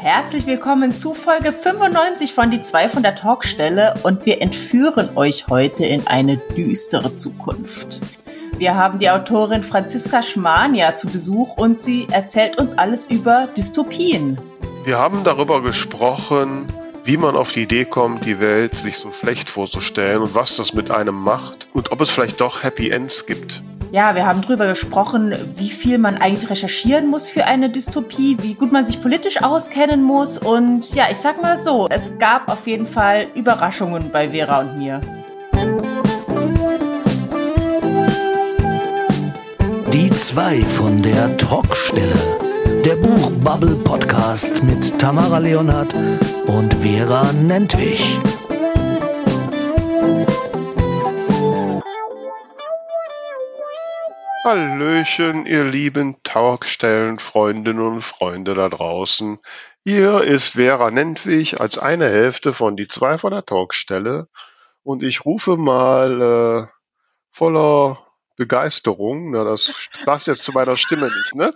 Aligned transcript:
Herzlich 0.00 0.46
willkommen 0.46 0.94
zu 0.94 1.14
Folge 1.14 1.52
95 1.52 2.34
von 2.34 2.50
Die 2.50 2.60
zwei 2.60 2.88
von 2.88 3.02
der 3.02 3.14
Talkstelle 3.14 3.94
und 4.02 4.26
wir 4.26 4.42
entführen 4.42 5.16
euch 5.16 5.48
heute 5.48 5.86
in 5.86 6.06
eine 6.06 6.36
düstere 6.36 7.14
Zukunft. 7.14 8.02
Wir 8.58 8.76
haben 8.76 8.98
die 8.98 9.08
Autorin 9.10 9.64
Franziska 9.64 10.22
Schmania 10.22 10.96
zu 10.96 11.08
Besuch 11.08 11.56
und 11.56 11.80
sie 11.80 12.06
erzählt 12.10 12.58
uns 12.58 12.76
alles 12.76 13.06
über 13.06 13.48
Dystopien. 13.56 14.38
Wir 14.84 14.98
haben 14.98 15.24
darüber 15.24 15.62
gesprochen, 15.62 16.68
wie 17.04 17.16
man 17.16 17.34
auf 17.34 17.52
die 17.52 17.62
Idee 17.62 17.86
kommt, 17.86 18.26
die 18.26 18.38
Welt 18.38 18.76
sich 18.76 18.98
so 18.98 19.12
schlecht 19.12 19.48
vorzustellen 19.48 20.22
und 20.22 20.34
was 20.34 20.56
das 20.56 20.74
mit 20.74 20.90
einem 20.90 21.14
macht 21.14 21.68
und 21.72 21.90
ob 21.90 22.02
es 22.02 22.10
vielleicht 22.10 22.40
doch 22.40 22.62
Happy 22.62 22.90
Ends 22.90 23.26
gibt. 23.26 23.62
Ja, 23.92 24.14
wir 24.14 24.26
haben 24.26 24.42
darüber 24.42 24.66
gesprochen, 24.66 25.34
wie 25.56 25.70
viel 25.70 25.98
man 25.98 26.16
eigentlich 26.16 26.50
recherchieren 26.50 27.08
muss 27.08 27.28
für 27.28 27.44
eine 27.44 27.70
Dystopie, 27.70 28.36
wie 28.40 28.54
gut 28.54 28.72
man 28.72 28.84
sich 28.84 29.00
politisch 29.00 29.42
auskennen 29.42 30.02
muss. 30.02 30.38
Und 30.38 30.94
ja, 30.94 31.04
ich 31.10 31.18
sag 31.18 31.40
mal 31.40 31.60
so, 31.60 31.86
es 31.88 32.18
gab 32.18 32.50
auf 32.50 32.66
jeden 32.66 32.86
Fall 32.86 33.26
Überraschungen 33.34 34.10
bei 34.10 34.30
Vera 34.30 34.60
und 34.60 34.78
mir. 34.78 35.00
Die 39.92 40.10
zwei 40.10 40.62
von 40.62 41.00
der 41.02 41.36
Talkstelle. 41.36 42.16
Der 42.84 42.96
Buchbubble 42.96 43.76
Podcast 43.76 44.62
mit 44.62 44.98
Tamara 44.98 45.38
Leonhardt 45.38 45.94
und 46.46 46.74
Vera 46.74 47.32
Nentwich. 47.32 48.18
Hallöchen, 54.46 55.44
ihr 55.44 55.64
lieben 55.64 56.22
Talkstellen-Freundinnen 56.22 57.84
und 57.84 58.02
Freunde 58.02 58.54
da 58.54 58.68
draußen. 58.68 59.40
Hier 59.82 60.22
ist 60.22 60.50
Vera 60.50 60.92
Nentwich 60.92 61.60
als 61.60 61.78
eine 61.78 62.08
Hälfte 62.08 62.54
von 62.54 62.76
die 62.76 62.86
zwei 62.86 63.18
von 63.18 63.32
der 63.32 63.44
Talkstelle 63.44 64.28
und 64.84 65.02
ich 65.02 65.24
rufe 65.24 65.56
mal 65.56 66.22
äh, 66.22 66.66
voller 67.32 68.06
Begeisterung, 68.36 69.32
na, 69.32 69.42
das 69.42 69.88
passt 70.04 70.28
jetzt 70.28 70.44
zu 70.44 70.52
meiner 70.52 70.76
Stimme 70.76 71.06
nicht, 71.06 71.34
ne? 71.34 71.52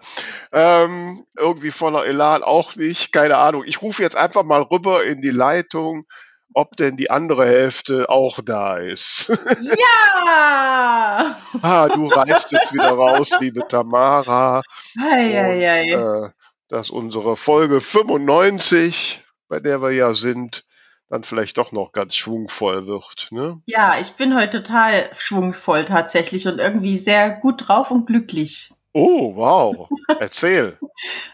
Ähm, 0.50 1.24
irgendwie 1.38 1.70
voller 1.70 2.06
Elan 2.06 2.42
auch 2.42 2.74
nicht, 2.74 3.12
keine 3.12 3.36
Ahnung. 3.36 3.62
Ich 3.66 3.82
rufe 3.82 4.02
jetzt 4.02 4.16
einfach 4.16 4.42
mal 4.42 4.62
rüber 4.62 5.04
in 5.04 5.22
die 5.22 5.30
Leitung 5.30 6.06
ob 6.54 6.76
denn 6.76 6.96
die 6.96 7.10
andere 7.10 7.46
Hälfte 7.46 8.08
auch 8.08 8.40
da 8.44 8.76
ist. 8.76 9.28
Ja! 9.60 11.36
ah, 11.62 11.88
du 11.88 12.06
reißt 12.06 12.52
jetzt 12.52 12.72
wieder 12.72 12.90
raus, 12.90 13.30
liebe 13.40 13.66
Tamara. 13.68 14.62
Ei, 15.00 15.38
ei, 15.38 15.70
ei. 15.70 15.96
Und, 15.96 16.24
äh, 16.24 16.30
dass 16.68 16.90
unsere 16.90 17.36
Folge 17.36 17.80
95, 17.80 19.24
bei 19.48 19.60
der 19.60 19.82
wir 19.82 19.90
ja 19.90 20.14
sind, 20.14 20.64
dann 21.08 21.24
vielleicht 21.24 21.58
doch 21.58 21.72
noch 21.72 21.92
ganz 21.92 22.14
schwungvoll 22.14 22.86
wird. 22.86 23.28
Ne? 23.32 23.60
Ja, 23.66 23.98
ich 24.00 24.12
bin 24.12 24.36
heute 24.36 24.62
total 24.62 25.10
schwungvoll 25.16 25.84
tatsächlich 25.84 26.46
und 26.46 26.58
irgendwie 26.58 26.96
sehr 26.96 27.30
gut 27.30 27.68
drauf 27.68 27.90
und 27.90 28.06
glücklich. 28.06 28.70
Oh, 28.92 29.34
wow. 29.36 29.88
Erzähl. 30.18 30.78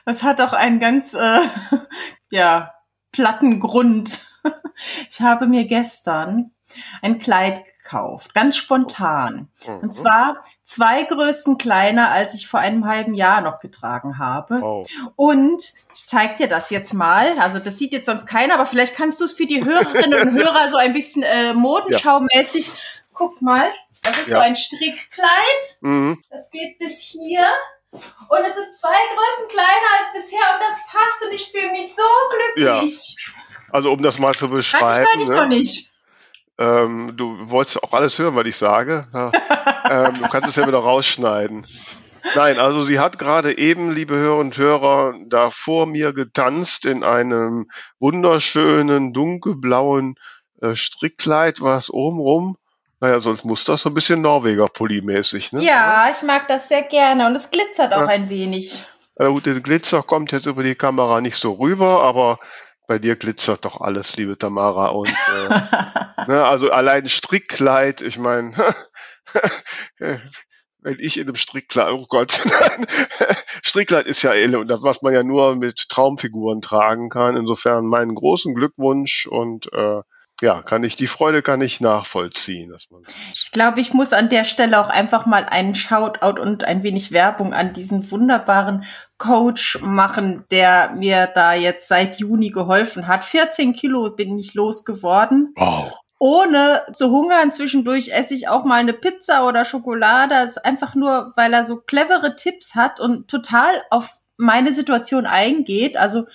Das 0.04 0.22
hat 0.22 0.40
auch 0.40 0.52
einen 0.52 0.78
ganz, 0.78 1.14
äh, 1.14 1.40
ja, 2.30 2.72
platten 3.10 3.58
Grund. 3.58 4.25
Ich 5.10 5.22
habe 5.22 5.46
mir 5.46 5.64
gestern 5.64 6.50
ein 7.00 7.18
Kleid 7.18 7.64
gekauft, 7.86 8.34
ganz 8.34 8.56
spontan. 8.56 9.48
Mhm. 9.66 9.78
Und 9.78 9.94
zwar 9.94 10.44
zwei 10.62 11.04
Größen 11.04 11.56
kleiner, 11.56 12.10
als 12.10 12.34
ich 12.34 12.48
vor 12.48 12.60
einem 12.60 12.86
halben 12.86 13.14
Jahr 13.14 13.40
noch 13.40 13.60
getragen 13.60 14.18
habe. 14.18 14.60
Oh. 14.62 14.84
Und 15.14 15.62
ich 15.94 16.06
zeige 16.06 16.36
dir 16.36 16.48
das 16.48 16.70
jetzt 16.70 16.92
mal. 16.94 17.38
Also 17.38 17.58
das 17.58 17.78
sieht 17.78 17.92
jetzt 17.92 18.06
sonst 18.06 18.26
keiner, 18.26 18.54
aber 18.54 18.66
vielleicht 18.66 18.96
kannst 18.96 19.20
du 19.20 19.24
es 19.24 19.32
für 19.32 19.46
die 19.46 19.64
Hörerinnen 19.64 20.28
und 20.28 20.34
Hörer 20.34 20.68
so 20.68 20.76
ein 20.76 20.92
bisschen 20.92 21.22
äh, 21.22 21.54
modenschaumäßig. 21.54 22.68
Ja. 22.68 22.74
Guck 23.14 23.40
mal, 23.40 23.70
das 24.02 24.18
ist 24.18 24.28
ja. 24.28 24.36
so 24.36 24.42
ein 24.42 24.56
Strickkleid. 24.56 25.78
Mhm. 25.80 26.22
Das 26.30 26.50
geht 26.50 26.78
bis 26.78 26.98
hier. 27.00 27.44
Und 27.92 28.40
es 28.46 28.56
ist 28.58 28.78
zwei 28.78 28.88
Größen 28.88 29.48
kleiner 29.48 29.88
als 30.00 30.12
bisher 30.12 30.40
und 30.54 30.60
das 30.60 30.80
passt 30.86 31.24
und 31.24 31.32
ich 31.32 31.50
fühle 31.50 31.72
mich 31.72 31.94
so 31.94 32.02
glücklich. 32.54 33.16
Ja. 33.16 33.32
Also 33.70 33.92
um 33.92 34.02
das 34.02 34.18
mal 34.18 34.34
zu 34.34 34.48
beschreiben. 34.48 35.06
Nein, 35.12 35.22
ich 35.22 35.28
ne? 35.28 35.36
noch 35.36 35.48
nicht. 35.48 35.90
Ähm, 36.58 37.12
du 37.16 37.36
wolltest 37.50 37.82
auch 37.82 37.92
alles 37.92 38.18
hören, 38.18 38.34
was 38.34 38.46
ich 38.46 38.56
sage. 38.56 39.06
Ja, 39.12 39.30
ähm, 39.90 40.14
du 40.20 40.28
kannst 40.28 40.48
es 40.48 40.56
ja 40.56 40.66
wieder 40.66 40.78
rausschneiden. 40.78 41.66
Nein, 42.34 42.58
also 42.58 42.82
sie 42.82 42.98
hat 42.98 43.18
gerade 43.18 43.56
eben, 43.56 43.92
liebe 43.92 44.16
Hörer 44.16 44.38
und 44.38 44.56
Hörer, 44.56 45.14
da 45.28 45.50
vor 45.50 45.86
mir 45.86 46.12
getanzt 46.12 46.84
in 46.84 47.04
einem 47.04 47.68
wunderschönen 48.00 49.12
dunkelblauen 49.12 50.16
äh, 50.60 50.74
Strickkleid, 50.74 51.60
was 51.60 51.90
obenrum. 51.90 52.56
Naja, 53.00 53.20
sonst 53.20 53.44
muss 53.44 53.64
das 53.64 53.82
so 53.82 53.90
ein 53.90 53.94
bisschen 53.94 54.22
Norweger-Pulli-mäßig, 54.22 55.52
ne? 55.52 55.62
Ja, 55.62 56.08
ich 56.10 56.22
mag 56.22 56.48
das 56.48 56.68
sehr 56.68 56.82
gerne 56.82 57.26
und 57.26 57.36
es 57.36 57.50
glitzert 57.50 57.92
auch 57.92 58.00
ja. 58.00 58.06
ein 58.06 58.28
wenig. 58.28 58.82
Ja, 59.18 59.28
gut, 59.28 59.46
der 59.46 59.60
Glitzer 59.60 60.02
kommt 60.02 60.32
jetzt 60.32 60.46
über 60.46 60.62
die 60.62 60.74
Kamera 60.74 61.20
nicht 61.20 61.36
so 61.36 61.52
rüber, 61.52 62.02
aber 62.02 62.38
bei 62.86 62.98
dir 62.98 63.16
glitzert 63.16 63.64
doch 63.64 63.80
alles, 63.80 64.16
liebe 64.16 64.38
Tamara. 64.38 64.88
Und 64.88 65.08
äh, 65.08 65.48
ne, 66.28 66.44
also 66.44 66.70
allein 66.70 67.08
Strickkleid, 67.08 68.00
ich 68.00 68.18
meine, 68.18 68.54
wenn 69.98 70.98
ich 71.00 71.18
in 71.18 71.24
einem 71.24 71.36
Strickkleid, 71.36 71.92
oh 71.92 72.06
Gott, 72.08 72.32
Strickkleid 73.62 74.06
ist 74.06 74.22
ja 74.22 74.32
und 74.58 74.68
das, 74.68 74.82
was 74.82 75.02
man 75.02 75.12
ja 75.12 75.22
nur 75.22 75.56
mit 75.56 75.88
Traumfiguren 75.88 76.60
tragen 76.60 77.08
kann. 77.08 77.36
Insofern 77.36 77.86
meinen 77.86 78.14
großen 78.14 78.54
Glückwunsch 78.54 79.26
und 79.26 79.72
äh, 79.72 80.02
ja, 80.42 80.60
kann 80.60 80.84
ich, 80.84 80.96
die 80.96 81.06
Freude 81.06 81.40
kann 81.40 81.62
ich 81.62 81.80
nachvollziehen. 81.80 82.70
Dass 82.70 82.90
man 82.90 83.02
ich 83.32 83.50
glaube, 83.52 83.80
ich 83.80 83.94
muss 83.94 84.12
an 84.12 84.28
der 84.28 84.44
Stelle 84.44 84.78
auch 84.78 84.88
einfach 84.88 85.24
mal 85.24 85.46
einen 85.46 85.74
Shoutout 85.74 86.40
und 86.40 86.64
ein 86.64 86.82
wenig 86.82 87.10
Werbung 87.10 87.54
an 87.54 87.72
diesen 87.72 88.10
wunderbaren 88.10 88.84
Coach 89.16 89.78
machen, 89.80 90.44
der 90.50 90.90
mir 90.94 91.26
da 91.26 91.54
jetzt 91.54 91.88
seit 91.88 92.18
Juni 92.18 92.50
geholfen 92.50 93.06
hat. 93.06 93.24
14 93.24 93.72
Kilo 93.72 94.10
bin 94.10 94.38
ich 94.38 94.52
losgeworden. 94.52 95.54
Wow. 95.56 95.92
Ohne 96.18 96.82
zu 96.92 97.10
hungern. 97.10 97.52
Zwischendurch 97.52 98.10
esse 98.10 98.34
ich 98.34 98.48
auch 98.48 98.64
mal 98.64 98.80
eine 98.80 98.92
Pizza 98.92 99.46
oder 99.46 99.64
Schokolade. 99.64 100.34
Das 100.34 100.52
ist 100.52 100.64
einfach 100.64 100.94
nur, 100.94 101.32
weil 101.36 101.52
er 101.54 101.64
so 101.64 101.76
clevere 101.76 102.36
Tipps 102.36 102.74
hat 102.74 103.00
und 103.00 103.28
total 103.28 103.82
auf 103.90 104.18
meine 104.36 104.74
Situation 104.74 105.24
eingeht. 105.24 105.96
Also, 105.96 106.26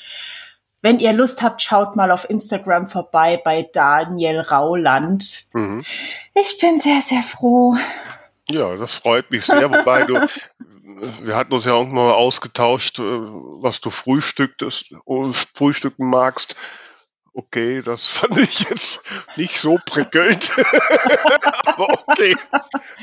wenn 0.81 0.99
ihr 0.99 1.13
Lust 1.13 1.41
habt, 1.41 1.61
schaut 1.61 1.95
mal 1.95 2.11
auf 2.11 2.29
Instagram 2.29 2.89
vorbei 2.89 3.41
bei 3.43 3.69
Daniel 3.71 4.39
Rauland. 4.39 5.47
Mhm. 5.53 5.83
Ich 6.33 6.57
bin 6.59 6.79
sehr, 6.79 7.01
sehr 7.01 7.21
froh. 7.21 7.75
Ja, 8.49 8.75
das 8.75 8.95
freut 8.95 9.29
mich 9.31 9.45
sehr, 9.45 9.69
wobei 9.71 10.03
du, 10.03 10.27
wir 11.23 11.35
hatten 11.35 11.53
uns 11.53 11.65
ja 11.65 11.73
irgendwann 11.73 12.07
mal 12.07 12.13
ausgetauscht, 12.13 12.99
äh, 12.99 13.03
was 13.03 13.79
du 13.81 13.89
frühstücktest, 13.89 14.95
frühstücken 15.55 16.09
magst. 16.09 16.55
Okay, 17.33 17.81
das 17.81 18.07
fand 18.07 18.37
ich 18.37 18.61
jetzt 18.69 19.03
nicht 19.37 19.59
so 19.59 19.79
prickelnd. 19.85 20.51
Aber 21.65 21.87
okay, 22.07 22.35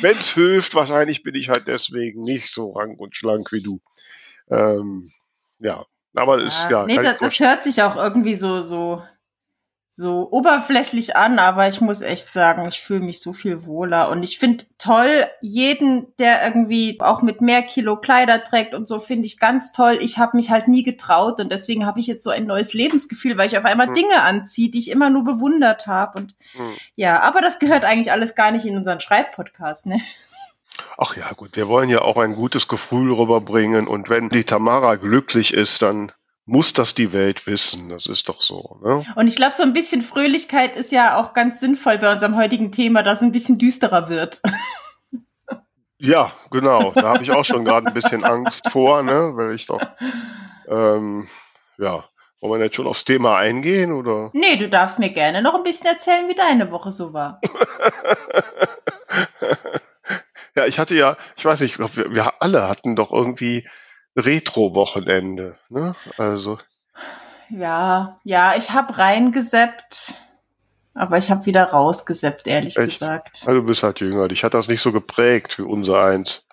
wenn 0.00 0.16
es 0.16 0.32
hilft, 0.32 0.74
wahrscheinlich 0.74 1.22
bin 1.22 1.34
ich 1.34 1.48
halt 1.48 1.66
deswegen 1.66 2.22
nicht 2.22 2.52
so 2.52 2.72
rank 2.72 3.00
und 3.00 3.16
schlank 3.16 3.52
wie 3.52 3.62
du. 3.62 3.80
Ähm, 4.50 5.12
ja, 5.60 5.86
aber 6.14 6.38
ist 6.42 6.68
ja. 6.70 6.86
Nee, 6.86 6.96
das, 6.96 7.18
das 7.18 7.38
hört 7.40 7.64
sich 7.64 7.82
auch 7.82 7.96
irgendwie 7.96 8.34
so, 8.34 8.62
so, 8.62 9.02
so 9.90 10.28
oberflächlich 10.30 11.16
an, 11.16 11.38
aber 11.38 11.66
ich 11.68 11.80
muss 11.80 12.02
echt 12.02 12.30
sagen, 12.30 12.66
ich 12.68 12.80
fühle 12.80 13.00
mich 13.00 13.20
so 13.20 13.32
viel 13.32 13.66
wohler. 13.66 14.10
Und 14.10 14.22
ich 14.22 14.38
finde 14.38 14.64
toll, 14.78 15.26
jeden, 15.40 16.06
der 16.18 16.44
irgendwie 16.44 16.98
auch 17.00 17.20
mit 17.20 17.40
mehr 17.40 17.62
Kilo 17.62 17.96
Kleider 17.96 18.44
trägt 18.44 18.74
und 18.74 18.86
so, 18.86 19.00
finde 19.00 19.26
ich 19.26 19.40
ganz 19.40 19.72
toll. 19.72 19.98
Ich 20.00 20.18
habe 20.18 20.36
mich 20.36 20.50
halt 20.50 20.68
nie 20.68 20.84
getraut 20.84 21.40
und 21.40 21.50
deswegen 21.50 21.84
habe 21.84 21.98
ich 21.98 22.06
jetzt 22.06 22.24
so 22.24 22.30
ein 22.30 22.46
neues 22.46 22.74
Lebensgefühl, 22.74 23.36
weil 23.36 23.46
ich 23.46 23.58
auf 23.58 23.64
einmal 23.64 23.88
hm. 23.88 23.94
Dinge 23.94 24.22
anziehe, 24.22 24.70
die 24.70 24.78
ich 24.78 24.90
immer 24.90 25.10
nur 25.10 25.24
bewundert 25.24 25.86
habe. 25.88 26.18
Und 26.18 26.34
hm. 26.52 26.72
ja, 26.94 27.20
aber 27.20 27.40
das 27.40 27.58
gehört 27.58 27.84
eigentlich 27.84 28.12
alles 28.12 28.34
gar 28.34 28.52
nicht 28.52 28.66
in 28.66 28.76
unseren 28.76 29.00
Schreibpodcast, 29.00 29.86
ne? 29.86 30.00
Ach 30.96 31.16
ja, 31.16 31.30
gut, 31.36 31.56
wir 31.56 31.68
wollen 31.68 31.88
ja 31.88 32.02
auch 32.02 32.16
ein 32.18 32.34
gutes 32.34 32.68
Gefühl 32.68 33.12
rüberbringen 33.12 33.86
und 33.86 34.08
wenn 34.08 34.28
die 34.28 34.44
Tamara 34.44 34.96
glücklich 34.96 35.54
ist, 35.54 35.82
dann 35.82 36.12
muss 36.48 36.72
das 36.72 36.94
die 36.94 37.12
Welt 37.12 37.46
wissen. 37.46 37.90
Das 37.90 38.06
ist 38.06 38.28
doch 38.28 38.40
so. 38.40 38.78
Ne? 38.82 39.04
Und 39.16 39.28
ich 39.28 39.36
glaube, 39.36 39.54
so 39.54 39.62
ein 39.62 39.74
bisschen 39.74 40.00
Fröhlichkeit 40.00 40.76
ist 40.76 40.92
ja 40.92 41.18
auch 41.18 41.34
ganz 41.34 41.60
sinnvoll 41.60 41.98
bei 41.98 42.10
unserem 42.10 42.36
heutigen 42.36 42.72
Thema, 42.72 43.02
dass 43.02 43.18
es 43.18 43.22
ein 43.22 43.32
bisschen 43.32 43.58
düsterer 43.58 44.08
wird. 44.08 44.40
Ja, 46.00 46.30
genau. 46.52 46.92
Da 46.94 47.08
habe 47.14 47.24
ich 47.24 47.32
auch 47.32 47.44
schon 47.44 47.64
gerade 47.64 47.88
ein 47.88 47.92
bisschen 47.94 48.22
Angst 48.22 48.70
vor, 48.70 49.02
ne? 49.02 49.32
weil 49.34 49.52
ich 49.52 49.66
doch, 49.66 49.80
ähm, 50.68 51.26
ja, 51.76 52.04
wollen 52.40 52.60
wir 52.60 52.66
jetzt 52.66 52.76
schon 52.76 52.86
aufs 52.86 53.04
Thema 53.04 53.36
eingehen 53.36 53.92
oder? 53.92 54.30
Nee, 54.32 54.54
du 54.56 54.68
darfst 54.68 55.00
mir 55.00 55.10
gerne 55.10 55.42
noch 55.42 55.54
ein 55.54 55.64
bisschen 55.64 55.86
erzählen, 55.86 56.28
wie 56.28 56.36
deine 56.36 56.70
Woche 56.70 56.92
so 56.92 57.12
war. 57.12 57.40
Ja, 60.58 60.66
ich 60.66 60.80
hatte 60.80 60.96
ja, 60.96 61.16
ich 61.36 61.44
weiß 61.44 61.60
nicht, 61.60 61.78
wir, 61.78 62.12
wir 62.12 62.42
alle 62.42 62.68
hatten 62.68 62.96
doch 62.96 63.12
irgendwie 63.12 63.64
Retro-Wochenende. 64.16 65.56
Ne? 65.68 65.94
Also. 66.16 66.58
Ja, 67.48 68.18
ja, 68.24 68.56
ich 68.56 68.72
habe 68.72 68.98
reingeseppt, 68.98 70.20
aber 70.94 71.16
ich 71.16 71.30
habe 71.30 71.46
wieder 71.46 71.62
rausgeseppt, 71.62 72.48
ehrlich 72.48 72.76
Echt? 72.76 72.98
gesagt. 72.98 73.44
Also 73.46 73.60
du 73.60 73.66
bist 73.66 73.84
halt 73.84 74.00
jünger. 74.00 74.26
Dich 74.26 74.42
hat 74.42 74.54
das 74.54 74.66
nicht 74.66 74.80
so 74.80 74.90
geprägt 74.90 75.60
wie 75.60 75.62
unser 75.62 76.02
eins. 76.02 76.48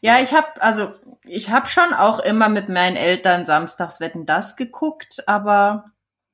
Ja, 0.00 0.20
ich 0.20 0.32
habe 0.32 0.62
also 0.62 0.92
ich 1.24 1.50
habe 1.50 1.66
schon 1.66 1.94
auch 1.94 2.20
immer 2.20 2.48
mit 2.48 2.68
meinen 2.68 2.94
Eltern 2.94 3.44
samstags 3.44 3.98
wetten 3.98 4.24
das 4.24 4.54
geguckt, 4.54 5.24
aber 5.26 5.86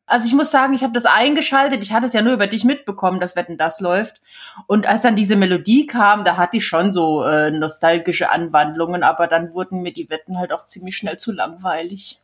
also 0.07 0.27
ich 0.27 0.35
muss 0.35 0.51
sagen, 0.51 0.75
ich 0.75 0.83
habe 0.83 0.93
das 0.93 1.07
eingeschaltet. 1.07 1.83
Ich 1.83 1.93
hatte 1.93 2.07
es 2.07 2.13
ja 2.13 2.23
nur 2.23 2.35
über 2.35 2.47
dich 2.47 2.65
mitbekommen, 2.65 3.21
dass 3.21 3.37
Wetten 3.37 3.57
das 3.57 3.81
läuft. 3.81 4.21
Und 4.67 4.87
als 4.87 5.03
dann 5.03 5.17
diese 5.17 5.37
Melodie 5.37 5.87
kam, 5.87 6.25
da 6.25 6.37
hatte 6.37 6.59
ich 6.59 6.67
schon 6.67 6.93
so 6.93 7.23
äh, 7.25 7.51
nostalgische 7.51 8.31
Anwandlungen, 8.31 9.03
aber 9.03 9.27
dann 9.27 9.53
wurden 9.53 9.83
mir 9.83 9.93
die 9.93 10.11
Wetten 10.11 10.39
halt 10.39 10.53
auch 10.53 10.65
ziemlich 10.65 10.97
schnell 10.97 11.19
zu 11.19 11.33
langweilig. 11.33 12.21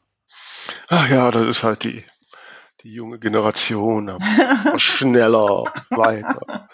Ach 0.89 1.09
ja, 1.09 1.31
das 1.31 1.45
ist 1.45 1.63
halt 1.63 1.85
die, 1.85 2.05
die 2.83 2.93
junge 2.93 3.19
Generation. 3.19 4.19
schneller, 4.77 5.65
weiter. 5.91 6.69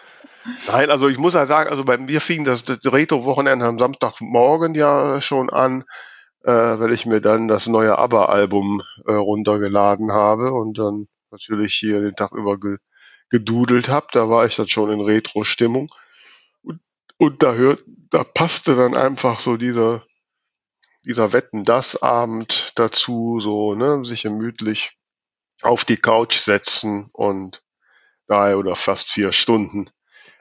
Nein, 0.67 0.91
also 0.91 1.09
ich 1.09 1.19
muss 1.19 1.35
ja 1.35 1.47
sagen, 1.47 1.71
also 1.71 1.85
bei 1.85 1.97
mir 1.97 2.21
fing 2.21 2.45
das, 2.45 2.65
das 2.65 2.79
Retro-Wochenende 2.85 3.65
am 3.65 3.79
Samstagmorgen 3.79 4.75
ja 4.75 5.21
schon 5.21 5.49
an, 5.49 5.85
äh, 6.45 6.79
weil 6.79 6.93
ich 6.93 7.07
mir 7.07 7.21
dann 7.21 7.49
das 7.49 7.67
neue 7.67 7.99
ABBA-Album 7.99 8.83
äh, 9.07 9.13
runtergeladen 9.13 10.13
habe 10.13 10.53
und 10.53 10.79
dann 10.79 11.09
natürlich 11.31 11.75
hier 11.75 12.01
den 12.01 12.13
Tag 12.13 12.33
über 12.33 12.59
ge 12.59 12.77
gedudelt 13.31 13.89
habe. 13.89 14.07
Da 14.13 14.29
war 14.29 14.47
ich 14.47 14.55
dann 14.55 14.69
schon 14.69 14.93
in 14.93 15.01
Retro-Stimmung. 15.01 15.89
Und, 16.63 16.81
und 17.17 17.43
da 17.43 17.55
hört, 17.55 17.83
da 18.11 18.23
passte 18.23 18.77
dann 18.77 18.95
einfach 18.95 19.41
so 19.41 19.57
dieser, 19.57 20.05
dieser 21.05 21.33
Wetten-Das-Abend 21.33 22.73
dazu, 22.77 23.41
so, 23.41 23.75
ne, 23.75 24.05
sich 24.05 24.23
gemütlich 24.23 24.93
auf 25.63 25.85
die 25.85 25.97
Couch 25.97 26.37
setzen 26.37 27.09
und 27.13 27.63
drei 28.29 28.57
oder 28.57 28.77
fast 28.77 29.11
vier 29.11 29.33
Stunden 29.33 29.91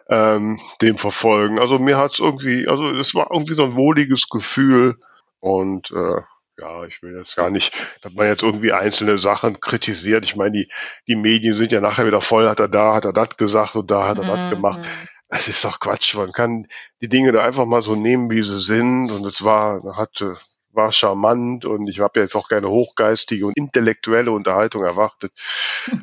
ähm, 0.10 0.60
dem 0.82 0.98
verfolgen. 0.98 1.60
Also 1.60 1.80
mir 1.80 1.98
hat's 1.98 2.20
irgendwie, 2.20 2.68
also 2.68 2.90
es 2.92 3.16
war 3.16 3.30
irgendwie 3.32 3.54
so 3.54 3.64
ein 3.64 3.76
wohliges 3.76 4.28
Gefühl 4.30 5.00
und 5.44 5.92
äh, 5.92 6.22
ja, 6.58 6.86
ich 6.86 7.04
will 7.04 7.18
jetzt 7.18 7.36
gar 7.36 7.50
nicht, 7.50 7.74
dass 8.02 8.14
man 8.14 8.28
jetzt 8.28 8.44
irgendwie 8.44 8.72
einzelne 8.72 9.18
Sachen 9.18 9.60
kritisiert. 9.60 10.24
Ich 10.24 10.38
meine, 10.38 10.52
die, 10.52 10.70
die 11.06 11.18
Medien 11.18 11.54
sind 11.54 11.74
ja 11.74 11.82
nachher 11.82 12.08
wieder 12.08 12.22
voll, 12.22 12.48
hat 12.48 12.62
er 12.62 12.70
da, 12.70 12.96
hat 12.96 13.04
er 13.04 13.12
das 13.12 13.36
gesagt 13.36 13.76
und 13.76 13.92
da 13.92 14.08
hat 14.08 14.20
er 14.20 14.24
das 14.24 14.50
gemacht. 14.50 14.80
Mhm. 14.80 15.08
Es 15.28 15.50
ist 15.50 15.66
doch 15.66 15.82
Quatsch. 15.82 16.16
Man 16.16 16.32
kann 16.32 16.66
die 17.02 17.10
Dinge 17.10 17.34
da 17.34 17.44
einfach 17.44 17.66
mal 17.66 17.82
so 17.82 17.96
nehmen, 17.96 18.30
wie 18.30 18.42
sie 18.42 18.60
sind. 18.60 19.12
Und 19.12 19.26
es 19.26 19.44
war, 19.44 19.98
hatte, 19.98 20.38
war 20.72 20.94
charmant 20.94 21.66
und 21.66 21.90
ich 21.90 22.00
habe 22.00 22.22
jetzt 22.22 22.38
auch 22.38 22.48
keine 22.48 22.70
hochgeistige 22.70 23.46
und 23.48 23.58
intellektuelle 23.58 24.32
Unterhaltung 24.32 24.86
erwartet. 24.86 25.34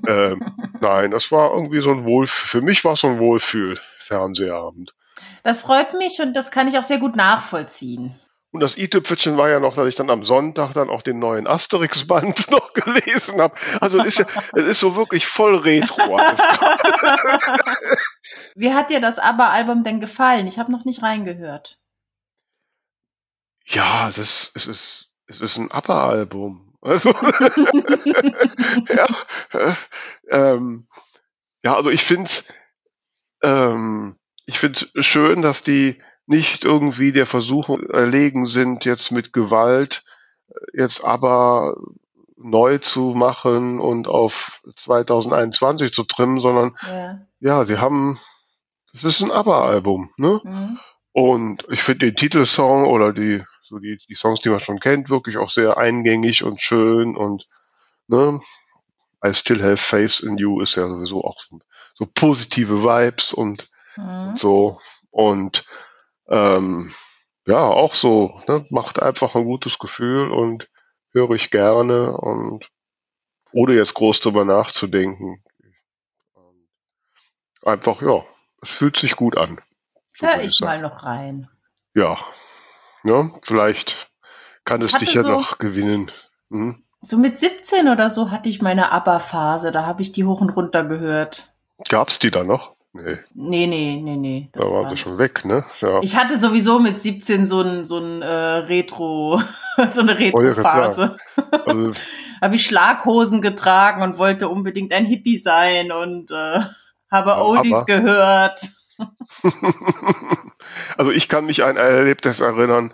ähm, 0.07 0.53
nein, 0.81 1.13
das 1.13 1.33
war 1.33 1.55
irgendwie 1.55 1.81
so 1.81 1.93
ein 1.93 2.05
Wohl, 2.05 2.27
für 2.27 2.61
mich 2.61 2.85
war 2.85 2.93
es 2.93 3.01
so 3.01 3.07
ein 3.07 3.19
Wohlfühl-Fernsehabend. 3.19 4.93
Das 5.45 5.63
freut 5.63 5.95
mich 5.95 6.21
und 6.21 6.35
das 6.35 6.51
kann 6.51 6.69
ich 6.69 6.77
auch 6.77 6.83
sehr 6.83 6.99
gut 6.99 7.17
nachvollziehen. 7.17 8.21
Und 8.53 8.61
das 8.61 8.77
i-Tüpfelchen 8.77 9.37
war 9.37 9.49
ja 9.49 9.61
noch, 9.61 9.77
dass 9.77 9.87
ich 9.87 9.95
dann 9.95 10.11
am 10.11 10.25
Sonntag 10.25 10.73
dann 10.73 10.91
auch 10.91 11.03
den 11.03 11.21
neuen 11.21 11.47
Asterix-Band 11.47 12.51
noch 12.53 12.73
gelesen 12.73 13.41
habe. 13.41 13.55
Also 13.81 14.01
es 14.01 14.07
ist 14.09 14.19
ja, 14.19 14.27
es 14.55 14.65
ist 14.65 14.81
so 14.81 14.97
wirklich 14.97 15.27
voll 15.27 15.57
Retro. 15.57 16.19
Wie 18.57 18.75
hat 18.75 18.91
dir 18.91 19.01
das 19.01 19.21
ABBA-Album 19.21 19.85
denn 19.85 20.01
gefallen? 20.01 20.49
Ich 20.49 20.59
habe 20.59 20.73
noch 20.73 20.85
nicht 20.85 21.03
reingehört. 21.03 21.79
ja, 23.67 24.09
es 24.09 24.19
ist, 24.19 24.51
es 24.55 24.67
ist, 24.67 25.11
es 25.27 25.41
ist 25.41 25.57
ein 25.57 25.71
ABBA-Album. 25.71 26.77
Also, 26.83 27.11
ja, 28.89 29.07
äh, 29.53 29.75
ähm, 30.31 30.89
ja, 31.63 31.77
also 31.77 31.91
ich 31.91 32.03
finde 32.03 32.31
ähm, 33.43 34.19
ich 34.47 34.59
finde 34.59 34.81
schön, 35.03 35.43
dass 35.43 35.63
die 35.63 36.01
nicht 36.31 36.65
irgendwie 36.65 37.13
der 37.13 37.27
Versuchung 37.27 37.83
erlegen 37.91 38.47
sind, 38.47 38.85
jetzt 38.85 39.11
mit 39.11 39.33
Gewalt 39.33 40.05
äh, 40.49 40.81
jetzt 40.83 41.05
aber 41.05 41.77
neu 42.37 42.79
zu 42.79 43.13
machen 43.15 43.81
und 43.81 44.09
auf 44.09 44.63
2021 44.77 45.93
zu 45.93 46.05
trimmen, 46.05 46.41
sondern 46.41 46.75
Ja. 46.89 47.21
ja, 47.41 47.65
sie 47.65 47.79
haben, 47.79 48.19
das 48.93 49.05
ist 49.05 49.21
ein 49.21 49.31
ABBA-Album, 49.31 50.11
ne? 50.17 50.41
Mhm. 50.45 50.79
Und 51.13 51.67
ich 51.69 51.83
finde 51.83 52.07
den 52.07 52.17
Titelsong 52.17 52.87
oder 52.87 53.13
die, 53.13 53.43
so 53.63 53.79
die, 53.79 53.99
die 54.09 54.15
Songs, 54.15 54.41
die 54.41 54.49
man 54.49 54.61
schon 54.61 54.79
kennt, 54.79 55.11
wirklich 55.11 55.37
auch 55.37 55.51
sehr 55.51 55.77
eingängig 55.77 56.45
und 56.45 56.61
schön 56.63 57.17
und, 57.17 57.49
ne? 58.07 58.41
I 59.27 59.35
still 59.35 59.63
have 59.63 59.77
faith 59.77 60.21
in 60.21 60.39
you 60.39 60.61
ist 60.63 60.77
ja 60.77 60.89
sowieso 60.89 61.25
auch 61.25 61.39
so, 61.41 61.59
so 61.95 62.07
positive 62.07 62.83
Vibes 62.85 63.33
und 63.35 63.69
Mhm. 63.97 64.37
so 64.37 64.81
und 65.11 65.65
ähm, 66.31 66.93
ja, 67.47 67.59
auch 67.65 67.95
so, 67.95 68.39
ne, 68.49 68.65
macht 68.71 69.03
einfach 69.03 69.35
ein 69.35 69.45
gutes 69.45 69.79
Gefühl 69.79 70.31
und 70.31 70.71
höre 71.13 71.31
ich 71.33 71.51
gerne 71.51 72.17
und 72.17 72.71
ohne 73.53 73.75
jetzt 73.75 73.95
groß 73.95 74.21
drüber 74.21 74.45
nachzudenken. 74.45 75.43
Einfach, 77.65 78.01
ja, 78.03 78.25
es 78.63 78.71
fühlt 78.71 78.97
sich 78.97 79.17
gut 79.17 79.37
an. 79.37 79.61
So 80.17 80.27
Hör 80.27 80.41
ich 80.43 80.61
mal 80.61 80.81
noch 80.81 81.05
rein. 81.05 81.49
Ja, 81.95 82.19
ne, 83.03 83.33
vielleicht 83.43 84.11
kann 84.65 84.81
Ich 84.81 84.87
es 84.95 84.99
dich 84.99 85.15
ja 85.15 85.23
so- 85.23 85.31
noch 85.31 85.59
gewinnen. 85.59 86.11
Hm? 86.51 86.85
So 87.03 87.17
mit 87.17 87.39
17 87.39 87.89
oder 87.89 88.11
so 88.11 88.31
hatte 88.31 88.51
ich 88.51 88.61
meine 88.61 88.93
ABBA-Phase. 88.93 89.73
Da 89.73 89.87
habe 89.87 90.03
ich 90.03 90.13
die 90.13 90.25
hoch 90.27 90.43
und 90.43 90.51
runter 90.51 90.85
gehört. 90.85 91.51
Gab's 91.89 92.19
die 92.19 92.31
da 92.31 92.45
noch? 92.45 92.77
Nee, 92.93 93.19
Nee, 93.35 93.67
nee, 93.69 94.01
nee, 94.03 94.17
nee. 94.17 94.51
da 94.53 94.61
das 94.61 94.71
waren 94.71 94.83
war- 94.85 94.91
sie 94.91 94.97
schon 94.97 95.19
weg, 95.19 95.45
ne? 95.45 95.65
Ja. 95.81 96.01
Ich 96.03 96.17
hatte 96.17 96.37
sowieso 96.37 96.81
mit 96.81 97.01
17 97.01 97.47
so 97.47 97.61
ein, 97.61 97.85
so 97.85 97.99
ein 97.99 98.21
äh, 98.23 98.27
Retro, 98.27 99.41
so 99.95 100.01
eine 100.01 100.19
Retro-Phase. 100.19 101.17
Also, 101.67 101.93
Habe 102.43 102.55
ich 102.57 102.65
Schlaghosen 102.67 103.43
getragen 103.43 104.03
und 104.03 104.19
wollte 104.19 104.49
unbedingt 104.49 104.93
ein 104.93 105.05
Hippie 105.05 105.37
sein 105.37 105.93
und 105.93 106.31
äh, 106.31 106.61
habe 107.11 107.31
Ja, 107.31 107.43
Oldies 107.43 107.85
gehört. 107.87 108.61
also 110.97 111.11
ich 111.11 111.29
kann 111.29 111.47
mich 111.47 111.63
an 111.65 111.71
ein 111.71 111.77
Erlebnis 111.77 112.41
erinnern. 112.41 112.93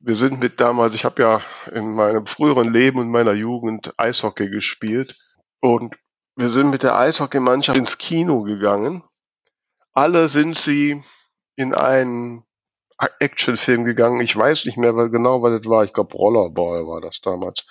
Wir 0.00 0.16
sind 0.16 0.40
mit 0.40 0.60
damals, 0.60 0.94
ich 0.94 1.04
habe 1.04 1.22
ja 1.22 1.40
in 1.74 1.94
meinem 1.94 2.26
früheren 2.26 2.72
Leben 2.72 2.98
und 2.98 3.10
meiner 3.10 3.32
Jugend 3.34 3.92
Eishockey 3.98 4.48
gespielt 4.48 5.14
und 5.60 5.94
wir 6.36 6.48
sind 6.48 6.70
mit 6.70 6.82
der 6.82 6.96
Eishockeymannschaft 6.98 7.78
ins 7.78 7.98
Kino 7.98 8.42
gegangen. 8.42 9.02
Alle 10.00 10.30
sind 10.30 10.56
sie 10.56 11.02
in 11.56 11.74
einen 11.74 12.42
Actionfilm 13.18 13.84
gegangen. 13.84 14.20
Ich 14.22 14.34
weiß 14.34 14.64
nicht 14.64 14.78
mehr 14.78 14.96
weil- 14.96 15.10
genau, 15.10 15.42
was 15.42 15.60
das 15.60 15.68
war. 15.68 15.84
Ich 15.84 15.92
glaube, 15.92 16.16
Rollerball 16.16 16.86
war 16.86 17.02
das 17.02 17.20
damals. 17.20 17.66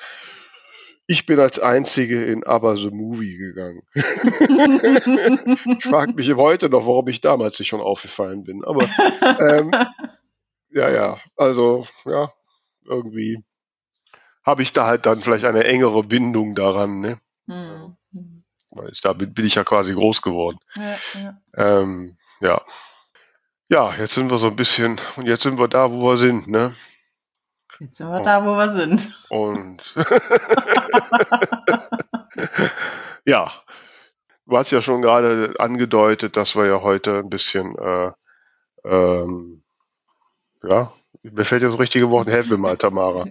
Ich 1.08 1.26
bin 1.26 1.40
als 1.40 1.58
Einzige 1.58 2.24
in 2.26 2.44
Aber 2.44 2.78
the 2.78 2.92
Movie 2.92 3.36
gegangen. 3.36 3.82
Ich 5.80 5.84
frage 5.84 6.14
mich 6.14 6.32
heute 6.36 6.70
noch, 6.70 6.86
warum 6.86 7.08
ich 7.08 7.20
damals 7.20 7.58
nicht 7.58 7.70
schon 7.70 7.82
aufgefallen 7.82 8.44
bin. 8.44 8.64
Aber 8.64 8.88
ähm, 9.40 9.72
ja, 10.70 10.88
ja, 10.92 11.18
also 11.36 11.88
ja, 12.06 12.32
irgendwie 12.86 13.44
habe 14.44 14.62
ich 14.62 14.72
da 14.72 14.86
halt 14.86 15.08
dann 15.08 15.22
vielleicht 15.22 15.46
eine 15.46 15.64
engere 15.64 16.04
Bindung 16.04 16.54
daran, 16.54 17.00
ne? 17.00 17.20
Hm. 17.48 17.98
Weil 18.70 18.90
ich, 18.92 19.02
damit 19.02 19.34
bin 19.34 19.46
ich 19.46 19.56
ja 19.56 19.64
quasi 19.64 19.94
groß 19.94 20.22
geworden. 20.22 20.60
Ja, 20.76 20.96
ja. 21.16 21.42
Ähm, 21.56 22.19
ja. 22.40 22.62
Ja, 23.72 23.94
jetzt 23.96 24.16
sind 24.16 24.32
wir 24.32 24.40
so 24.40 24.48
ein 24.48 24.56
bisschen, 24.56 25.00
und 25.16 25.28
jetzt 25.28 25.44
sind 25.44 25.60
wir 25.60 25.68
da, 25.68 25.92
wo 25.92 26.02
wir 26.02 26.18
sind, 26.18 26.48
ne? 26.48 26.74
Jetzt 27.80 27.98
sind 27.98 28.10
wir 28.10 28.22
da, 28.22 28.44
wo 28.44 28.56
wir 28.56 28.68
sind. 28.68 29.16
Und 29.30 29.96
ja, 33.26 33.52
du 34.48 34.58
hast 34.58 34.72
ja 34.72 34.82
schon 34.82 35.02
gerade 35.02 35.54
angedeutet, 35.60 36.36
dass 36.36 36.56
wir 36.56 36.66
ja 36.66 36.82
heute 36.82 37.20
ein 37.20 37.30
bisschen, 37.30 37.78
äh, 37.78 38.12
ähm, 38.86 39.62
ja, 40.64 40.92
mir 41.22 41.46
fällt 41.46 41.62
jetzt 41.62 41.74
das 41.74 41.80
richtige 41.80 42.10
Wort, 42.10 42.28
helf 42.32 42.50
mir 42.50 42.58
mal, 42.58 42.76
Tamara. 42.76 43.26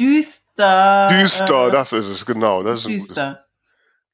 Düster. 0.00 1.08
Düster, 1.10 1.68
äh, 1.68 1.70
das 1.70 1.92
ist 1.92 2.08
es, 2.08 2.24
genau. 2.24 2.62
Das 2.62 2.80
ist 2.80 2.88
düster. 2.88 3.44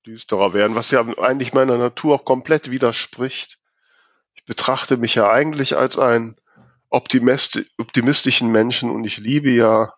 düsterer 0.04 0.52
werden, 0.52 0.74
was 0.74 0.90
ja 0.90 1.06
eigentlich 1.18 1.54
meiner 1.54 1.78
Natur 1.78 2.16
auch 2.16 2.24
komplett 2.24 2.72
widerspricht. 2.72 3.59
Ich 4.40 4.46
betrachte 4.46 4.96
mich 4.96 5.14
ja 5.14 5.30
eigentlich 5.30 5.76
als 5.76 5.98
einen 5.98 6.36
optimist 6.88 7.60
optimistischen 7.78 8.50
Menschen 8.50 8.90
und 8.90 9.04
ich 9.04 9.18
liebe 9.18 9.50
ja 9.50 9.92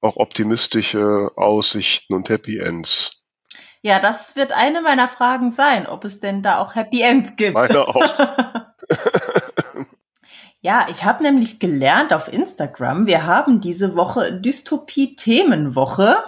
auch 0.00 0.16
optimistische 0.16 1.30
Aussichten 1.36 2.14
und 2.14 2.28
Happy 2.28 2.58
Ends. 2.58 3.22
Ja, 3.82 3.98
das 3.98 4.36
wird 4.36 4.52
eine 4.52 4.82
meiner 4.82 5.08
Fragen 5.08 5.50
sein, 5.50 5.86
ob 5.86 6.04
es 6.04 6.20
denn 6.20 6.42
da 6.42 6.58
auch 6.58 6.74
Happy 6.74 7.00
End 7.00 7.36
gibt. 7.36 7.54
Meine 7.54 7.88
auch. 7.88 7.96
Ja, 10.62 10.86
ich 10.90 11.04
habe 11.04 11.22
nämlich 11.22 11.58
gelernt 11.58 12.12
auf 12.12 12.30
Instagram, 12.30 13.06
wir 13.06 13.24
haben 13.24 13.62
diese 13.62 13.96
Woche 13.96 14.30
Dystopie-Themenwoche. 14.32 16.18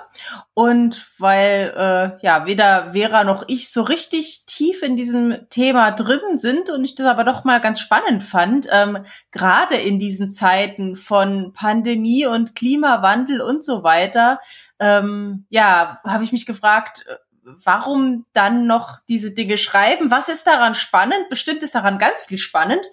Und 0.54 1.06
weil 1.18 1.72
äh, 1.76 2.24
ja 2.24 2.46
weder 2.46 2.92
Vera 2.92 3.24
noch 3.24 3.44
ich 3.48 3.70
so 3.70 3.82
richtig 3.82 4.44
tief 4.46 4.82
in 4.82 4.96
diesem 4.96 5.36
Thema 5.50 5.90
drin 5.90 6.36
sind 6.36 6.70
und 6.70 6.84
ich 6.84 6.94
das 6.94 7.06
aber 7.06 7.24
doch 7.24 7.44
mal 7.44 7.60
ganz 7.60 7.80
spannend 7.80 8.22
fand, 8.22 8.68
ähm, 8.70 8.98
gerade 9.32 9.76
in 9.76 9.98
diesen 9.98 10.30
Zeiten 10.30 10.96
von 10.96 11.52
Pandemie 11.52 12.26
und 12.26 12.54
Klimawandel 12.54 13.40
und 13.40 13.64
so 13.64 13.82
weiter, 13.82 14.40
ähm, 14.78 15.46
ja, 15.50 16.00
habe 16.04 16.24
ich 16.24 16.32
mich 16.32 16.46
gefragt, 16.46 17.06
warum 17.44 18.24
dann 18.32 18.66
noch 18.66 18.98
diese 19.08 19.32
Dinge 19.32 19.58
schreiben? 19.58 20.10
Was 20.10 20.28
ist 20.28 20.46
daran 20.46 20.74
spannend? 20.74 21.28
Bestimmt 21.28 21.62
ist 21.62 21.74
daran 21.74 21.98
ganz 21.98 22.22
viel 22.22 22.38
spannend. 22.38 22.84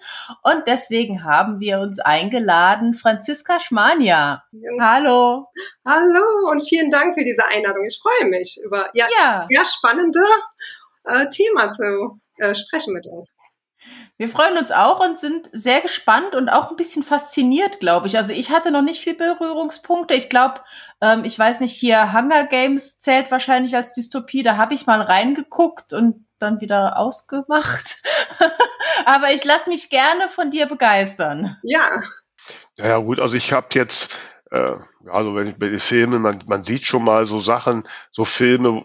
Und 0.42 0.66
deswegen 0.66 1.24
haben 1.24 1.60
wir 1.60 1.80
uns 1.80 2.00
eingeladen, 2.00 2.94
Franziska 2.94 3.60
Schmania. 3.60 4.44
Hallo. 4.80 5.46
Hallo 5.84 6.50
und 6.50 6.68
vielen 6.68 6.90
Dank 6.90 7.14
für 7.14 7.24
diese 7.24 7.46
Einladung. 7.46 7.84
Ich 7.86 8.00
freue 8.00 8.28
mich 8.28 8.58
über 8.64 8.90
ja, 8.94 9.06
ja. 9.18 9.46
sehr 9.48 9.64
spannende 9.66 10.20
äh, 11.04 11.28
Thema 11.28 11.70
zu 11.70 12.20
äh, 12.38 12.54
sprechen 12.54 12.94
mit 12.94 13.06
euch. 13.06 13.28
Wir 14.16 14.28
freuen 14.28 14.58
uns 14.58 14.70
auch 14.70 15.00
und 15.00 15.16
sind 15.16 15.48
sehr 15.52 15.80
gespannt 15.80 16.34
und 16.34 16.48
auch 16.48 16.70
ein 16.70 16.76
bisschen 16.76 17.02
fasziniert, 17.02 17.80
glaube 17.80 18.06
ich. 18.06 18.16
Also 18.16 18.32
ich 18.32 18.50
hatte 18.50 18.70
noch 18.70 18.82
nicht 18.82 19.00
viel 19.00 19.14
Berührungspunkte. 19.14 20.14
Ich 20.14 20.28
glaube, 20.28 20.60
ähm, 21.00 21.24
ich 21.24 21.38
weiß 21.38 21.60
nicht, 21.60 21.74
hier 21.74 22.12
Hunger 22.12 22.44
Games 22.44 22.98
zählt 22.98 23.30
wahrscheinlich 23.30 23.74
als 23.74 23.92
Dystopie. 23.92 24.42
Da 24.42 24.56
habe 24.56 24.74
ich 24.74 24.86
mal 24.86 25.00
reingeguckt 25.00 25.92
und 25.94 26.26
dann 26.38 26.60
wieder 26.60 26.98
ausgemacht. 26.98 28.02
Aber 29.06 29.32
ich 29.32 29.44
lasse 29.44 29.70
mich 29.70 29.88
gerne 29.88 30.28
von 30.28 30.50
dir 30.50 30.66
begeistern. 30.66 31.56
Ja. 31.62 32.02
Ja, 32.78 32.98
gut, 32.98 33.20
also 33.20 33.36
ich 33.36 33.52
habe 33.52 33.68
jetzt, 33.74 34.14
äh, 34.50 34.74
also 35.06 35.34
wenn 35.34 35.48
ich 35.48 35.58
bei 35.58 35.68
den 35.68 35.80
Filmen, 35.80 36.22
man, 36.22 36.42
man 36.46 36.64
sieht 36.64 36.86
schon 36.86 37.04
mal 37.04 37.26
so 37.26 37.40
Sachen, 37.40 37.84
so 38.10 38.24
Filme, 38.24 38.84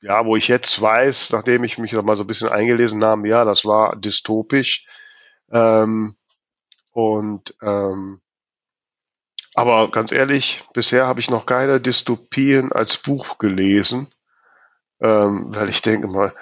ja, 0.00 0.24
wo 0.24 0.36
ich 0.36 0.48
jetzt 0.48 0.80
weiß, 0.80 1.32
nachdem 1.32 1.64
ich 1.64 1.78
mich 1.78 1.90
da 1.92 2.02
mal 2.02 2.16
so 2.16 2.24
ein 2.24 2.26
bisschen 2.26 2.48
eingelesen 2.48 3.02
habe, 3.04 3.28
ja, 3.28 3.44
das 3.44 3.64
war 3.64 3.96
dystopisch. 3.96 4.86
Ähm, 5.50 6.16
und 6.92 7.54
ähm, 7.62 8.20
aber 9.54 9.90
ganz 9.90 10.12
ehrlich, 10.12 10.62
bisher 10.72 11.06
habe 11.06 11.20
ich 11.20 11.30
noch 11.30 11.46
keine 11.46 11.80
Dystopien 11.80 12.72
als 12.72 12.96
Buch 12.96 13.38
gelesen, 13.38 14.08
ähm, 15.00 15.46
weil 15.48 15.68
ich 15.68 15.82
denke 15.82 16.06
mal, 16.06 16.34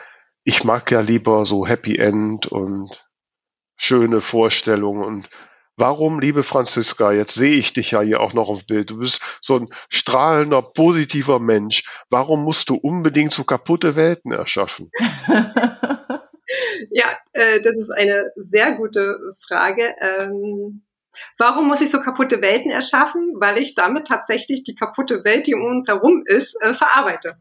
ich 0.45 0.65
mag 0.65 0.91
ja 0.91 1.01
lieber 1.01 1.47
so 1.47 1.67
Happy 1.67 1.97
End 1.97 2.47
und 2.47 3.07
schöne 3.77 4.21
Vorstellungen 4.21 5.03
und 5.03 5.31
Warum, 5.79 6.21
liebe 6.21 6.43
Franziska, 6.43 7.13
jetzt 7.13 7.35
sehe 7.35 7.57
ich 7.57 7.75
dich 7.75 7.91
ja 7.91 8.01
hier 8.01 8.21
auch 8.21 8.33
noch 8.33 8.49
auf 8.49 8.67
Bild. 8.67 8.89
Du 8.89 8.99
bist 8.99 9.21
so 9.43 9.57
ein 9.57 9.69
strahlender, 9.91 10.63
positiver 10.63 11.39
Mensch. 11.39 11.85
Warum 12.09 12.45
musst 12.45 12.71
du 12.71 12.77
unbedingt 12.77 13.35
so 13.35 13.45
kaputte 13.45 13.95
Welten 13.95 14.33
erschaffen? 14.33 14.91
ja, 16.91 17.07
äh, 17.33 17.61
das 17.61 17.77
ist 17.77 17.91
eine 17.91 18.33
sehr 18.37 18.73
gute 18.77 19.19
Frage. 19.47 19.95
Ähm, 20.01 20.87
warum 21.37 21.69
muss 21.69 21.83
ich 21.83 21.91
so 21.91 22.01
kaputte 22.01 22.41
Welten 22.41 22.71
erschaffen? 22.71 23.35
Weil 23.39 23.59
ich 23.59 23.75
damit 23.75 24.07
tatsächlich 24.07 24.65
die 24.65 24.75
kaputte 24.75 25.25
Welt, 25.25 25.47
die 25.47 25.55
um 25.55 25.63
uns 25.63 25.89
herum 25.89 26.23
ist, 26.25 26.57
äh, 26.63 26.73
verarbeite. 26.73 27.37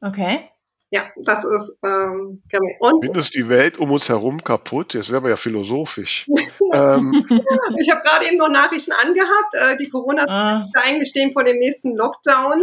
Okay. 0.00 0.51
Ja, 0.92 1.10
das 1.16 1.42
ist 1.42 1.78
ähm, 1.82 2.42
genau. 2.50 2.68
Und 2.80 3.02
Findest 3.02 3.34
die 3.34 3.48
Welt 3.48 3.78
um 3.78 3.90
uns 3.92 4.10
herum 4.10 4.44
kaputt? 4.44 4.92
Jetzt 4.92 5.10
wäre 5.10 5.30
ja 5.30 5.36
philosophisch. 5.36 6.28
ähm. 6.74 7.26
Ich 7.80 7.90
habe 7.90 8.02
gerade 8.02 8.26
eben 8.26 8.36
noch 8.36 8.50
Nachrichten 8.50 8.92
angehabt. 8.92 9.54
Äh, 9.54 9.78
die 9.78 9.88
corona 9.88 10.26
ah. 10.28 10.68
eigentlich 10.74 11.08
stehen 11.08 11.32
vor 11.32 11.44
dem 11.44 11.56
nächsten 11.56 11.96
Lockdown. 11.96 12.60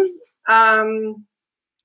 Ähm, 0.48 1.26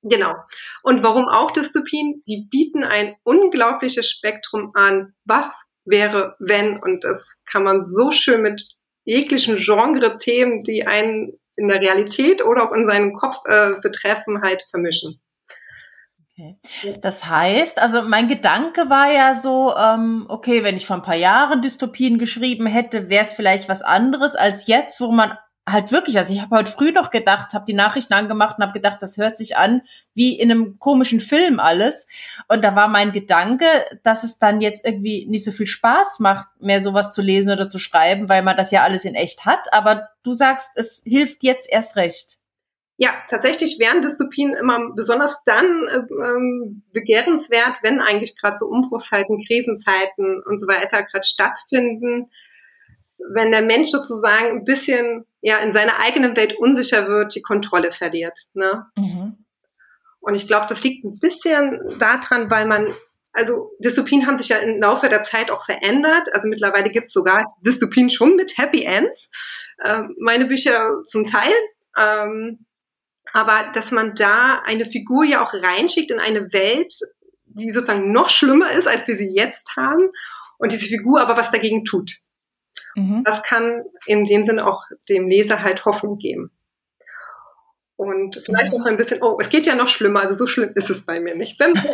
genau. 0.03 0.35
Und 0.83 1.03
warum 1.03 1.29
auch 1.29 1.51
Dystopien? 1.51 2.23
Die 2.29 2.47
bieten 2.51 2.85
ein 2.85 3.17
unglaubliches 3.25 4.11
Spektrum 4.11 4.73
an. 4.75 5.15
Was 5.25 5.63
wäre, 5.87 6.37
wenn? 6.41 6.79
Und 6.79 7.05
das 7.05 7.41
kann 7.51 7.65
man 7.65 7.81
so 7.81 8.11
schön 8.11 8.43
mit 8.43 8.69
jeglichen 9.05 9.57
Genre-Themen, 9.57 10.63
die 10.63 10.87
einen 10.87 11.39
in 11.57 11.69
der 11.69 11.81
Realität 11.81 12.45
oder 12.45 12.69
auch 12.69 12.73
in 12.73 12.87
seinem 12.87 13.15
Kopf 13.15 13.39
äh, 13.47 13.81
betreffen, 13.81 14.43
halt 14.43 14.63
vermischen. 14.71 15.23
Okay. 16.37 16.59
Das 17.01 17.27
heißt, 17.27 17.81
also 17.81 18.03
mein 18.03 18.27
Gedanke 18.27 18.91
war 18.91 19.13
ja 19.13 19.35
so, 19.35 19.75
ähm, 19.77 20.27
okay, 20.29 20.65
wenn 20.65 20.77
ich 20.77 20.87
vor 20.87 20.97
ein 20.97 21.03
paar 21.03 21.15
Jahren 21.15 21.63
Dystopien 21.63 22.19
geschrieben 22.19 22.67
hätte, 22.67 23.09
wäre 23.09 23.25
es 23.25 23.35
vielleicht 23.35 23.69
was 23.69 23.83
anderes 23.83 24.35
als 24.35 24.67
jetzt, 24.67 25.01
wo 25.01 25.13
man 25.13 25.39
halt 25.67 25.93
wirklich, 25.93 26.19
also 26.19 26.35
ich 26.35 26.43
habe 26.43 26.57
heute 26.57 26.71
früh 26.71 26.91
noch 26.91 27.11
gedacht, 27.11 27.55
habe 27.55 27.65
die 27.67 27.73
Nachrichten 27.73 28.15
angemacht 28.15 28.57
und 28.59 28.65
habe 28.65 28.73
gedacht, 28.73 28.99
das 29.01 29.17
hört 29.17 29.39
sich 29.39 29.57
an 29.57 29.83
wie 30.13 30.39
in 30.39 30.51
einem 30.51 30.79
komischen 30.79 31.21
Film 31.21 31.61
alles. 31.61 32.07
Und 32.49 32.63
da 32.63 32.75
war 32.75 32.89
mein 32.89 33.13
Gedanke, 33.13 33.67
dass 34.03 34.25
es 34.25 34.39
dann 34.39 34.61
jetzt 34.61 34.85
irgendwie 34.85 35.27
nicht 35.27 35.45
so 35.45 35.53
viel 35.53 35.67
Spaß 35.69 36.19
macht, 36.19 36.49
mehr 36.61 36.83
sowas 36.83 37.15
zu 37.15 37.23
lesen 37.23 37.53
oder 37.53 37.69
zu 37.69 37.79
schreiben, 37.79 38.29
weil 38.29 38.43
man 38.43 38.57
das 38.57 38.73
ja 38.73 38.83
alles 38.83 39.05
in 39.05 39.15
echt 39.15 39.47
hat. 39.47 39.73
Aber 39.73 40.09
du 40.23 40.33
sagst, 40.33 40.71
es 40.75 41.03
hilft 41.07 41.45
jetzt 41.45 41.71
erst 41.71 41.97
recht. 41.97 42.44
Ja, 42.97 43.11
tatsächlich 43.29 43.79
wären 43.81 44.03
Dystopien 44.03 44.55
immer 44.55 44.93
besonders 44.95 45.43
dann 45.45 45.89
äh, 45.89 45.97
ähm, 45.97 46.85
begehrenswert, 46.93 47.79
wenn 47.83 48.01
eigentlich 48.01 48.39
gerade 48.39 48.57
so 48.57 48.67
Umbruchszeiten, 48.67 49.45
Krisenzeiten 49.47 50.43
und 50.45 50.61
so 50.61 50.69
weiter 50.69 51.03
gerade 51.03 51.27
stattfinden, 51.27 52.31
wenn 53.33 53.51
der 53.51 53.63
Mensch 53.63 53.91
sozusagen 53.91 54.59
ein 54.59 54.65
bisschen 54.65 55.25
ja 55.41 55.59
in 55.59 55.73
seiner 55.73 55.99
eigenen 56.01 56.37
Welt 56.37 56.57
unsicher 56.57 57.09
wird, 57.09 57.35
die 57.35 57.43
Kontrolle 57.43 57.93
verliert. 57.93 58.39
Ne? 58.55 58.87
Mhm. 58.97 59.45
Und 60.21 60.35
ich 60.35 60.47
glaube, 60.47 60.67
das 60.69 60.83
liegt 60.85 61.05
ein 61.05 61.19
bisschen 61.19 61.99
daran, 61.99 62.49
weil 62.51 62.67
man 62.67 62.95
also 63.35 63.73
Dystopien 63.81 64.27
haben 64.27 64.37
sich 64.37 64.49
ja 64.49 64.59
im 64.59 64.81
Laufe 64.81 65.09
der 65.09 65.23
Zeit 65.23 65.51
auch 65.51 65.65
verändert. 65.65 66.29
Also 66.33 66.47
mittlerweile 66.47 66.91
gibt 66.91 67.09
es 67.09 67.13
sogar 67.13 67.57
Dystopien 67.67 68.09
schon 68.09 68.37
mit 68.37 68.57
Happy 68.57 68.85
Ends. 68.85 69.29
Äh, 69.79 70.05
meine 70.21 70.47
Bücher 70.47 71.03
zum 71.05 71.27
Teil. 71.27 71.53
Ähm, 71.99 72.65
aber 73.35 73.73
dass 73.73 73.91
man 73.91 74.15
da 74.15 74.63
eine 74.65 74.87
Figur 74.87 75.25
ja 75.25 75.43
auch 75.43 75.53
reinschickt 75.53 76.13
in 76.13 76.21
eine 76.21 76.53
Welt, 76.53 76.95
die 77.47 77.73
sozusagen 77.73 78.13
noch 78.13 78.29
schlimmer 78.29 78.71
ist, 78.71 78.87
als 78.87 79.09
wir 79.09 79.17
sie 79.17 79.29
jetzt 79.29 79.77
haben, 79.77 80.09
und 80.57 80.71
diese 80.71 80.87
Figur 80.87 81.21
aber 81.21 81.37
was 81.37 81.51
dagegen 81.51 81.85
tut. 81.85 82.13
Mhm. 82.95 83.25
Das 83.25 83.43
kann 83.43 83.83
in 84.07 84.25
dem 84.25 84.45
Sinne 84.45 84.65
auch 84.65 84.85
dem 85.09 85.29
Leser 85.29 85.63
halt 85.63 85.85
Hoffnung 85.85 86.17
geben. 86.19 86.53
Und 87.97 88.41
vielleicht 88.47 88.73
mhm. 88.73 88.79
auch 88.79 88.83
so 88.83 88.89
ein 88.89 88.97
bisschen, 88.97 89.21
oh, 89.21 89.37
es 89.41 89.51
geht 89.51 89.67
ja 89.67 89.75
noch 89.75 89.89
schlimmer, 89.89 90.21
also 90.21 90.35
so 90.35 90.47
schlimm 90.47 90.71
ist 90.77 90.91
es 90.91 91.05
bei 91.05 91.19
mir 91.19 91.35
nicht. 91.35 91.59
Wenn 91.59 91.73
man 91.73 91.85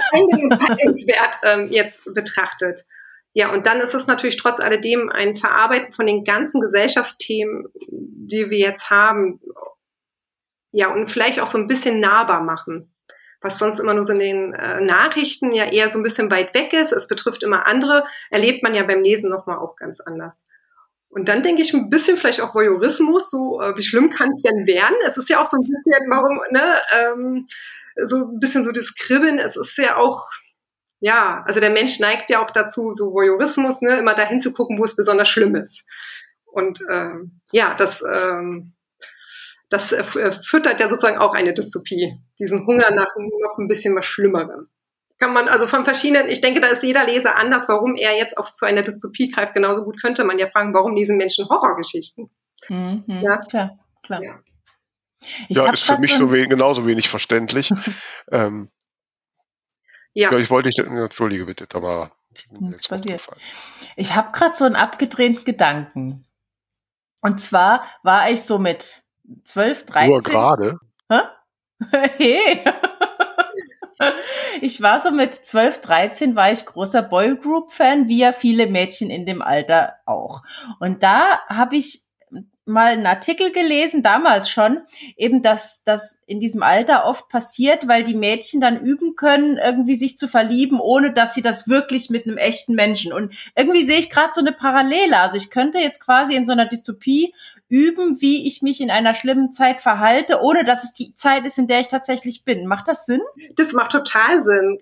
es 0.91 1.07
Wert 1.07 1.37
ähm, 1.43 1.69
jetzt 1.73 2.05
betrachtet. 2.13 2.85
Ja, 3.33 3.51
und 3.51 3.67
dann 3.67 3.81
ist 3.81 3.95
es 3.95 4.07
natürlich 4.07 4.37
trotz 4.37 4.61
alledem 4.61 5.09
ein 5.09 5.37
Verarbeiten 5.37 5.93
von 5.95 6.05
den 6.05 6.25
ganzen 6.25 6.61
Gesellschaftsthemen, 6.61 7.65
die 7.89 8.51
wir 8.51 8.59
jetzt 8.59 8.91
haben, 8.91 9.41
ja, 10.73 10.93
und 10.93 11.11
vielleicht 11.11 11.41
auch 11.41 11.49
so 11.49 11.59
ein 11.59 11.67
bisschen 11.67 12.01
nahbar 12.01 12.43
machen. 12.43 12.95
Was 13.43 13.59
sonst 13.59 13.79
immer 13.79 13.95
nur 13.95 14.05
so 14.05 14.13
in 14.13 14.19
den 14.19 14.55
äh, 14.55 14.81
Nachrichten 14.81 15.53
ja 15.55 15.65
eher 15.65 15.89
so 15.89 15.99
ein 15.99 16.03
bisschen 16.03 16.31
weit 16.31 16.55
weg 16.55 16.73
ist. 16.75 16.93
Es 16.93 17.09
betrifft 17.09 17.43
immer 17.43 17.67
andere, 17.67 18.05
erlebt 18.31 18.63
man 18.63 18.75
ja 18.75 18.83
beim 18.83 19.03
Lesen 19.03 19.31
nochmal 19.31 19.59
auch 19.59 19.77
ganz 19.77 20.01
anders. 20.01 20.45
Und 21.09 21.29
dann 21.29 21.43
denke 21.43 21.63
ich 21.63 21.75
ein 21.75 21.91
bisschen 21.91 22.17
vielleicht 22.17 22.41
auch 22.41 22.55
Voyeurismus, 22.55 23.31
so 23.31 23.61
äh, 23.61 23.77
wie 23.77 23.83
schlimm 23.83 24.11
kann 24.11 24.31
es 24.31 24.43
denn 24.43 24.67
werden? 24.67 24.97
Es 25.05 25.17
ist 25.17 25.29
ja 25.29 25.41
auch 25.41 25.47
so 25.47 25.57
ein 25.57 25.67
bisschen, 25.67 26.09
warum, 26.09 26.41
ne, 26.51 26.77
ähm, 26.97 27.49
so 27.97 28.17
ein 28.17 28.39
bisschen 28.39 28.65
so 28.65 28.71
das 28.71 28.95
Kribbeln, 28.95 29.39
es 29.39 29.57
ist 29.57 29.77
ja 29.77 29.97
auch, 29.97 30.29
ja, 31.01 31.43
also 31.47 31.59
der 31.59 31.71
Mensch 31.71 31.99
neigt 31.99 32.31
ja 32.31 32.45
auch 32.45 32.53
dazu, 32.53 32.93
so 32.93 33.13
Voyeurismus, 33.13 33.83
ne, 33.83 33.99
immer 33.99 34.15
dahin 34.15 34.39
zu 34.39 34.53
gucken, 34.53 34.79
wo 34.79 34.85
es 34.85 34.95
besonders 34.95 35.29
schlimm 35.29 35.57
ist. 35.57 35.85
Und 36.45 36.81
ähm, 36.89 37.41
ja, 37.51 37.75
das 37.75 38.05
ähm, 38.09 38.75
das 39.71 39.93
äh, 39.93 40.03
äh, 40.03 40.33
füttert 40.33 40.81
ja 40.81 40.89
sozusagen 40.89 41.19
auch 41.19 41.33
eine 41.33 41.55
Dystopie, 41.55 42.19
diesen 42.39 42.67
Hunger 42.67 42.91
nach 42.91 43.15
noch 43.17 43.57
ein 43.59 43.69
bisschen 43.69 43.97
was 43.97 44.07
Schlimmerem. 44.07 44.69
Kann 45.19 45.33
man 45.33 45.49
also 45.49 45.69
von 45.69 45.85
verschiedenen, 45.85 46.29
ich 46.29 46.41
denke, 46.41 46.61
da 46.61 46.69
ist 46.69 46.83
jeder 46.83 47.07
Leser 47.07 47.37
anders, 47.37 47.69
warum 47.69 47.95
er 47.95 48.17
jetzt 48.17 48.37
auch 48.37 48.53
zu 48.53 48.67
einer 48.67 48.83
Dystopie 48.83 49.31
greift. 49.31 49.55
Genauso 49.55 49.85
gut 49.85 50.01
könnte 50.01 50.25
man 50.25 50.39
ja 50.39 50.51
fragen, 50.51 50.75
warum 50.75 50.97
lesen 50.97 51.17
Menschen 51.17 51.49
Horrorgeschichten? 51.49 52.31
Mhm, 52.69 53.05
ja, 53.23 53.39
klar, 53.39 53.79
klar. 54.03 54.23
Ja, 54.23 54.41
ja 55.49 55.73
ist 55.73 55.85
für 55.85 55.99
mich 55.99 56.15
so 56.15 56.33
wenig, 56.33 56.49
genauso 56.49 56.87
wenig 56.87 57.09
verständlich. 57.09 57.71
ähm, 58.33 58.71
ja. 60.15 60.33
ja. 60.33 60.39
ich 60.39 60.51
wollte 60.51 60.71
dich, 60.71 60.79
entschuldige 60.79 61.45
bitte, 61.45 61.69
Tamara. 61.69 62.11
Nichts 62.59 62.89
passiert. 62.89 63.29
Ich 63.97 64.15
habe 64.15 64.33
gerade 64.33 64.55
so 64.55 64.65
einen 64.65 64.77
abgedrehten 64.77 65.45
Gedanken. 65.45 66.27
Und 67.21 67.41
zwar 67.41 67.85
war 68.03 68.31
ich 68.31 68.43
so 68.43 68.59
mit 68.59 69.03
12, 69.45 69.87
13. 69.87 70.11
Nur 70.11 70.23
gerade. 70.23 70.79
Hä? 71.11 71.21
Hey. 72.19 72.63
ich 74.61 74.83
war 74.83 75.01
so 75.01 75.11
mit 75.11 75.35
12, 75.35 75.81
13 75.81 76.37
war 76.37 76.53
ich 76.53 76.67
großer 76.67 77.03
Boygroup-Fan, 77.03 78.07
wie 78.07 78.19
ja 78.19 78.33
viele 78.33 78.67
Mädchen 78.67 79.09
in 79.09 79.25
dem 79.25 79.41
Alter 79.41 79.95
auch. 80.05 80.43
Und 80.79 81.03
da 81.03 81.41
habe 81.49 81.77
ich 81.77 82.05
mal 82.71 82.93
einen 82.93 83.07
Artikel 83.07 83.51
gelesen, 83.53 84.03
damals 84.03 84.49
schon, 84.49 84.83
eben, 85.17 85.43
dass 85.43 85.83
das 85.85 86.19
in 86.27 86.41
diesem 86.41 86.63
Alter 86.63 87.05
oft 87.05 87.29
passiert, 87.29 87.89
weil 87.89 88.05
die 88.05 88.15
Mädchen 88.15 88.61
dann 88.61 88.81
üben 88.81 89.17
können, 89.17 89.59
irgendwie 89.59 89.97
sich 89.97 90.17
zu 90.17 90.29
verlieben, 90.29 90.81
ohne 90.81 91.13
dass 91.13 91.35
sie 91.35 91.43
das 91.43 91.69
wirklich 91.69 92.11
mit 92.11 92.27
einem 92.27 92.39
echten 92.39 92.75
Menschen. 92.75 93.13
Und 93.13 93.35
irgendwie 93.57 93.85
sehe 93.85 93.99
ich 93.99 94.11
gerade 94.11 94.33
so 94.33 94.41
eine 94.41 94.53
Parallele. 94.53 95.19
Also 95.19 95.37
ich 95.37 95.51
könnte 95.51 95.79
jetzt 95.79 96.01
quasi 96.01 96.35
in 96.35 96.47
so 96.47 96.53
einer 96.53 96.67
Dystopie 96.67 97.35
üben, 97.71 98.21
wie 98.21 98.47
ich 98.47 98.61
mich 98.61 98.81
in 98.81 98.91
einer 98.91 99.15
schlimmen 99.15 99.53
Zeit 99.53 99.81
verhalte, 99.81 100.41
ohne 100.43 100.65
dass 100.65 100.85
es 100.85 100.93
die 100.93 101.15
Zeit 101.15 101.47
ist, 101.47 101.59
in 101.59 101.69
der 101.69 101.81
ich 101.81 101.89
tatsächlich 101.89 102.45
bin. 102.45 102.67
Macht 102.67 102.89
das 102.89 103.07
Sinn? 103.07 103.21
Das 103.57 103.73
macht 103.73 103.93
total 103.93 104.41
Sinn. 104.41 104.79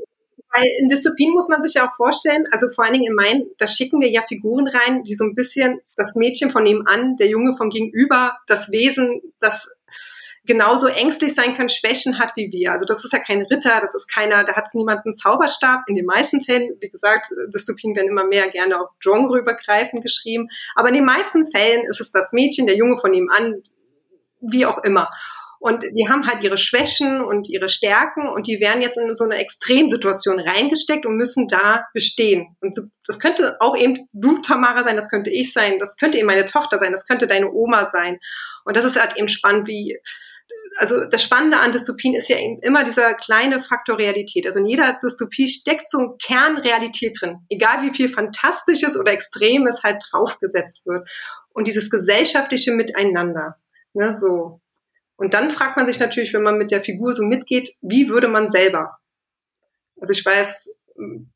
Weil 0.52 0.64
in 0.80 0.88
Dystopien 0.88 1.32
muss 1.32 1.48
man 1.48 1.62
sich 1.62 1.74
ja 1.74 1.86
auch 1.86 1.96
vorstellen, 1.96 2.44
also 2.50 2.68
vor 2.74 2.84
allen 2.84 2.94
Dingen 2.94 3.08
in 3.08 3.14
meinen, 3.14 3.50
da 3.58 3.66
schicken 3.66 4.00
wir 4.00 4.10
ja 4.10 4.22
Figuren 4.26 4.66
rein, 4.66 5.02
die 5.04 5.14
so 5.14 5.24
ein 5.24 5.34
bisschen 5.34 5.80
das 5.96 6.14
Mädchen 6.14 6.50
von 6.50 6.62
nebenan, 6.62 7.16
der 7.16 7.28
Junge 7.28 7.54
von 7.56 7.68
gegenüber, 7.68 8.38
das 8.46 8.70
Wesen, 8.72 9.20
das 9.40 9.70
genauso 10.48 10.88
ängstlich 10.88 11.34
sein 11.34 11.54
kann, 11.54 11.68
Schwächen 11.68 12.18
hat 12.18 12.32
wie 12.34 12.50
wir. 12.50 12.72
Also 12.72 12.86
das 12.86 13.04
ist 13.04 13.12
ja 13.12 13.20
kein 13.20 13.42
Ritter, 13.42 13.80
das 13.80 13.94
ist 13.94 14.12
keiner, 14.12 14.44
da 14.44 14.56
hat 14.56 14.74
niemand 14.74 15.04
einen 15.04 15.12
Zauberstab. 15.12 15.82
In 15.86 15.94
den 15.94 16.06
meisten 16.06 16.42
Fällen, 16.42 16.76
wie 16.80 16.88
gesagt, 16.88 17.28
Dystopien 17.54 17.94
werden 17.94 18.08
immer 18.08 18.24
mehr 18.24 18.48
gerne 18.50 18.80
auch 18.80 18.88
genreübergreifend 19.00 20.02
geschrieben. 20.02 20.48
Aber 20.74 20.88
in 20.88 20.94
den 20.94 21.04
meisten 21.04 21.50
Fällen 21.52 21.86
ist 21.86 22.00
es 22.00 22.10
das 22.10 22.32
Mädchen, 22.32 22.66
der 22.66 22.76
Junge 22.76 22.98
von 22.98 23.12
nebenan, 23.12 23.62
wie 24.40 24.66
auch 24.66 24.82
immer. 24.82 25.10
Und 25.60 25.82
die 25.82 26.08
haben 26.08 26.26
halt 26.26 26.42
ihre 26.44 26.56
Schwächen 26.56 27.20
und 27.20 27.48
ihre 27.48 27.68
Stärken 27.68 28.28
und 28.28 28.46
die 28.46 28.60
werden 28.60 28.80
jetzt 28.80 28.96
in 28.96 29.16
so 29.16 29.24
eine 29.24 29.36
Extremsituation 29.36 30.38
reingesteckt 30.38 31.04
und 31.04 31.16
müssen 31.16 31.48
da 31.48 31.84
bestehen. 31.92 32.56
Und 32.60 32.78
das 33.06 33.18
könnte 33.18 33.56
auch 33.60 33.76
eben 33.76 34.08
du, 34.12 34.38
Tamara, 34.38 34.84
sein, 34.84 34.96
das 34.96 35.10
könnte 35.10 35.30
ich 35.30 35.52
sein, 35.52 35.78
das 35.80 35.96
könnte 35.96 36.16
eben 36.16 36.28
meine 36.28 36.44
Tochter 36.44 36.78
sein, 36.78 36.92
das 36.92 37.06
könnte 37.06 37.26
deine 37.26 37.50
Oma 37.50 37.86
sein. 37.86 38.18
Und 38.64 38.76
das 38.76 38.84
ist 38.84 39.00
halt 39.00 39.16
eben 39.16 39.28
spannend, 39.28 39.66
wie, 39.66 39.98
also 40.78 41.04
das 41.04 41.24
Spannende 41.24 41.58
an 41.58 41.72
Dystopien 41.72 42.14
ist 42.14 42.28
ja 42.28 42.36
immer 42.62 42.84
dieser 42.84 43.14
kleine 43.14 43.62
Faktor 43.62 43.98
Realität. 43.98 44.46
Also 44.46 44.60
in 44.60 44.66
jeder 44.66 44.96
Dystopie 45.02 45.48
steckt 45.48 45.88
so 45.88 45.98
ein 45.98 46.18
Kern 46.18 46.56
Realität 46.56 47.18
drin. 47.20 47.40
Egal 47.48 47.82
wie 47.82 47.92
viel 47.92 48.08
Fantastisches 48.08 48.96
oder 48.96 49.10
Extremes 49.10 49.82
halt 49.82 50.04
draufgesetzt 50.08 50.86
wird. 50.86 51.08
Und 51.50 51.66
dieses 51.66 51.90
gesellschaftliche 51.90 52.72
Miteinander. 52.72 53.56
Ne, 53.92 54.12
so. 54.14 54.60
Und 55.16 55.34
dann 55.34 55.50
fragt 55.50 55.76
man 55.76 55.86
sich 55.86 55.98
natürlich, 55.98 56.32
wenn 56.32 56.44
man 56.44 56.58
mit 56.58 56.70
der 56.70 56.84
Figur 56.84 57.12
so 57.12 57.24
mitgeht, 57.24 57.70
wie 57.80 58.08
würde 58.08 58.28
man 58.28 58.48
selber? 58.48 58.98
Also 60.00 60.12
ich 60.12 60.24
weiß, 60.24 60.68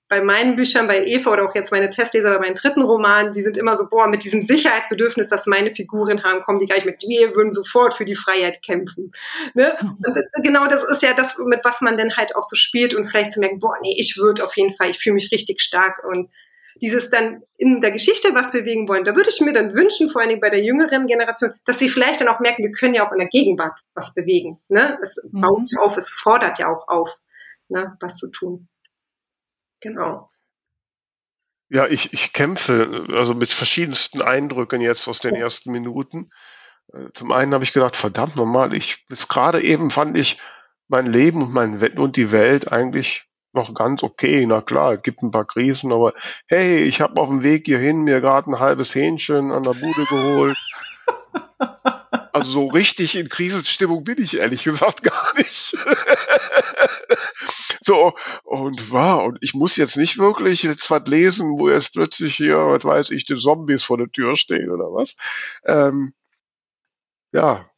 bei 0.08 0.20
meinen 0.20 0.56
Büchern, 0.56 0.88
bei 0.88 1.06
Eva 1.06 1.30
oder 1.30 1.48
auch 1.48 1.54
jetzt 1.54 1.70
meine 1.72 1.88
Testleser 1.88 2.34
bei 2.34 2.40
meinen 2.40 2.54
dritten 2.54 2.82
Roman, 2.82 3.32
die 3.32 3.42
sind 3.42 3.56
immer 3.56 3.76
so, 3.76 3.88
boah, 3.88 4.08
mit 4.08 4.24
diesem 4.24 4.42
Sicherheitsbedürfnis, 4.42 5.28
das 5.28 5.46
meine 5.46 5.74
Figuren 5.74 6.22
haben, 6.22 6.42
kommen 6.42 6.58
die 6.58 6.66
gleich 6.66 6.84
mit, 6.84 7.02
wir 7.06 7.34
würden 7.34 7.52
sofort 7.52 7.94
für 7.94 8.04
die 8.04 8.14
Freiheit 8.14 8.62
kämpfen. 8.62 9.12
Ne? 9.54 9.74
Und 9.80 10.18
genau 10.42 10.66
das 10.66 10.84
ist 10.84 11.02
ja 11.02 11.14
das, 11.14 11.38
mit 11.38 11.64
was 11.64 11.80
man 11.80 11.96
dann 11.96 12.16
halt 12.16 12.36
auch 12.36 12.42
so 12.42 12.56
spielt 12.56 12.94
und 12.94 13.06
vielleicht 13.06 13.30
zu 13.30 13.40
merken, 13.40 13.58
boah, 13.58 13.74
nee, 13.82 13.94
ich 13.96 14.18
würde 14.18 14.44
auf 14.44 14.56
jeden 14.56 14.74
Fall, 14.74 14.90
ich 14.90 14.98
fühle 14.98 15.14
mich 15.14 15.30
richtig 15.32 15.60
stark 15.60 16.04
und 16.04 16.28
dieses 16.80 17.10
dann 17.10 17.42
in 17.56 17.80
der 17.80 17.90
Geschichte 17.90 18.34
was 18.34 18.50
bewegen 18.50 18.88
wollen, 18.88 19.04
da 19.04 19.14
würde 19.14 19.30
ich 19.30 19.40
mir 19.40 19.52
dann 19.52 19.74
wünschen, 19.74 20.10
vor 20.10 20.20
allen 20.20 20.30
Dingen 20.30 20.40
bei 20.40 20.50
der 20.50 20.62
jüngeren 20.62 21.06
Generation, 21.06 21.52
dass 21.64 21.78
sie 21.78 21.88
vielleicht 21.88 22.20
dann 22.20 22.28
auch 22.28 22.40
merken, 22.40 22.64
wir 22.64 22.72
können 22.72 22.94
ja 22.94 23.06
auch 23.06 23.12
in 23.12 23.18
der 23.18 23.28
Gegenwart 23.28 23.78
was 23.94 24.12
bewegen. 24.14 24.58
Ne? 24.68 24.98
Es 25.02 25.22
mhm. 25.30 25.40
baut 25.40 25.70
ja 25.70 25.80
auf, 25.80 25.96
es 25.96 26.10
fordert 26.10 26.58
ja 26.58 26.68
auch 26.68 26.88
auf, 26.88 27.10
ne, 27.68 27.96
was 28.00 28.16
zu 28.16 28.30
tun. 28.30 28.68
Genau. 29.82 30.30
Ja, 31.68 31.86
ich, 31.86 32.12
ich 32.12 32.32
kämpfe 32.32 33.06
also 33.10 33.34
mit 33.34 33.52
verschiedensten 33.52 34.22
Eindrücken 34.22 34.80
jetzt 34.80 35.08
aus 35.08 35.20
den 35.20 35.34
ersten 35.34 35.72
Minuten. 35.72 36.30
Äh, 36.92 37.06
zum 37.14 37.32
einen 37.32 37.54
habe 37.54 37.64
ich 37.64 37.72
gedacht, 37.72 37.96
verdammt 37.96 38.36
nochmal, 38.36 38.74
ich 38.74 39.06
bis 39.08 39.28
gerade 39.28 39.62
eben 39.62 39.90
fand 39.90 40.16
ich 40.18 40.38
mein 40.88 41.06
Leben 41.06 41.42
und 41.42 41.54
mein 41.54 41.80
und 41.98 42.16
die 42.16 42.30
Welt 42.30 42.70
eigentlich 42.70 43.24
noch 43.52 43.74
ganz 43.74 44.02
okay. 44.02 44.44
Na 44.46 44.60
klar, 44.60 44.94
es 44.94 45.02
gibt 45.02 45.22
ein 45.22 45.30
paar 45.30 45.46
Krisen, 45.46 45.92
aber 45.92 46.12
hey, 46.46 46.82
ich 46.82 47.00
habe 47.00 47.20
auf 47.20 47.28
dem 47.28 47.42
Weg 47.42 47.66
hierhin 47.66 48.02
mir 48.02 48.20
gerade 48.20 48.50
ein 48.50 48.60
halbes 48.60 48.94
Hähnchen 48.94 49.50
an 49.50 49.62
der 49.62 49.72
Bude 49.72 50.04
geholt. 50.06 50.58
Also 52.32 52.50
so 52.50 52.66
richtig 52.68 53.14
in 53.16 53.28
Krisenstimmung 53.28 54.04
bin 54.04 54.20
ich 54.20 54.38
ehrlich 54.38 54.64
gesagt 54.64 55.02
gar 55.02 55.36
nicht. 55.36 55.76
so, 57.80 58.14
und 58.44 58.90
wow, 58.90 59.24
und 59.26 59.38
ich 59.42 59.52
muss 59.54 59.76
jetzt 59.76 59.96
nicht 59.96 60.18
wirklich 60.18 60.62
jetzt 60.62 60.90
was 60.90 61.06
lesen, 61.06 61.58
wo 61.58 61.68
jetzt 61.68 61.92
plötzlich 61.92 62.36
hier, 62.36 62.56
was 62.56 62.84
weiß 62.84 63.10
ich, 63.10 63.26
die 63.26 63.36
Zombies 63.36 63.84
vor 63.84 63.98
der 63.98 64.10
Tür 64.10 64.36
stehen 64.36 64.70
oder 64.70 64.86
was. 64.86 65.16
Ähm, 65.66 66.14
ja. 67.32 67.68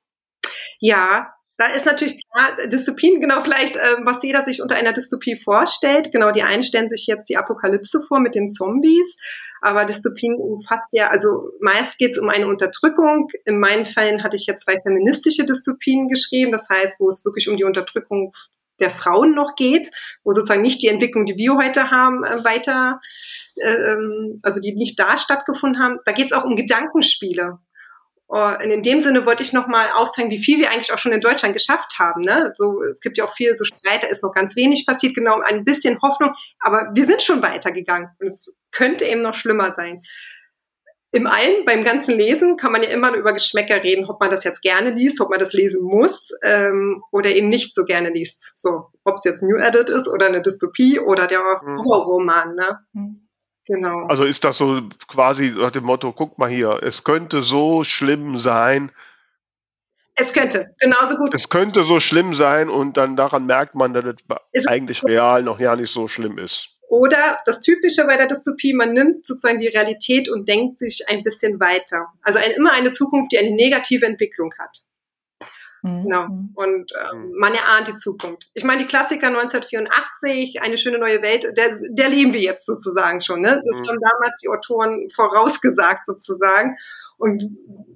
Ja, 0.78 1.33
da 1.56 1.72
ist 1.72 1.86
natürlich 1.86 2.20
klar, 2.32 2.56
Dystopien, 2.66 3.20
genau 3.20 3.42
vielleicht, 3.42 3.76
äh, 3.76 3.96
was 4.04 4.22
jeder 4.22 4.44
sich 4.44 4.60
unter 4.60 4.74
einer 4.74 4.92
Dystopie 4.92 5.40
vorstellt. 5.42 6.10
Genau, 6.10 6.32
die 6.32 6.42
einen 6.42 6.64
stellen 6.64 6.90
sich 6.90 7.06
jetzt 7.06 7.28
die 7.28 7.36
Apokalypse 7.36 8.02
vor 8.08 8.18
mit 8.20 8.34
den 8.34 8.48
Zombies, 8.48 9.16
aber 9.60 9.84
Dystopien 9.84 10.34
umfasst 10.34 10.88
ja, 10.92 11.08
also 11.10 11.50
meist 11.60 11.98
geht 11.98 12.10
es 12.10 12.18
um 12.18 12.28
eine 12.28 12.48
Unterdrückung. 12.48 13.28
In 13.44 13.60
meinen 13.60 13.86
Fällen 13.86 14.24
hatte 14.24 14.36
ich 14.36 14.46
jetzt 14.46 14.64
zwei 14.64 14.80
feministische 14.80 15.44
Dystopien 15.44 16.08
geschrieben, 16.08 16.50
das 16.50 16.68
heißt, 16.68 16.98
wo 16.98 17.08
es 17.08 17.24
wirklich 17.24 17.48
um 17.48 17.56
die 17.56 17.64
Unterdrückung 17.64 18.32
der 18.80 18.90
Frauen 18.90 19.34
noch 19.34 19.54
geht, 19.54 19.88
wo 20.24 20.32
sozusagen 20.32 20.62
nicht 20.62 20.82
die 20.82 20.88
Entwicklung, 20.88 21.26
die 21.26 21.36
wir 21.36 21.54
heute 21.54 21.92
haben, 21.92 22.24
äh, 22.24 22.42
weiter, 22.44 23.00
äh, 23.56 23.92
ähm, 23.92 24.40
also 24.42 24.60
die 24.60 24.74
nicht 24.74 24.98
da 24.98 25.16
stattgefunden 25.18 25.80
haben. 25.80 25.98
Da 26.04 26.12
geht 26.12 26.26
es 26.26 26.32
auch 26.32 26.44
um 26.44 26.56
Gedankenspiele. 26.56 27.58
Und 28.26 28.70
in 28.70 28.82
dem 28.82 29.00
Sinne 29.00 29.26
wollte 29.26 29.42
ich 29.42 29.52
nochmal 29.52 29.86
aufzeigen, 29.94 30.30
wie 30.30 30.42
viel 30.42 30.58
wir 30.58 30.70
eigentlich 30.70 30.92
auch 30.92 30.98
schon 30.98 31.12
in 31.12 31.20
Deutschland 31.20 31.54
geschafft 31.54 31.98
haben. 31.98 32.22
Ne? 32.22 32.52
So, 32.56 32.82
es 32.82 33.00
gibt 33.00 33.18
ja 33.18 33.26
auch 33.26 33.36
viel 33.36 33.54
so 33.54 33.64
Streit, 33.64 34.02
da 34.02 34.08
ist 34.08 34.22
noch 34.22 34.32
ganz 34.32 34.56
wenig 34.56 34.86
passiert, 34.86 35.14
genau 35.14 35.40
ein 35.40 35.64
bisschen 35.64 36.00
Hoffnung, 36.00 36.32
aber 36.58 36.90
wir 36.94 37.04
sind 37.04 37.22
schon 37.22 37.42
weitergegangen 37.42 38.08
und 38.18 38.28
es 38.28 38.54
könnte 38.72 39.04
eben 39.04 39.20
noch 39.20 39.34
schlimmer 39.34 39.72
sein. 39.72 40.02
Im 41.12 41.28
einen, 41.28 41.64
beim 41.64 41.84
ganzen 41.84 42.16
Lesen, 42.16 42.56
kann 42.56 42.72
man 42.72 42.82
ja 42.82 42.88
immer 42.88 43.14
über 43.14 43.32
Geschmäcker 43.32 43.84
reden, 43.84 44.06
ob 44.06 44.18
man 44.18 44.32
das 44.32 44.42
jetzt 44.42 44.62
gerne 44.62 44.90
liest, 44.90 45.20
ob 45.20 45.30
man 45.30 45.38
das 45.38 45.52
lesen 45.52 45.84
muss 45.84 46.30
ähm, 46.42 47.00
oder 47.12 47.30
eben 47.30 47.46
nicht 47.46 47.72
so 47.72 47.84
gerne 47.84 48.10
liest. 48.10 48.50
So, 48.52 48.86
ob 49.04 49.14
es 49.14 49.24
jetzt 49.24 49.40
New 49.40 49.56
Edit 49.56 49.90
ist 49.90 50.08
oder 50.08 50.26
eine 50.26 50.42
Dystopie 50.42 50.98
oder 50.98 51.28
der 51.28 51.38
mhm. 51.38 51.84
Horrorroman. 51.84 52.56
Ne? 52.56 52.78
Mhm. 52.94 53.23
Genau. 53.66 54.06
Also 54.06 54.24
ist 54.24 54.44
das 54.44 54.58
so 54.58 54.82
quasi 55.08 55.52
nach 55.56 55.70
dem 55.70 55.84
Motto, 55.84 56.12
guck 56.12 56.38
mal 56.38 56.50
hier, 56.50 56.80
es 56.82 57.04
könnte 57.04 57.42
so 57.42 57.82
schlimm 57.84 58.38
sein. 58.38 58.90
Es 60.16 60.32
könnte, 60.32 60.74
genauso 60.78 61.16
gut. 61.16 61.34
Es 61.34 61.48
könnte 61.48 61.82
so 61.82 61.98
schlimm 61.98 62.34
sein 62.34 62.68
und 62.68 62.96
dann 62.96 63.16
daran 63.16 63.46
merkt 63.46 63.74
man, 63.74 63.94
dass 63.94 64.04
es 64.52 64.66
eigentlich 64.66 65.02
real 65.02 65.42
noch 65.42 65.58
ja 65.58 65.74
nicht 65.74 65.90
so 65.90 66.06
schlimm 66.08 66.38
ist. 66.38 66.74
Oder 66.88 67.38
das 67.46 67.60
Typische 67.60 68.04
bei 68.04 68.16
der 68.16 68.28
Dystopie, 68.28 68.74
man 68.74 68.92
nimmt 68.92 69.26
sozusagen 69.26 69.58
die 69.58 69.66
Realität 69.68 70.28
und 70.28 70.46
denkt 70.46 70.78
sich 70.78 71.04
ein 71.08 71.24
bisschen 71.24 71.58
weiter. 71.58 72.06
Also 72.22 72.38
ein, 72.38 72.52
immer 72.52 72.72
eine 72.72 72.92
Zukunft, 72.92 73.32
die 73.32 73.38
eine 73.38 73.50
negative 73.50 74.06
Entwicklung 74.06 74.52
hat. 74.58 74.78
Mhm. 75.84 76.02
Genau. 76.02 76.26
Und 76.54 76.92
ähm, 76.98 77.26
mhm. 77.26 77.38
man 77.38 77.54
erahnt 77.54 77.88
die 77.88 77.94
Zukunft. 77.94 78.48
Ich 78.54 78.64
meine, 78.64 78.82
die 78.82 78.88
Klassiker 78.88 79.26
1984, 79.26 80.62
eine 80.62 80.78
schöne 80.78 80.98
neue 80.98 81.22
Welt, 81.22 81.44
der, 81.56 81.70
der 81.90 82.08
leben 82.08 82.32
wir 82.32 82.40
jetzt 82.40 82.64
sozusagen 82.64 83.20
schon. 83.20 83.42
Ne? 83.42 83.60
Das 83.62 83.80
mhm. 83.80 83.88
haben 83.88 83.98
damals 84.00 84.40
die 84.40 84.48
Autoren 84.48 85.10
vorausgesagt 85.14 86.06
sozusagen. 86.06 86.76
Und 87.18 87.44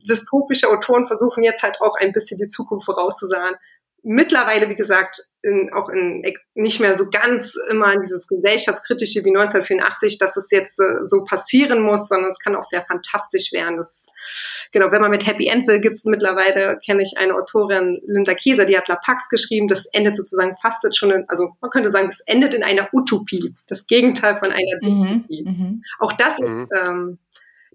dystopische 0.09 0.68
Autoren 0.68 1.09
versuchen 1.09 1.42
jetzt 1.42 1.62
halt 1.62 1.81
auch 1.81 1.94
ein 1.98 2.12
bisschen 2.12 2.38
die 2.38 2.46
Zukunft 2.46 2.85
vorauszusagen 2.85 3.57
mittlerweile, 4.03 4.69
wie 4.69 4.77
gesagt, 4.77 5.21
in, 5.43 5.71
auch 5.73 5.89
in, 5.89 6.25
nicht 6.55 6.81
mehr 6.81 6.97
so 6.97 7.09
ganz 7.11 7.57
immer 7.71 7.93
in 7.93 8.01
dieses 8.01 8.27
gesellschaftskritische 8.27 9.25
wie 9.25 9.31
1984, 9.31 10.19
dass 10.19 10.37
es 10.37 10.51
jetzt 10.51 10.81
äh, 10.81 11.07
so 11.07 11.25
passieren 11.25 11.81
muss, 11.81 12.09
sondern 12.09 12.31
es 12.31 12.41
kann 12.41 12.57
auch 12.57 12.65
sehr 12.65 12.85
fantastisch 12.85 13.53
werden. 13.53 13.77
Das, 13.77 14.07
genau, 14.73 14.91
wenn 14.91 15.01
man 15.01 15.11
mit 15.11 15.27
Happy 15.27 15.47
End 15.47 15.69
will, 15.69 15.81
gibt 15.81 15.95
es 15.95 16.05
mittlerweile, 16.05 16.79
kenne 16.85 17.05
ich 17.05 17.15
eine 17.17 17.35
Autorin, 17.35 18.01
Linda 18.05 18.35
Kieser, 18.35 18.67
die 18.67 18.77
hat 18.77 18.89
La 18.89 18.97
Pax 18.97 19.29
geschrieben, 19.29 19.69
das 19.69 19.87
endet 19.87 20.17
sozusagen 20.17 20.57
fast 20.61 20.85
schon 20.97 21.11
in, 21.11 21.25
also 21.29 21.51
man 21.61 21.71
könnte 21.71 21.91
sagen, 21.91 22.07
das 22.07 22.21
endet 22.27 22.55
in 22.55 22.65
einer 22.65 22.89
Utopie, 22.93 23.55
das 23.69 23.87
Gegenteil 23.87 24.39
von 24.39 24.51
einer 24.51 24.77
mhm, 24.81 24.87
Dystopie. 24.87 25.45
Mhm, 25.45 25.83
auch 26.01 26.13
das 26.13 26.41
mhm. 26.41 26.47
ist 26.47 26.69
ähm, 26.77 27.19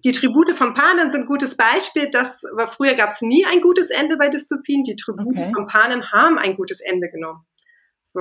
die 0.04 0.12
Tribute 0.12 0.58
von 0.58 0.74
Panem 0.74 1.12
sind 1.12 1.22
ein 1.22 1.28
gutes 1.28 1.56
Beispiel. 1.56 2.10
Das 2.12 2.44
war, 2.56 2.72
früher 2.72 2.96
gab 2.96 3.10
es 3.10 3.22
nie 3.22 3.46
ein 3.46 3.62
gutes 3.62 3.90
Ende 3.90 4.18
bei 4.18 4.30
Dystopien. 4.30 4.84
Die 4.84 4.96
Tribute 4.96 5.38
okay. 5.38 5.52
von 5.54 5.68
Panem 5.68 6.12
haben 6.12 6.38
ein 6.38 6.56
gutes 6.56 6.82
Ende 6.82 7.10
genommen. 7.10 7.46
So. 8.04 8.20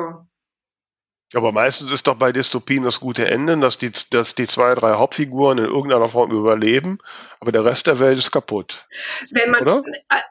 Aber 1.34 1.52
meistens 1.52 1.90
ist 1.92 2.06
doch 2.06 2.16
bei 2.16 2.32
Dystopien 2.32 2.84
das 2.84 3.00
gute 3.00 3.26
Ende, 3.26 3.58
dass 3.58 3.78
die, 3.78 3.90
dass 4.10 4.34
die 4.34 4.46
zwei, 4.46 4.74
drei 4.74 4.92
Hauptfiguren 4.94 5.58
in 5.58 5.64
irgendeiner 5.64 6.08
Form 6.08 6.30
überleben, 6.30 6.98
aber 7.40 7.52
der 7.52 7.64
Rest 7.64 7.86
der 7.86 7.98
Welt 7.98 8.18
ist 8.18 8.32
kaputt. 8.32 8.86
Wenn 9.30 9.50
man 9.50 9.62
Oder? 9.62 9.82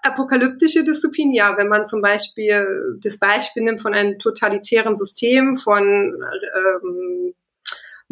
apokalyptische 0.03 0.83
Dystopien, 0.83 1.33
ja, 1.33 1.57
wenn 1.57 1.69
man 1.69 1.85
zum 1.85 2.01
Beispiel 2.01 2.99
das 3.01 3.17
Beispiel 3.17 3.63
nimmt 3.63 3.81
von 3.81 3.95
einem 3.95 4.19
totalitären 4.19 4.95
System, 4.95 5.57
von 5.57 5.83
ähm, 5.83 7.30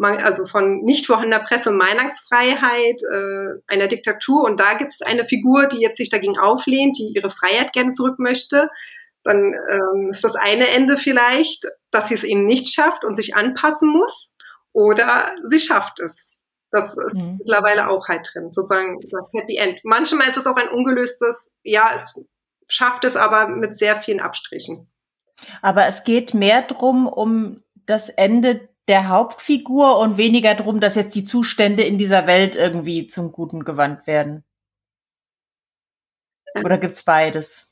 also 0.00 0.46
von 0.46 0.82
nicht 0.82 1.06
vorhandener 1.06 1.44
Presse- 1.44 1.70
und 1.70 1.76
Meinungsfreiheit, 1.76 3.02
äh, 3.12 3.60
einer 3.66 3.88
Diktatur. 3.88 4.44
Und 4.44 4.58
da 4.58 4.74
gibt 4.74 4.92
es 4.92 5.02
eine 5.02 5.26
Figur, 5.26 5.66
die 5.66 5.80
jetzt 5.80 5.96
sich 5.96 6.10
dagegen 6.10 6.38
auflehnt, 6.38 6.96
die 6.98 7.12
ihre 7.14 7.30
Freiheit 7.30 7.72
gerne 7.72 7.92
zurück 7.92 8.18
möchte. 8.18 8.70
Dann 9.22 9.54
ähm, 9.70 10.10
ist 10.10 10.24
das 10.24 10.36
eine 10.36 10.68
Ende 10.68 10.96
vielleicht, 10.96 11.66
dass 11.90 12.08
sie 12.08 12.14
es 12.14 12.24
eben 12.24 12.46
nicht 12.46 12.72
schafft 12.72 13.04
und 13.04 13.14
sich 13.14 13.34
anpassen 13.34 13.90
muss. 13.90 14.32
Oder 14.72 15.34
sie 15.46 15.60
schafft 15.60 16.00
es. 16.00 16.26
Das 16.70 16.96
ist 16.96 17.14
mhm. 17.14 17.36
mittlerweile 17.38 17.88
auch 17.90 18.08
halt 18.08 18.30
drin, 18.32 18.52
sozusagen 18.52 19.00
das 19.10 19.30
Happy 19.34 19.56
End. 19.56 19.80
Manchmal 19.82 20.28
ist 20.28 20.36
es 20.36 20.46
auch 20.46 20.56
ein 20.56 20.68
ungelöstes, 20.68 21.50
ja, 21.62 21.90
es 21.96 22.28
schafft 22.68 23.04
es 23.04 23.16
aber 23.16 23.48
mit 23.48 23.76
sehr 23.76 24.00
vielen 24.00 24.20
Abstrichen. 24.20 24.88
Aber 25.62 25.86
es 25.86 26.04
geht 26.04 26.32
mehr 26.32 26.62
drum 26.62 27.06
um 27.08 27.62
das 27.86 28.08
Ende 28.08 28.69
der 28.88 29.08
Hauptfigur 29.08 29.98
und 29.98 30.16
weniger 30.16 30.54
darum, 30.54 30.80
dass 30.80 30.96
jetzt 30.96 31.14
die 31.14 31.24
Zustände 31.24 31.82
in 31.82 31.98
dieser 31.98 32.26
Welt 32.26 32.56
irgendwie 32.56 33.06
zum 33.06 33.32
Guten 33.32 33.64
gewandt 33.64 34.06
werden. 34.06 34.44
Oder 36.64 36.78
gibt's 36.78 37.04
beides? 37.04 37.70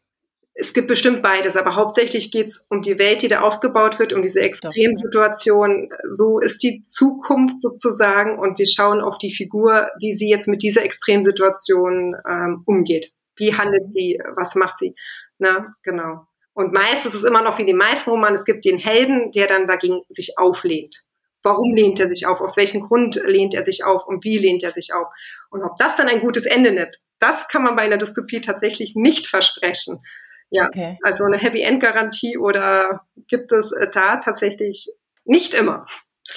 Es 0.61 0.73
gibt 0.73 0.89
bestimmt 0.89 1.23
beides, 1.23 1.57
aber 1.57 1.77
hauptsächlich 1.77 2.33
geht's 2.33 2.67
um 2.69 2.83
die 2.83 2.99
Welt, 2.99 3.23
die 3.23 3.29
da 3.29 3.43
aufgebaut 3.43 4.01
wird, 4.01 4.13
um 4.13 4.23
diese 4.23 4.41
Extremsituation. 4.41 5.89
So 6.11 6.41
ist 6.41 6.65
die 6.65 6.85
Zukunft 6.85 7.61
sozusagen 7.61 8.41
und 8.41 8.59
wir 8.59 8.67
schauen 8.67 9.01
auf 9.01 9.19
die 9.19 9.33
Figur, 9.33 9.89
wie 10.01 10.15
sie 10.15 10.29
jetzt 10.29 10.49
mit 10.49 10.63
dieser 10.63 10.85
Extremsituation 10.85 12.17
ähm, 12.29 12.63
umgeht. 12.67 13.13
Wie 13.37 13.55
handelt 13.55 13.93
sie? 13.93 14.21
Was 14.35 14.57
macht 14.57 14.79
sie? 14.79 14.97
Na, 15.39 15.75
genau. 15.85 16.27
Und 16.59 16.73
meist 16.73 17.07
ist 17.07 17.15
es 17.15 17.23
immer 17.23 17.41
noch 17.41 17.59
wie 17.59 17.65
die 17.65 17.73
meisten 17.73 18.11
Romanen, 18.11 18.35
es 18.35 18.45
gibt 18.45 18.65
den 18.65 18.79
Helden, 18.79 19.31
der 19.31 19.47
dann 19.47 19.69
dagegen 19.69 20.01
sich 20.09 20.39
auflehnt. 20.39 21.05
Warum 21.45 21.73
lehnt 21.73 22.01
er 22.01 22.09
sich 22.09 22.27
auf? 22.27 22.41
Aus 22.41 22.57
welchem 22.57 22.81
Grund 22.81 23.15
lehnt 23.25 23.55
er 23.55 23.63
sich 23.63 23.85
auf? 23.85 24.05
Und 24.09 24.25
wie 24.25 24.39
lehnt 24.39 24.65
er 24.65 24.73
sich 24.73 24.93
auf? 24.93 25.07
Und 25.51 25.63
ob 25.63 25.77
das 25.77 25.97
dann 25.97 26.09
ein 26.09 26.19
gutes 26.19 26.47
Ende 26.47 26.73
nimmt, 26.73 26.97
das 27.21 27.47
kann 27.47 27.63
man 27.63 27.77
bei 27.77 27.83
einer 27.83 27.97
Dystopie 27.97 28.41
tatsächlich 28.41 28.95
nicht 28.97 29.29
versprechen. 29.29 30.03
Ja, 30.51 30.67
okay. 30.67 30.99
also 31.05 31.23
eine 31.23 31.39
Happy 31.39 31.61
End 31.61 31.81
Garantie 31.81 32.37
oder 32.37 33.03
gibt 33.29 33.53
es 33.53 33.73
da 33.93 34.17
tatsächlich 34.17 34.89
nicht 35.25 35.55
immer. 35.55 35.87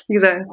Wie 0.07 0.13
gesagt. 0.13 0.45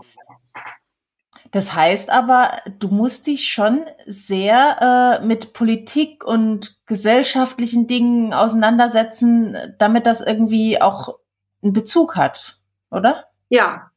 Das 1.50 1.74
heißt 1.74 2.10
aber, 2.10 2.58
du 2.78 2.88
musst 2.88 3.26
dich 3.26 3.48
schon 3.48 3.84
sehr 4.06 5.20
äh, 5.22 5.26
mit 5.26 5.52
Politik 5.52 6.24
und 6.24 6.76
gesellschaftlichen 6.86 7.86
Dingen 7.86 8.34
auseinandersetzen, 8.34 9.56
damit 9.78 10.06
das 10.06 10.20
irgendwie 10.20 10.80
auch 10.80 11.18
einen 11.62 11.72
Bezug 11.72 12.16
hat, 12.16 12.58
oder? 12.90 13.24
Ja. 13.48 13.90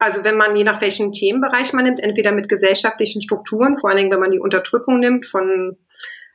Also 0.00 0.22
wenn 0.22 0.36
man 0.36 0.54
je 0.54 0.62
nach 0.62 0.80
welchem 0.80 1.12
Themenbereich 1.12 1.72
man 1.72 1.84
nimmt, 1.84 1.98
entweder 1.98 2.30
mit 2.30 2.48
gesellschaftlichen 2.48 3.20
Strukturen, 3.20 3.78
vor 3.78 3.90
allen 3.90 3.96
Dingen 3.96 4.12
wenn 4.12 4.20
man 4.20 4.30
die 4.30 4.38
Unterdrückung 4.38 5.00
nimmt 5.00 5.26
von 5.26 5.76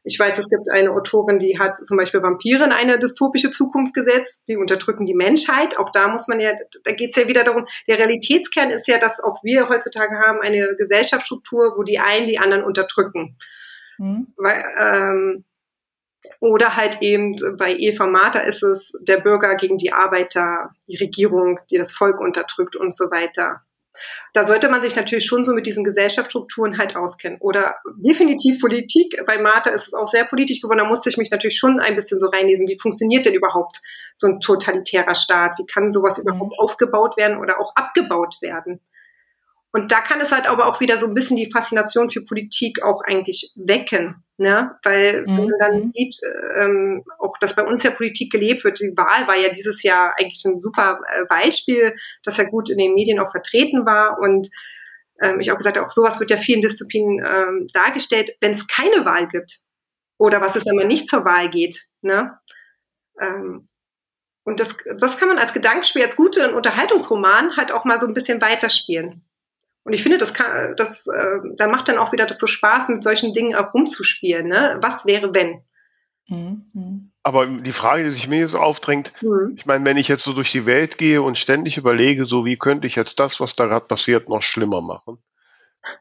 ich 0.05 0.19
weiß, 0.19 0.37
es 0.37 0.49
gibt 0.49 0.69
eine 0.69 0.91
Autorin, 0.91 1.39
die 1.39 1.57
hat 1.57 1.77
zum 1.77 1.95
Beispiel 1.95 2.21
Vampire 2.21 2.65
in 2.65 2.73
eine 2.73 2.99
dystopische 2.99 3.49
Zukunft 3.49 3.93
gesetzt, 3.93 4.49
die 4.49 4.57
unterdrücken 4.57 5.05
die 5.05 5.13
Menschheit. 5.13 5.79
Auch 5.79 5.91
da 5.91 6.09
muss 6.09 6.27
man 6.27 6.41
ja, 6.41 6.51
da 6.83 6.91
geht 6.91 7.11
es 7.11 7.15
ja 7.15 7.27
wieder 7.27 7.45
darum, 7.45 7.67
der 7.87 7.99
Realitätskern 7.99 8.69
ist 8.71 8.87
ja, 8.87 8.99
dass 8.99 9.21
auch 9.21 9.41
wir 9.43 9.69
heutzutage 9.69 10.19
haben 10.19 10.41
eine 10.41 10.75
Gesellschaftsstruktur, 10.77 11.75
wo 11.77 11.83
die 11.83 11.99
einen 11.99 12.27
die 12.27 12.37
anderen 12.37 12.65
unterdrücken. 12.65 13.37
Mhm. 13.97 14.33
Weil, 14.35 14.63
ähm, 14.77 15.45
oder 16.39 16.75
halt 16.75 17.01
eben 17.01 17.35
bei 17.57 17.73
Eva 17.73 18.05
Marta 18.05 18.39
ist 18.39 18.63
es 18.63 18.93
der 19.01 19.19
Bürger 19.21 19.55
gegen 19.55 19.77
die 19.77 19.93
Arbeiter, 19.93 20.71
die 20.87 20.97
Regierung, 20.97 21.59
die 21.69 21.77
das 21.77 21.93
Volk 21.93 22.19
unterdrückt 22.19 22.75
und 22.75 22.93
so 22.93 23.05
weiter. 23.05 23.61
Da 24.33 24.45
sollte 24.45 24.69
man 24.69 24.81
sich 24.81 24.95
natürlich 24.95 25.25
schon 25.25 25.43
so 25.43 25.53
mit 25.53 25.65
diesen 25.65 25.83
Gesellschaftsstrukturen 25.83 26.77
halt 26.77 26.95
auskennen. 26.95 27.37
Oder 27.39 27.75
definitiv 27.97 28.59
Politik. 28.59 29.15
Bei 29.25 29.37
Martha 29.37 29.69
ist 29.69 29.87
es 29.87 29.93
auch 29.93 30.07
sehr 30.07 30.25
politisch 30.25 30.61
geworden. 30.61 30.79
Da 30.79 30.85
musste 30.85 31.09
ich 31.09 31.17
mich 31.17 31.31
natürlich 31.31 31.57
schon 31.57 31.79
ein 31.79 31.95
bisschen 31.95 32.19
so 32.19 32.27
reinlesen. 32.27 32.67
Wie 32.67 32.79
funktioniert 32.79 33.25
denn 33.25 33.33
überhaupt 33.33 33.77
so 34.15 34.27
ein 34.27 34.39
totalitärer 34.39 35.15
Staat? 35.15 35.57
Wie 35.59 35.65
kann 35.65 35.91
sowas 35.91 36.17
mhm. 36.17 36.29
überhaupt 36.29 36.59
aufgebaut 36.59 37.17
werden 37.17 37.37
oder 37.37 37.59
auch 37.59 37.75
abgebaut 37.75 38.37
werden? 38.41 38.79
Und 39.75 39.91
da 39.91 40.01
kann 40.01 40.21
es 40.21 40.31
halt 40.31 40.47
aber 40.47 40.67
auch 40.67 40.79
wieder 40.81 40.99
so 40.99 41.07
ein 41.07 41.15
bisschen 41.15 41.35
die 41.35 41.51
Faszination 41.51 42.11
für 42.11 42.21
Politik 42.21 42.83
auch 42.83 43.01
eigentlich 43.03 43.51
wecken. 43.55 44.23
Ne? 44.37 44.77
Weil 44.83 45.23
mhm. 45.23 45.25
wenn 45.25 45.45
man 45.45 45.59
dann 45.59 45.79
mhm. 45.85 45.91
sieht, 45.91 46.15
ähm, 46.59 47.03
auch 47.17 47.35
dass 47.39 47.55
bei 47.55 47.63
uns 47.63 47.81
ja 47.81 47.89
Politik 47.89 48.31
gelebt 48.31 48.63
wird, 48.63 48.79
die 48.79 48.93
Wahl 48.95 49.27
war 49.27 49.35
ja 49.35 49.49
dieses 49.49 49.81
Jahr 49.81 50.13
eigentlich 50.15 50.45
ein 50.45 50.59
super 50.59 50.99
äh, 51.11 51.25
Beispiel, 51.25 51.95
dass 52.23 52.37
er 52.37 52.45
gut 52.45 52.69
in 52.69 52.77
den 52.77 52.93
Medien 52.93 53.19
auch 53.19 53.31
vertreten 53.31 53.83
war 53.83 54.19
und 54.19 54.47
ähm, 55.19 55.39
ich 55.39 55.51
auch 55.51 55.57
gesagt 55.57 55.75
habe, 55.75 55.87
auch 55.87 55.91
sowas 55.91 56.19
wird 56.19 56.29
ja 56.29 56.37
vielen 56.37 56.61
Disziplinen 56.61 57.25
ähm, 57.25 57.67
dargestellt, 57.73 58.29
wenn 58.41 58.51
es 58.51 58.67
keine 58.67 59.05
Wahl 59.05 59.27
gibt. 59.27 59.61
Oder 60.19 60.39
was 60.39 60.55
ist, 60.55 60.67
wenn 60.67 60.75
man 60.75 60.87
nicht 60.87 61.07
zur 61.07 61.25
Wahl 61.25 61.49
geht. 61.49 61.87
Ne? 62.01 62.37
Ähm, 63.19 63.67
und 64.43 64.59
das, 64.59 64.77
das 64.97 65.17
kann 65.17 65.29
man 65.29 65.39
als 65.39 65.53
Gedankenspiel, 65.53 66.03
als 66.03 66.15
guten 66.15 66.53
Unterhaltungsroman 66.53 67.57
halt 67.57 67.71
auch 67.71 67.85
mal 67.85 67.97
so 67.97 68.05
ein 68.05 68.13
bisschen 68.13 68.39
weiterspielen. 68.39 69.25
Und 69.83 69.93
ich 69.93 70.01
finde, 70.01 70.17
das 70.17 70.33
kann, 70.33 70.75
das, 70.77 71.07
äh, 71.07 71.39
da 71.57 71.67
macht 71.67 71.89
dann 71.89 71.97
auch 71.97 72.13
wieder 72.13 72.25
das 72.25 72.39
so 72.39 72.47
Spaß, 72.47 72.89
mit 72.89 73.03
solchen 73.03 73.33
Dingen 73.33 73.55
auch 73.55 73.73
rumzuspielen. 73.73 74.47
Ne? 74.47 74.77
Was 74.81 75.05
wäre, 75.05 75.33
wenn? 75.35 75.61
Mhm. 76.27 77.11
Aber 77.21 77.45
die 77.47 77.71
Frage, 77.71 78.03
die 78.03 78.11
sich 78.11 78.27
mir 78.27 78.39
jetzt 78.39 78.55
aufdrängt, 78.55 79.11
mhm. 79.21 79.53
ich 79.57 79.65
meine, 79.65 79.83
wenn 79.85 79.97
ich 79.97 80.07
jetzt 80.07 80.23
so 80.23 80.33
durch 80.33 80.51
die 80.51 80.65
Welt 80.65 80.97
gehe 80.97 81.21
und 81.21 81.37
ständig 81.37 81.77
überlege, 81.77 82.25
so 82.25 82.45
wie 82.45 82.57
könnte 82.57 82.87
ich 82.87 82.95
jetzt 82.95 83.19
das, 83.19 83.39
was 83.39 83.55
da 83.55 83.65
gerade 83.65 83.85
passiert, 83.85 84.29
noch 84.29 84.41
schlimmer 84.41 84.81
machen? 84.81 85.17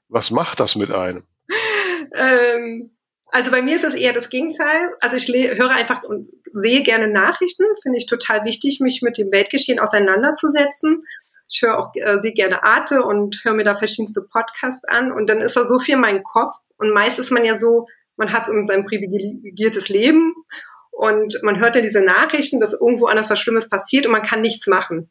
Was 0.09 0.31
macht 0.31 0.61
das 0.61 0.77
mit 0.77 0.92
einem? 0.92 1.25
ähm, 2.14 2.97
also 3.27 3.51
bei 3.51 3.62
mir 3.62 3.75
ist 3.75 3.85
es 3.85 3.95
eher 3.95 4.12
das 4.12 4.31
Gegenteil. 4.31 4.90
Also 5.01 5.16
ich 5.16 5.27
höre 5.29 5.71
einfach 5.71 6.05
und 6.05 6.29
sehe 6.53 6.83
gerne 6.83 7.09
Nachrichten, 7.09 7.64
finde 7.83 7.99
ich 7.99 8.07
total 8.07 8.45
wichtig, 8.45 8.79
mich 8.81 9.03
mit 9.03 9.18
dem 9.18 9.33
Weltgeschehen 9.33 9.81
auseinanderzusetzen 9.81 11.05
ich 11.53 11.62
höre 11.62 11.79
auch 11.79 11.93
äh, 11.95 12.19
sehr 12.19 12.33
gerne 12.33 12.62
Arte 12.62 13.03
und 13.03 13.41
höre 13.45 13.53
mir 13.53 13.65
da 13.65 13.77
verschiedenste 13.77 14.23
Podcasts 14.23 14.85
an. 14.85 15.12
Und 15.12 15.29
dann 15.29 15.41
ist 15.41 15.57
da 15.57 15.67
so 15.67 15.79
viel 15.79 15.95
in 15.95 16.01
meinem 16.01 16.25
Kopf. 16.25 16.57
Und 16.79 16.93
meist 16.93 17.19
ist 17.19 17.31
man 17.31 17.45
ja 17.45 17.57
so, 17.57 17.87
man 18.17 18.33
hat 18.33 18.47
sein 18.47 18.87
privilegiertes 18.87 19.88
Leben. 19.91 20.35
Und 20.91 21.38
man 21.43 21.61
hört 21.61 21.77
ja 21.77 21.83
diese 21.83 22.03
Nachrichten, 22.03 22.59
dass 22.59 22.73
irgendwo 22.73 23.07
anders 23.07 23.29
was 23.29 23.38
Schlimmes 23.38 23.69
passiert 23.69 24.07
und 24.07 24.12
man 24.12 24.23
kann 24.23 24.41
nichts 24.41 24.67
machen. 24.67 25.11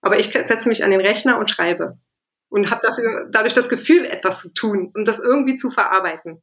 Aber 0.00 0.18
ich 0.18 0.28
setze 0.28 0.68
mich 0.68 0.84
an 0.84 0.90
den 0.90 1.00
Rechner 1.00 1.38
und 1.38 1.50
schreibe. 1.50 1.98
Und 2.48 2.70
habe 2.70 2.80
dafür 2.86 3.28
dadurch 3.30 3.52
das 3.52 3.68
Gefühl, 3.68 4.06
etwas 4.06 4.40
zu 4.40 4.54
tun, 4.54 4.90
um 4.94 5.04
das 5.04 5.18
irgendwie 5.18 5.54
zu 5.54 5.70
verarbeiten 5.70 6.42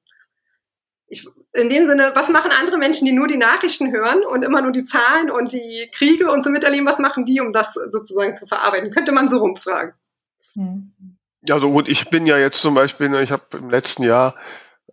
ich, 1.07 1.27
in 1.53 1.69
dem 1.69 1.85
Sinne, 1.85 2.11
was 2.15 2.29
machen 2.29 2.51
andere 2.51 2.77
Menschen, 2.77 3.05
die 3.05 3.11
nur 3.11 3.27
die 3.27 3.37
Nachrichten 3.37 3.91
hören 3.91 4.23
und 4.25 4.43
immer 4.43 4.61
nur 4.61 4.71
die 4.71 4.83
Zahlen 4.83 5.29
und 5.29 5.51
die 5.51 5.89
Kriege 5.93 6.31
und 6.31 6.43
so 6.43 6.49
miterleben, 6.49 6.87
was 6.87 6.99
machen 6.99 7.25
die, 7.25 7.41
um 7.41 7.53
das 7.53 7.73
sozusagen 7.73 8.35
zu 8.35 8.47
verarbeiten? 8.47 8.91
Könnte 8.91 9.11
man 9.11 9.29
so 9.29 9.37
rumfragen. 9.37 9.93
Hm. 10.53 10.93
Ja, 11.47 11.59
so 11.59 11.71
gut, 11.71 11.87
ich 11.87 12.09
bin 12.09 12.25
ja 12.25 12.37
jetzt 12.37 12.59
zum 12.59 12.73
Beispiel, 12.73 13.13
ich 13.15 13.31
habe 13.31 13.43
im 13.53 13.69
letzten 13.69 14.03
Jahr, 14.03 14.35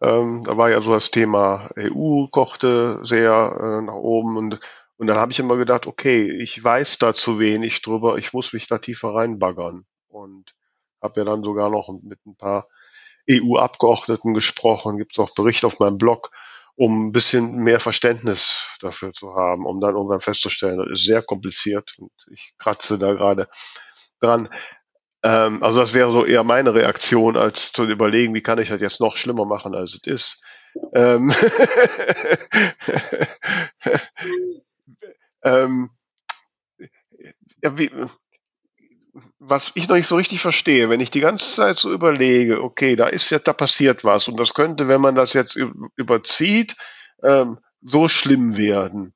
ähm, 0.02 0.42
da 0.44 0.56
war 0.58 0.70
ja 0.70 0.82
so 0.82 0.92
das 0.92 1.10
Thema 1.10 1.70
EU 1.78 2.26
kochte 2.26 3.00
sehr 3.02 3.56
äh, 3.58 3.82
nach 3.82 3.94
oben 3.94 4.36
und, 4.36 4.60
und 4.98 5.06
dann 5.06 5.16
habe 5.16 5.32
ich 5.32 5.38
immer 5.38 5.56
gedacht, 5.56 5.86
okay, 5.86 6.30
ich 6.30 6.62
weiß 6.62 6.98
da 6.98 7.14
zu 7.14 7.38
wenig 7.38 7.80
drüber, 7.80 8.18
ich 8.18 8.34
muss 8.34 8.52
mich 8.52 8.66
da 8.66 8.78
tiefer 8.78 9.14
reinbaggern 9.14 9.84
und 10.08 10.54
habe 11.00 11.20
ja 11.20 11.24
dann 11.24 11.42
sogar 11.42 11.70
noch 11.70 11.88
mit 12.02 12.18
ein 12.26 12.36
paar 12.36 12.66
EU-Abgeordneten 13.30 14.34
gesprochen, 14.34 14.98
gibt 14.98 15.12
es 15.12 15.18
auch 15.18 15.34
Berichte 15.34 15.66
auf 15.66 15.80
meinem 15.80 15.98
Blog, 15.98 16.30
um 16.74 17.08
ein 17.08 17.12
bisschen 17.12 17.56
mehr 17.56 17.80
Verständnis 17.80 18.56
dafür 18.80 19.12
zu 19.12 19.34
haben, 19.34 19.66
um 19.66 19.80
dann 19.80 19.94
irgendwann 19.94 20.20
festzustellen, 20.20 20.78
das 20.78 21.00
ist 21.00 21.06
sehr 21.06 21.22
kompliziert 21.22 21.94
und 21.98 22.10
ich 22.30 22.52
kratze 22.58 22.98
da 22.98 23.12
gerade 23.12 23.46
dran. 24.20 24.48
Ähm, 25.24 25.62
also 25.62 25.80
das 25.80 25.94
wäre 25.94 26.12
so 26.12 26.24
eher 26.24 26.44
meine 26.44 26.74
Reaktion, 26.74 27.36
als 27.36 27.72
zu 27.72 27.84
überlegen, 27.84 28.34
wie 28.34 28.42
kann 28.42 28.58
ich 28.58 28.68
das 28.68 28.80
jetzt 28.80 29.00
noch 29.00 29.16
schlimmer 29.16 29.44
machen, 29.44 29.74
als 29.74 29.94
es 29.94 30.00
ist. 30.04 30.42
Ähm, 30.94 31.32
ähm, 35.44 35.90
ja, 37.62 37.78
wie, 37.78 37.90
was 39.44 39.72
ich 39.74 39.88
noch 39.88 39.96
nicht 39.96 40.06
so 40.06 40.14
richtig 40.14 40.40
verstehe, 40.40 40.88
wenn 40.88 41.00
ich 41.00 41.10
die 41.10 41.20
ganze 41.20 41.50
Zeit 41.50 41.78
so 41.78 41.92
überlege, 41.92 42.62
okay, 42.62 42.94
da 42.94 43.08
ist 43.08 43.28
jetzt, 43.30 43.48
da 43.48 43.52
passiert 43.52 44.04
was 44.04 44.28
und 44.28 44.38
das 44.38 44.54
könnte, 44.54 44.86
wenn 44.86 45.00
man 45.00 45.16
das 45.16 45.32
jetzt 45.32 45.58
überzieht, 45.96 46.76
ähm, 47.24 47.58
so 47.80 48.06
schlimm 48.06 48.56
werden. 48.56 49.14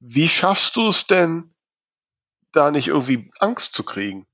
Wie 0.00 0.28
schaffst 0.28 0.74
du 0.74 0.88
es 0.88 1.06
denn, 1.06 1.54
da 2.50 2.72
nicht 2.72 2.88
irgendwie 2.88 3.30
Angst 3.38 3.74
zu 3.74 3.84
kriegen? 3.84 4.26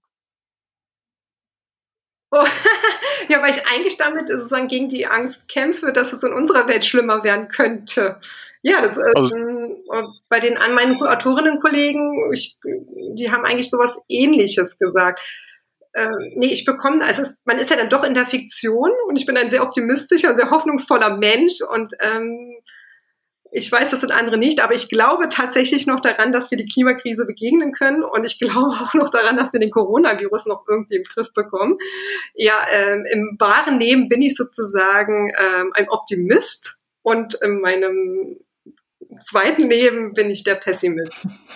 Oh, 2.31 2.47
ja, 3.29 3.43
weil 3.43 3.51
ich 3.51 3.67
eigentlich 3.67 3.99
damit 3.99 4.31
sozusagen 4.31 4.69
gegen 4.69 4.89
die 4.89 5.07
Angst 5.07 5.47
kämpfe, 5.47 5.93
dass 5.93 6.15
es 6.15 6.23
in 6.23 6.33
unserer 6.33 6.67
Welt 6.69 6.87
schlimmer 6.87 7.23
werden 7.23 7.49
könnte. 7.49 8.19
Ja, 8.63 8.81
das, 8.81 8.97
also, 8.97 9.37
ähm, 9.37 9.52
bei 10.29 10.41
den 10.41 10.57
an 10.57 10.75
meinen 10.75 11.01
Autorinnenkollegen, 11.01 12.33
ich, 12.33 12.59
die 13.17 13.31
haben 13.31 13.45
eigentlich 13.45 13.71
sowas 13.71 13.93
Ähnliches 14.09 14.79
gesagt. 14.79 15.21
Ähm, 15.95 16.33
nee, 16.37 16.47
ich 16.47 16.65
bekomme, 16.65 17.05
also 17.05 17.23
es, 17.23 17.39
man 17.45 17.59
ist 17.59 17.71
ja 17.71 17.77
dann 17.77 17.91
doch 17.91 18.03
in 18.03 18.15
der 18.15 18.27
Fiktion 18.27 18.91
und 19.09 19.17
ich 19.17 19.27
bin 19.27 19.37
ein 19.37 19.51
sehr 19.51 19.63
optimistischer 19.63 20.31
und 20.31 20.37
sehr 20.37 20.51
hoffnungsvoller 20.51 21.19
Mensch 21.19 21.61
und 21.61 21.93
ähm, 22.01 22.57
ich 23.55 23.71
weiß, 23.71 23.91
das 23.91 24.01
sind 24.01 24.13
andere 24.13 24.39
nicht, 24.39 24.65
aber 24.65 24.73
ich 24.73 24.89
glaube 24.89 25.29
tatsächlich 25.29 25.87
noch 25.87 26.01
daran, 26.01 26.33
dass 26.33 26.51
wir 26.51 26.57
die 26.57 26.67
Klimakrise 26.67 27.27
begegnen 27.27 27.73
können 27.73 28.03
und 28.03 28.25
ich 28.25 28.41
glaube 28.41 28.71
auch 28.83 28.95
noch 28.95 29.11
daran, 29.11 29.37
dass 29.37 29.53
wir 29.53 29.61
den 29.61 29.71
Coronavirus 29.71 30.47
noch 30.47 30.65
irgendwie 30.67 30.97
im 30.97 31.03
Griff 31.03 31.35
bekommen. 31.35 31.77
Ja, 32.35 32.55
ähm, 32.73 33.05
im 33.13 33.37
wahren 33.39 33.79
Leben 33.79 34.09
bin 34.09 34.23
ich 34.23 34.35
sozusagen 34.35 35.31
ähm, 35.39 35.73
ein 35.75 35.91
Optimist 35.91 36.79
und 37.03 37.35
in 37.43 37.59
meinem 37.59 38.39
zweiten 39.23 39.69
Leben 39.69 40.13
bin 40.15 40.31
ich 40.31 40.45
der 40.45 40.57
Pessimist. 40.57 41.13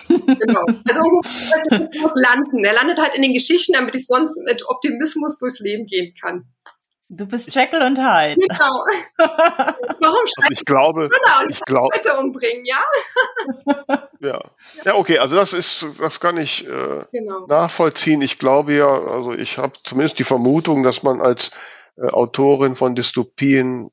genau. 0.07 0.65
Also 0.87 1.01
Optimismus 1.01 2.11
landen. 2.15 2.63
Er 2.63 2.73
landet 2.73 2.99
halt 2.99 3.15
in 3.15 3.21
den 3.21 3.33
Geschichten, 3.33 3.73
damit 3.73 3.95
ich 3.95 4.05
sonst 4.05 4.41
mit 4.45 4.67
Optimismus 4.67 5.39
durchs 5.39 5.59
Leben 5.59 5.85
gehen 5.85 6.13
kann. 6.21 6.45
Du 7.09 7.25
bist 7.25 7.55
Jekyll 7.55 7.81
und 7.83 7.97
Hyde. 7.97 8.35
Genau. 8.35 8.83
Warum 9.17 10.25
also 10.37 10.51
ich 10.51 10.65
glaube, 10.65 11.09
ich 11.47 11.61
glaube, 11.61 11.87
Leute 11.95 12.17
umbringen, 12.17 12.65
ja? 12.65 12.83
ja. 14.19 14.43
Ja, 14.83 14.95
okay, 14.95 15.17
also 15.17 15.37
das 15.37 15.53
ist, 15.53 15.85
das 16.01 16.19
kann 16.19 16.35
ich 16.35 16.67
äh, 16.67 17.05
genau. 17.13 17.45
nachvollziehen. 17.47 18.21
Ich 18.21 18.39
glaube 18.39 18.73
ja, 18.73 18.89
also 18.89 19.31
ich 19.31 19.57
habe 19.57 19.73
zumindest 19.83 20.19
die 20.19 20.25
Vermutung, 20.25 20.83
dass 20.83 21.01
man 21.01 21.21
als 21.21 21.51
äh, 21.95 22.07
Autorin 22.07 22.75
von 22.75 22.93
Dystopien 22.93 23.89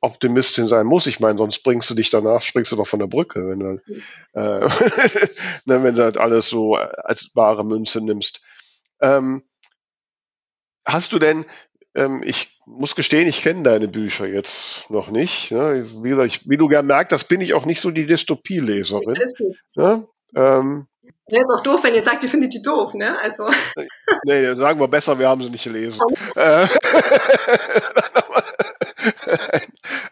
Optimistin 0.00 0.68
sein 0.68 0.86
muss. 0.86 1.06
Ich 1.06 1.20
meine, 1.20 1.38
sonst 1.38 1.60
bringst 1.60 1.90
du 1.90 1.94
dich 1.94 2.10
danach, 2.10 2.42
springst 2.42 2.72
du 2.72 2.76
doch 2.76 2.86
von 2.86 3.00
der 3.00 3.06
Brücke, 3.06 3.48
wenn 3.48 3.58
du, 3.60 3.80
äh, 4.34 4.68
ne, 5.64 5.82
wenn 5.82 5.94
du 5.94 6.10
das 6.10 6.16
alles 6.16 6.48
so 6.48 6.74
als 6.74 7.30
wahre 7.34 7.64
Münze 7.64 8.00
nimmst. 8.00 8.40
Ähm, 9.00 9.42
hast 10.84 11.12
du 11.12 11.18
denn 11.18 11.44
ähm, 11.96 12.22
ich 12.24 12.60
muss 12.66 12.94
gestehen, 12.94 13.26
ich 13.26 13.42
kenne 13.42 13.62
deine 13.62 13.88
Bücher 13.88 14.26
jetzt 14.26 14.90
noch 14.90 15.08
nicht. 15.10 15.50
Ne? 15.50 15.86
Wie, 16.02 16.10
gesagt, 16.10 16.28
ich, 16.28 16.48
wie, 16.48 16.58
du 16.58 16.68
gern 16.68 16.86
merkst, 16.86 17.10
das 17.10 17.24
bin 17.24 17.40
ich 17.40 17.54
auch 17.54 17.64
nicht 17.64 17.80
so 17.80 17.90
die 17.90 18.06
Dystopie-Leserin. 18.06 19.16
Ne? 19.74 20.06
Ähm, 20.34 20.86
ja, 21.28 21.40
ist 21.40 21.50
auch 21.58 21.62
doof, 21.62 21.82
wenn 21.82 21.94
ihr 21.94 22.02
sagt, 22.02 22.22
ihr 22.22 22.28
findet 22.28 22.54
die 22.54 22.62
doof, 22.62 22.94
ne? 22.94 23.18
Also. 23.18 23.50
nee, 24.26 24.54
sagen 24.54 24.78
wir 24.78 24.86
besser, 24.86 25.18
wir 25.18 25.28
haben 25.28 25.42
sie 25.42 25.50
nicht 25.50 25.64
gelesen. 25.64 25.98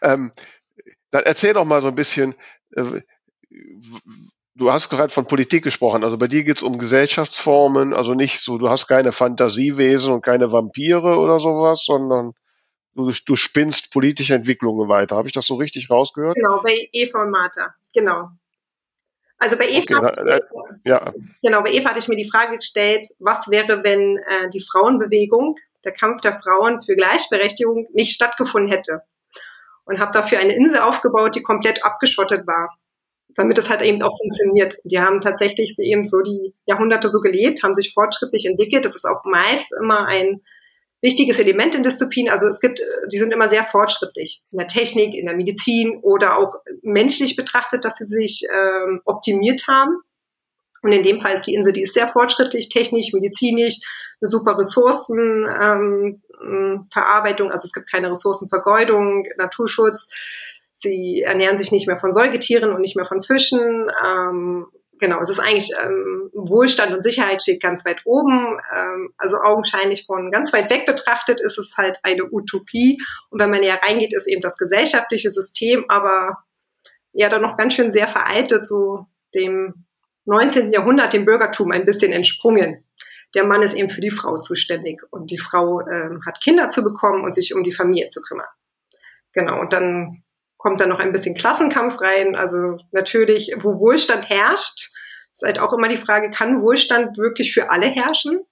äh, 0.05 0.13
ähm, 0.13 0.31
dann 1.11 1.23
erzähl 1.23 1.53
doch 1.53 1.65
mal 1.65 1.81
so 1.81 1.87
ein 1.87 1.95
bisschen, 1.95 2.35
äh, 2.75 3.01
du 4.55 4.71
hast 4.71 4.89
gerade 4.89 5.13
von 5.13 5.27
Politik 5.27 5.63
gesprochen, 5.63 6.03
also 6.03 6.17
bei 6.17 6.27
dir 6.27 6.43
geht 6.43 6.57
es 6.57 6.63
um 6.63 6.77
Gesellschaftsformen, 6.77 7.93
also 7.93 8.13
nicht 8.13 8.39
so, 8.39 8.57
du 8.57 8.69
hast 8.69 8.87
keine 8.87 9.11
Fantasiewesen 9.11 10.13
und 10.13 10.21
keine 10.23 10.51
Vampire 10.51 11.17
oder 11.19 11.39
sowas, 11.39 11.83
sondern 11.85 12.33
du, 12.95 13.11
du 13.25 13.35
spinnst 13.35 13.91
politische 13.91 14.35
Entwicklungen 14.35 14.89
weiter. 14.89 15.15
Habe 15.15 15.27
ich 15.27 15.33
das 15.33 15.45
so 15.45 15.55
richtig 15.55 15.89
rausgehört? 15.89 16.35
Genau, 16.35 16.61
bei 16.61 16.89
Eva 16.91 17.23
und 17.23 17.31
Martha, 17.31 17.73
genau. 17.93 18.29
Also 19.37 19.57
bei 19.57 19.69
Eva, 19.69 19.97
okay, 19.97 20.29
äh, 20.29 20.41
ja. 20.85 21.13
genau, 21.41 21.61
bei 21.61 21.71
Eva 21.71 21.89
hatte 21.89 21.99
ich 21.99 22.07
mir 22.07 22.15
die 22.15 22.29
Frage 22.29 22.55
gestellt, 22.55 23.05
was 23.19 23.49
wäre, 23.49 23.83
wenn 23.83 24.17
äh, 24.17 24.49
die 24.49 24.61
Frauenbewegung, 24.61 25.57
der 25.83 25.91
Kampf 25.91 26.21
der 26.21 26.41
Frauen 26.41 26.81
für 26.81 26.95
Gleichberechtigung 26.95 27.87
nicht 27.93 28.13
stattgefunden 28.13 28.71
hätte? 28.71 29.01
Und 29.85 29.99
habe 29.99 30.11
dafür 30.11 30.39
eine 30.39 30.55
Insel 30.55 30.79
aufgebaut, 30.79 31.35
die 31.35 31.43
komplett 31.43 31.85
abgeschottet 31.85 32.47
war 32.47 32.75
damit 33.35 33.57
es 33.57 33.69
halt 33.69 33.81
eben 33.81 34.01
auch 34.01 34.17
funktioniert. 34.17 34.77
Die 34.83 34.99
haben 34.99 35.21
tatsächlich 35.21 35.77
eben 35.77 36.05
so 36.05 36.21
die 36.21 36.53
Jahrhunderte 36.65 37.09
so 37.09 37.19
gelebt, 37.19 37.63
haben 37.63 37.75
sich 37.75 37.93
fortschrittlich 37.93 38.45
entwickelt. 38.45 38.85
Das 38.85 38.95
ist 38.95 39.05
auch 39.05 39.23
meist 39.25 39.73
immer 39.81 40.07
ein 40.07 40.41
wichtiges 41.01 41.39
Element 41.39 41.75
in 41.75 41.83
Dystopien. 41.83 42.29
Also 42.29 42.47
es 42.47 42.61
gibt, 42.61 42.81
die 43.11 43.17
sind 43.17 43.33
immer 43.33 43.49
sehr 43.49 43.65
fortschrittlich 43.65 44.41
in 44.51 44.57
der 44.57 44.67
Technik, 44.67 45.13
in 45.13 45.25
der 45.25 45.35
Medizin 45.35 45.99
oder 46.01 46.37
auch 46.37 46.55
menschlich 46.81 47.35
betrachtet, 47.35 47.83
dass 47.83 47.97
sie 47.97 48.07
sich 48.07 48.47
ähm, 48.51 49.01
optimiert 49.05 49.67
haben. 49.67 49.99
Und 50.85 50.91
in 50.91 51.01
dem 51.01 51.19
Fall 51.19 51.33
ist 51.33 51.47
die 51.47 51.55
Insel, 51.55 51.73
die 51.73 51.81
ist 51.81 51.95
sehr 51.95 52.09
fortschrittlich, 52.09 52.69
technisch, 52.69 53.11
medizinisch, 53.11 53.79
super 54.21 54.55
Ressourcenverarbeitung. 54.55 57.47
Ähm, 57.47 57.51
also 57.51 57.65
es 57.65 57.73
gibt 57.73 57.91
keine 57.91 58.11
Ressourcenvergeudung, 58.11 59.25
Naturschutz. 59.35 60.11
Sie 60.75 61.23
ernähren 61.23 61.57
sich 61.57 61.71
nicht 61.71 61.87
mehr 61.87 61.99
von 61.99 62.13
Säugetieren 62.13 62.71
und 62.71 62.81
nicht 62.81 62.95
mehr 62.95 63.07
von 63.07 63.23
Fischen. 63.23 63.89
Ähm, 64.05 64.67
genau, 64.99 65.19
es 65.21 65.31
ist 65.31 65.39
eigentlich 65.39 65.71
ähm, 65.83 66.29
Wohlstand 66.35 66.93
und 66.93 67.01
Sicherheit 67.01 67.41
steht 67.41 67.63
ganz 67.63 67.83
weit 67.83 68.01
oben. 68.05 68.59
Ähm, 68.77 69.11
also 69.17 69.37
augenscheinlich 69.37 70.05
von 70.05 70.29
ganz 70.29 70.53
weit 70.53 70.69
weg 70.69 70.85
betrachtet 70.85 71.41
ist 71.41 71.57
es 71.57 71.77
halt 71.77 71.97
eine 72.03 72.31
Utopie. 72.31 73.01
Und 73.31 73.41
wenn 73.41 73.49
man 73.49 73.61
näher 73.61 73.81
reingeht, 73.83 74.13
ist 74.13 74.27
eben 74.27 74.41
das 74.41 74.59
gesellschaftliche 74.59 75.31
System, 75.31 75.85
aber 75.87 76.43
ja 77.11 77.27
dann 77.27 77.41
noch 77.41 77.57
ganz 77.57 77.73
schön 77.73 77.89
sehr 77.89 78.07
veraltet, 78.07 78.67
so 78.67 79.07
dem 79.33 79.85
19. 80.25 80.71
Jahrhundert, 80.71 81.13
dem 81.13 81.25
Bürgertum 81.25 81.71
ein 81.71 81.85
bisschen 81.85 82.11
entsprungen. 82.11 82.83
Der 83.33 83.45
Mann 83.45 83.61
ist 83.61 83.75
eben 83.75 83.89
für 83.89 84.01
die 84.01 84.11
Frau 84.11 84.37
zuständig 84.37 85.01
und 85.11 85.29
die 85.29 85.37
Frau 85.37 85.81
ähm, 85.81 86.21
hat 86.25 86.41
Kinder 86.41 86.69
zu 86.69 86.83
bekommen 86.83 87.23
und 87.23 87.35
sich 87.35 87.53
um 87.53 87.63
die 87.63 87.73
Familie 87.73 88.07
zu 88.07 88.21
kümmern. 88.21 88.47
Genau, 89.33 89.59
und 89.59 89.73
dann 89.73 90.23
kommt 90.57 90.79
dann 90.79 90.89
noch 90.89 90.99
ein 90.99 91.11
bisschen 91.11 91.35
Klassenkampf 91.35 92.01
rein. 92.01 92.35
Also 92.35 92.77
natürlich, 92.91 93.53
wo 93.57 93.79
Wohlstand 93.79 94.29
herrscht, 94.29 94.91
ist 95.33 95.43
halt 95.43 95.59
auch 95.59 95.73
immer 95.73 95.89
die 95.89 95.97
Frage, 95.97 96.31
kann 96.31 96.61
Wohlstand 96.61 97.17
wirklich 97.17 97.53
für 97.53 97.69
alle 97.69 97.87
herrschen? 97.87 98.45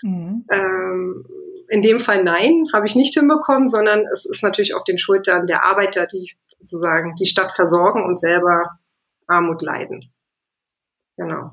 Mhm. 0.00 0.46
Ähm, 0.50 1.26
in 1.68 1.82
dem 1.82 2.00
Fall 2.00 2.24
nein, 2.24 2.66
habe 2.72 2.86
ich 2.86 2.96
nicht 2.96 3.14
hinbekommen, 3.14 3.68
sondern 3.68 4.06
es 4.12 4.24
ist 4.24 4.42
natürlich 4.42 4.74
auch 4.74 4.84
den 4.84 4.98
Schultern 4.98 5.46
der 5.46 5.64
Arbeiter, 5.64 6.06
die 6.06 6.32
sozusagen 6.58 7.14
die 7.16 7.26
Stadt 7.26 7.52
versorgen 7.52 8.04
und 8.04 8.18
selber 8.18 8.78
Armut 9.26 9.62
leiden. 9.62 10.12
Genau. 11.22 11.50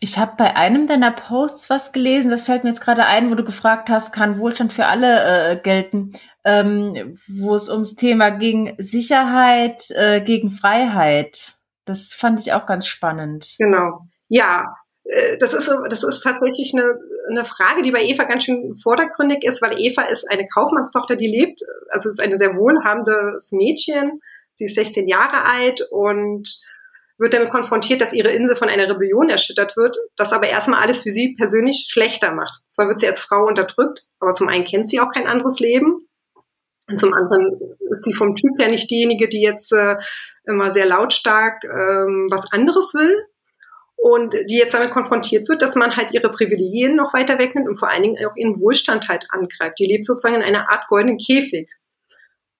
Ich 0.00 0.16
habe 0.16 0.34
bei 0.38 0.54
einem 0.54 0.86
deiner 0.86 1.10
Posts 1.10 1.70
was 1.70 1.92
gelesen, 1.92 2.30
das 2.30 2.42
fällt 2.42 2.62
mir 2.62 2.70
jetzt 2.70 2.82
gerade 2.82 3.04
ein, 3.04 3.30
wo 3.30 3.34
du 3.34 3.42
gefragt 3.42 3.90
hast, 3.90 4.12
kann 4.12 4.38
Wohlstand 4.38 4.72
für 4.72 4.86
alle 4.86 5.52
äh, 5.52 5.56
gelten, 5.60 6.12
ähm, 6.44 7.16
wo 7.26 7.54
es 7.56 7.68
ums 7.68 7.96
Thema 7.96 8.30
ging 8.30 8.74
Sicherheit 8.78 9.82
äh, 9.96 10.20
gegen 10.20 10.50
Freiheit. 10.50 11.54
Das 11.84 12.12
fand 12.12 12.40
ich 12.40 12.52
auch 12.52 12.66
ganz 12.66 12.86
spannend. 12.86 13.56
Genau. 13.58 14.06
Ja, 14.28 14.76
äh, 15.04 15.36
das 15.38 15.52
ist, 15.52 15.72
das 15.88 16.04
ist 16.04 16.22
tatsächlich 16.22 16.72
eine, 16.74 16.94
eine 17.28 17.44
Frage, 17.44 17.82
die 17.82 17.90
bei 17.90 18.02
Eva 18.02 18.24
ganz 18.24 18.44
schön 18.44 18.76
vordergründig 18.80 19.42
ist, 19.42 19.60
weil 19.62 19.80
Eva 19.80 20.02
ist 20.02 20.30
eine 20.30 20.46
Kaufmannstochter, 20.46 21.16
die 21.16 21.26
lebt, 21.26 21.60
also 21.90 22.08
ist 22.08 22.22
eine 22.22 22.36
sehr 22.36 22.54
wohlhabendes 22.56 23.50
Mädchen. 23.50 24.20
Sie 24.56 24.66
ist 24.66 24.74
16 24.74 25.08
Jahre 25.08 25.44
alt 25.44 25.82
und 25.90 26.48
wird 27.18 27.34
damit 27.34 27.50
konfrontiert, 27.50 28.00
dass 28.00 28.12
ihre 28.12 28.30
Insel 28.30 28.56
von 28.56 28.68
einer 28.68 28.88
Rebellion 28.88 29.28
erschüttert 29.28 29.76
wird, 29.76 29.96
das 30.16 30.32
aber 30.32 30.48
erstmal 30.48 30.82
alles 30.82 31.02
für 31.02 31.10
sie 31.10 31.34
persönlich 31.34 31.88
schlechter 31.90 32.32
macht. 32.32 32.60
Zwar 32.68 32.88
wird 32.88 33.00
sie 33.00 33.08
als 33.08 33.20
Frau 33.20 33.46
unterdrückt, 33.46 34.04
aber 34.20 34.34
zum 34.34 34.48
einen 34.48 34.64
kennt 34.64 34.88
sie 34.88 35.00
auch 35.00 35.10
kein 35.12 35.26
anderes 35.26 35.58
Leben. 35.58 36.06
Und 36.88 36.98
zum 36.98 37.12
anderen 37.12 37.60
ist 37.90 38.04
sie 38.04 38.14
vom 38.14 38.34
Typ 38.34 38.58
her 38.58 38.70
nicht 38.70 38.90
diejenige, 38.90 39.28
die 39.28 39.42
jetzt 39.42 39.72
äh, 39.72 39.96
immer 40.44 40.72
sehr 40.72 40.86
lautstark 40.86 41.64
ähm, 41.64 42.28
was 42.30 42.50
anderes 42.50 42.94
will. 42.94 43.14
Und 44.00 44.32
die 44.48 44.56
jetzt 44.56 44.74
damit 44.74 44.92
konfrontiert 44.92 45.48
wird, 45.48 45.60
dass 45.60 45.74
man 45.74 45.96
halt 45.96 46.14
ihre 46.14 46.30
Privilegien 46.30 46.94
noch 46.94 47.12
weiter 47.14 47.40
wegnimmt 47.40 47.68
und 47.68 47.78
vor 47.78 47.90
allen 47.90 48.04
Dingen 48.04 48.24
auch 48.24 48.36
ihren 48.36 48.60
Wohlstand 48.60 49.08
halt 49.08 49.26
angreift. 49.30 49.80
Die 49.80 49.86
lebt 49.86 50.06
sozusagen 50.06 50.36
in 50.36 50.42
einer 50.42 50.70
Art 50.70 50.86
goldenen 50.86 51.18
Käfig. 51.18 51.68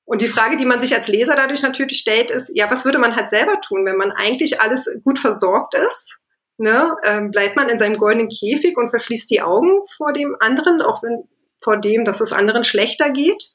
Und 0.09 0.23
die 0.23 0.29
Frage, 0.29 0.57
die 0.57 0.65
man 0.65 0.81
sich 0.81 0.95
als 0.95 1.07
Leser 1.07 1.37
dadurch 1.37 1.61
natürlich 1.61 1.99
stellt, 1.99 2.31
ist, 2.31 2.51
ja, 2.55 2.71
was 2.71 2.87
würde 2.87 2.99
man 2.99 3.15
halt 3.15 3.29
selber 3.29 3.61
tun, 3.61 3.85
wenn 3.85 3.99
man 3.99 4.11
eigentlich 4.11 4.59
alles 4.59 4.91
gut 5.05 5.19
versorgt 5.19 5.75
ist? 5.75 6.17
Ne? 6.57 6.97
Ähm, 7.05 7.31
bleibt 7.31 7.57
man 7.57 7.69
in 7.69 7.79
seinem 7.79 7.99
goldenen 7.99 8.31
Käfig 8.31 8.79
und 8.79 8.89
verschließt 8.89 9.31
die 9.31 9.43
Augen 9.43 9.83
vor 9.99 10.15
dem 10.15 10.35
anderen, 10.41 10.81
auch 10.81 11.03
wenn 11.03 11.29
vor 11.63 11.77
dem, 11.77 12.07
dass 12.07 12.23
es 12.23 12.33
anderen 12.33 12.65
schlechter 12.65 13.11
geht? 13.11 13.53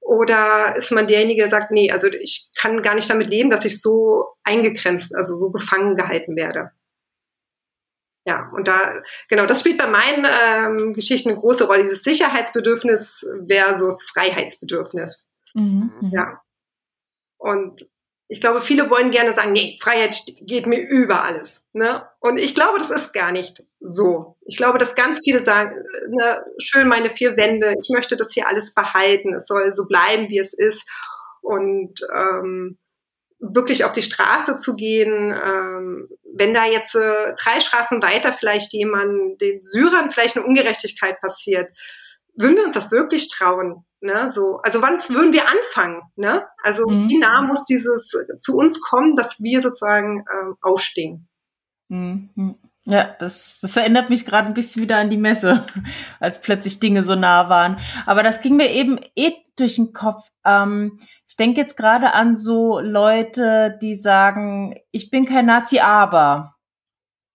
Oder 0.00 0.74
ist 0.74 0.90
man 0.90 1.06
derjenige, 1.06 1.42
der 1.42 1.48
sagt, 1.48 1.70
nee, 1.70 1.92
also 1.92 2.08
ich 2.08 2.50
kann 2.56 2.82
gar 2.82 2.96
nicht 2.96 3.08
damit 3.08 3.28
leben, 3.28 3.50
dass 3.50 3.64
ich 3.64 3.80
so 3.80 4.26
eingegrenzt, 4.42 5.14
also 5.14 5.36
so 5.36 5.52
gefangen 5.52 5.94
gehalten 5.94 6.34
werde? 6.34 6.72
Ja, 8.26 8.50
und 8.52 8.66
da, 8.66 9.00
genau, 9.28 9.46
das 9.46 9.60
spielt 9.60 9.78
bei 9.78 9.86
meinen 9.86 10.26
ähm, 10.26 10.94
Geschichten 10.94 11.28
eine 11.28 11.38
große 11.38 11.68
Rolle, 11.68 11.84
dieses 11.84 12.02
Sicherheitsbedürfnis 12.02 13.24
versus 13.48 14.02
Freiheitsbedürfnis. 14.02 15.27
Mhm, 15.54 15.92
mhm. 16.00 16.10
Ja. 16.12 16.40
Und 17.38 17.88
ich 18.30 18.42
glaube, 18.42 18.62
viele 18.62 18.90
wollen 18.90 19.10
gerne 19.10 19.32
sagen, 19.32 19.52
nee, 19.52 19.78
Freiheit 19.80 20.20
geht 20.42 20.66
mir 20.66 20.86
über 20.86 21.24
alles. 21.24 21.64
Ne? 21.72 22.06
Und 22.20 22.38
ich 22.38 22.54
glaube, 22.54 22.78
das 22.78 22.90
ist 22.90 23.12
gar 23.14 23.32
nicht 23.32 23.64
so. 23.80 24.36
Ich 24.46 24.58
glaube, 24.58 24.78
dass 24.78 24.94
ganz 24.94 25.20
viele 25.24 25.40
sagen, 25.40 25.74
ne, 26.10 26.44
schön 26.58 26.88
meine 26.88 27.08
vier 27.08 27.38
Wände, 27.38 27.74
ich 27.80 27.88
möchte 27.90 28.16
das 28.16 28.32
hier 28.32 28.46
alles 28.46 28.74
behalten, 28.74 29.34
es 29.34 29.46
soll 29.46 29.72
so 29.72 29.86
bleiben, 29.86 30.28
wie 30.28 30.38
es 30.38 30.52
ist. 30.52 30.86
Und 31.40 32.00
ähm, 32.14 32.76
wirklich 33.40 33.84
auf 33.84 33.92
die 33.92 34.02
Straße 34.02 34.56
zu 34.56 34.76
gehen, 34.76 35.32
ähm, 35.32 36.08
wenn 36.34 36.52
da 36.52 36.66
jetzt 36.66 36.94
äh, 36.94 37.34
drei 37.42 37.60
Straßen 37.60 38.02
weiter 38.02 38.32
vielleicht 38.32 38.72
jemand, 38.74 39.40
den 39.40 39.62
Syrern 39.62 40.10
vielleicht 40.10 40.36
eine 40.36 40.44
Ungerechtigkeit 40.44 41.20
passiert, 41.20 41.70
würden 42.38 42.56
wir 42.56 42.64
uns 42.64 42.74
das 42.74 42.90
wirklich 42.90 43.28
trauen? 43.28 43.84
Ne? 44.00 44.30
So, 44.30 44.60
also 44.62 44.80
wann 44.80 45.00
würden 45.08 45.32
wir 45.32 45.48
anfangen? 45.48 46.02
Ne? 46.16 46.46
Also 46.62 46.88
mhm. 46.88 47.08
wie 47.08 47.18
nah 47.18 47.42
muss 47.42 47.64
dieses 47.64 48.12
zu 48.38 48.56
uns 48.56 48.80
kommen, 48.80 49.14
dass 49.14 49.40
wir 49.40 49.60
sozusagen 49.60 50.24
ähm, 50.32 50.56
aufstehen? 50.60 51.28
Mhm. 51.88 52.56
Ja, 52.84 53.14
das, 53.18 53.58
das 53.60 53.76
erinnert 53.76 54.08
mich 54.08 54.24
gerade 54.24 54.48
ein 54.48 54.54
bisschen 54.54 54.82
wieder 54.82 54.96
an 54.96 55.10
die 55.10 55.18
Messe, 55.18 55.66
als 56.20 56.40
plötzlich 56.40 56.80
Dinge 56.80 57.02
so 57.02 57.14
nah 57.14 57.50
waren. 57.50 57.76
Aber 58.06 58.22
das 58.22 58.40
ging 58.40 58.56
mir 58.56 58.70
eben 58.70 58.98
eh 59.14 59.32
durch 59.56 59.76
den 59.76 59.92
Kopf. 59.92 60.30
Ähm, 60.44 60.98
ich 61.26 61.36
denke 61.36 61.60
jetzt 61.60 61.76
gerade 61.76 62.14
an 62.14 62.34
so 62.34 62.80
Leute, 62.80 63.78
die 63.82 63.94
sagen, 63.94 64.74
ich 64.90 65.10
bin 65.10 65.26
kein 65.26 65.46
Nazi, 65.46 65.80
aber. 65.80 66.54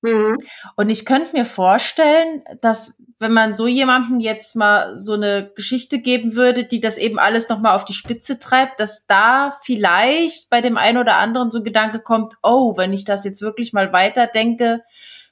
Mhm. 0.04 0.36
Und 0.76 0.90
ich 0.90 1.06
könnte 1.06 1.32
mir 1.34 1.46
vorstellen, 1.46 2.44
dass 2.62 2.96
wenn 3.20 3.32
man 3.32 3.56
so 3.56 3.68
jemandem 3.68 4.20
jetzt 4.20 4.54
mal 4.54 4.98
so 4.98 5.14
eine 5.14 5.52
Geschichte 5.56 6.00
geben 6.00 6.36
würde, 6.36 6.66
die 6.66 6.82
das 6.82 6.98
eben 6.98 7.18
alles 7.20 7.48
nochmal 7.48 7.74
auf 7.74 7.86
die 7.86 7.94
Spitze 7.94 8.38
treibt, 8.38 8.82
dass 8.82 9.08
da 9.08 9.58
vielleicht 9.64 10.50
bei 10.50 10.60
dem 10.60 10.76
einen 10.76 10.98
oder 10.98 11.16
anderen 11.16 11.52
so 11.52 11.60
ein 11.60 11.64
Gedanke 11.64 12.00
kommt, 12.00 12.36
oh, 12.44 12.76
wenn 12.76 12.92
ich 12.92 13.06
das 13.06 13.24
jetzt 13.24 13.42
wirklich 13.42 13.72
mal 13.72 13.94
weiterdenke, 13.94 14.84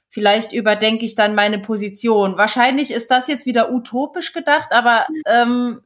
vielleicht 0.08 0.54
überdenke 0.54 1.04
ich 1.04 1.16
dann 1.16 1.34
meine 1.34 1.58
Position. 1.58 2.38
Wahrscheinlich 2.38 2.92
ist 2.92 3.10
das 3.10 3.28
jetzt 3.28 3.44
wieder 3.44 3.72
utopisch 3.72 4.32
gedacht, 4.32 4.72
aber 4.72 5.06
ähm, 5.26 5.82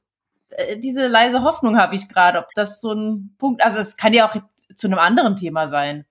äh, 0.50 0.78
diese 0.78 1.08
leise 1.08 1.42
Hoffnung 1.42 1.76
habe 1.76 1.96
ich 1.96 2.08
gerade, 2.08 2.38
ob 2.38 2.46
das 2.54 2.80
so 2.80 2.92
ein 2.92 3.34
Punkt, 3.36 3.64
also 3.64 3.80
es 3.80 3.96
kann 3.96 4.12
ja 4.12 4.28
auch 4.28 4.36
zu 4.76 4.86
einem 4.86 5.00
anderen 5.00 5.34
Thema 5.34 5.66
sein. 5.66 6.06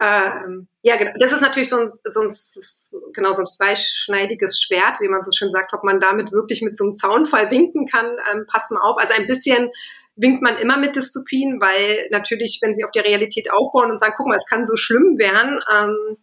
Ähm, 0.00 0.66
ja, 0.86 0.94
genau. 0.96 1.10
Das 1.18 1.32
ist 1.32 1.40
natürlich 1.40 1.68
so 1.68 1.80
ein, 1.80 1.90
so 2.04 2.20
ein, 2.20 2.28
genau 3.12 3.32
so 3.32 3.42
ein 3.42 3.46
zweischneidiges 3.46 4.62
Schwert, 4.62 5.00
wie 5.00 5.08
man 5.08 5.20
so 5.20 5.32
schön 5.32 5.50
sagt, 5.50 5.72
ob 5.74 5.82
man 5.82 5.98
damit 5.98 6.30
wirklich 6.30 6.62
mit 6.62 6.76
so 6.76 6.84
einem 6.84 6.92
Zaunfall 6.94 7.50
winken 7.50 7.88
kann, 7.88 8.06
ähm, 8.32 8.46
pass 8.46 8.70
mal 8.70 8.82
auf. 8.82 8.96
Also 8.96 9.14
ein 9.14 9.26
bisschen 9.26 9.72
winkt 10.14 10.42
man 10.42 10.56
immer 10.58 10.76
mit 10.76 10.94
Dystopien, 10.94 11.60
weil 11.60 12.06
natürlich, 12.12 12.60
wenn 12.62 12.72
sie 12.72 12.84
auf 12.84 12.92
die 12.92 13.00
Realität 13.00 13.50
aufbauen 13.52 13.90
und 13.90 13.98
sagen, 13.98 14.14
guck 14.16 14.28
mal, 14.28 14.36
es 14.36 14.46
kann 14.46 14.64
so 14.64 14.76
schlimm 14.76 15.18
werden, 15.18 15.58
ähm, 15.74 16.16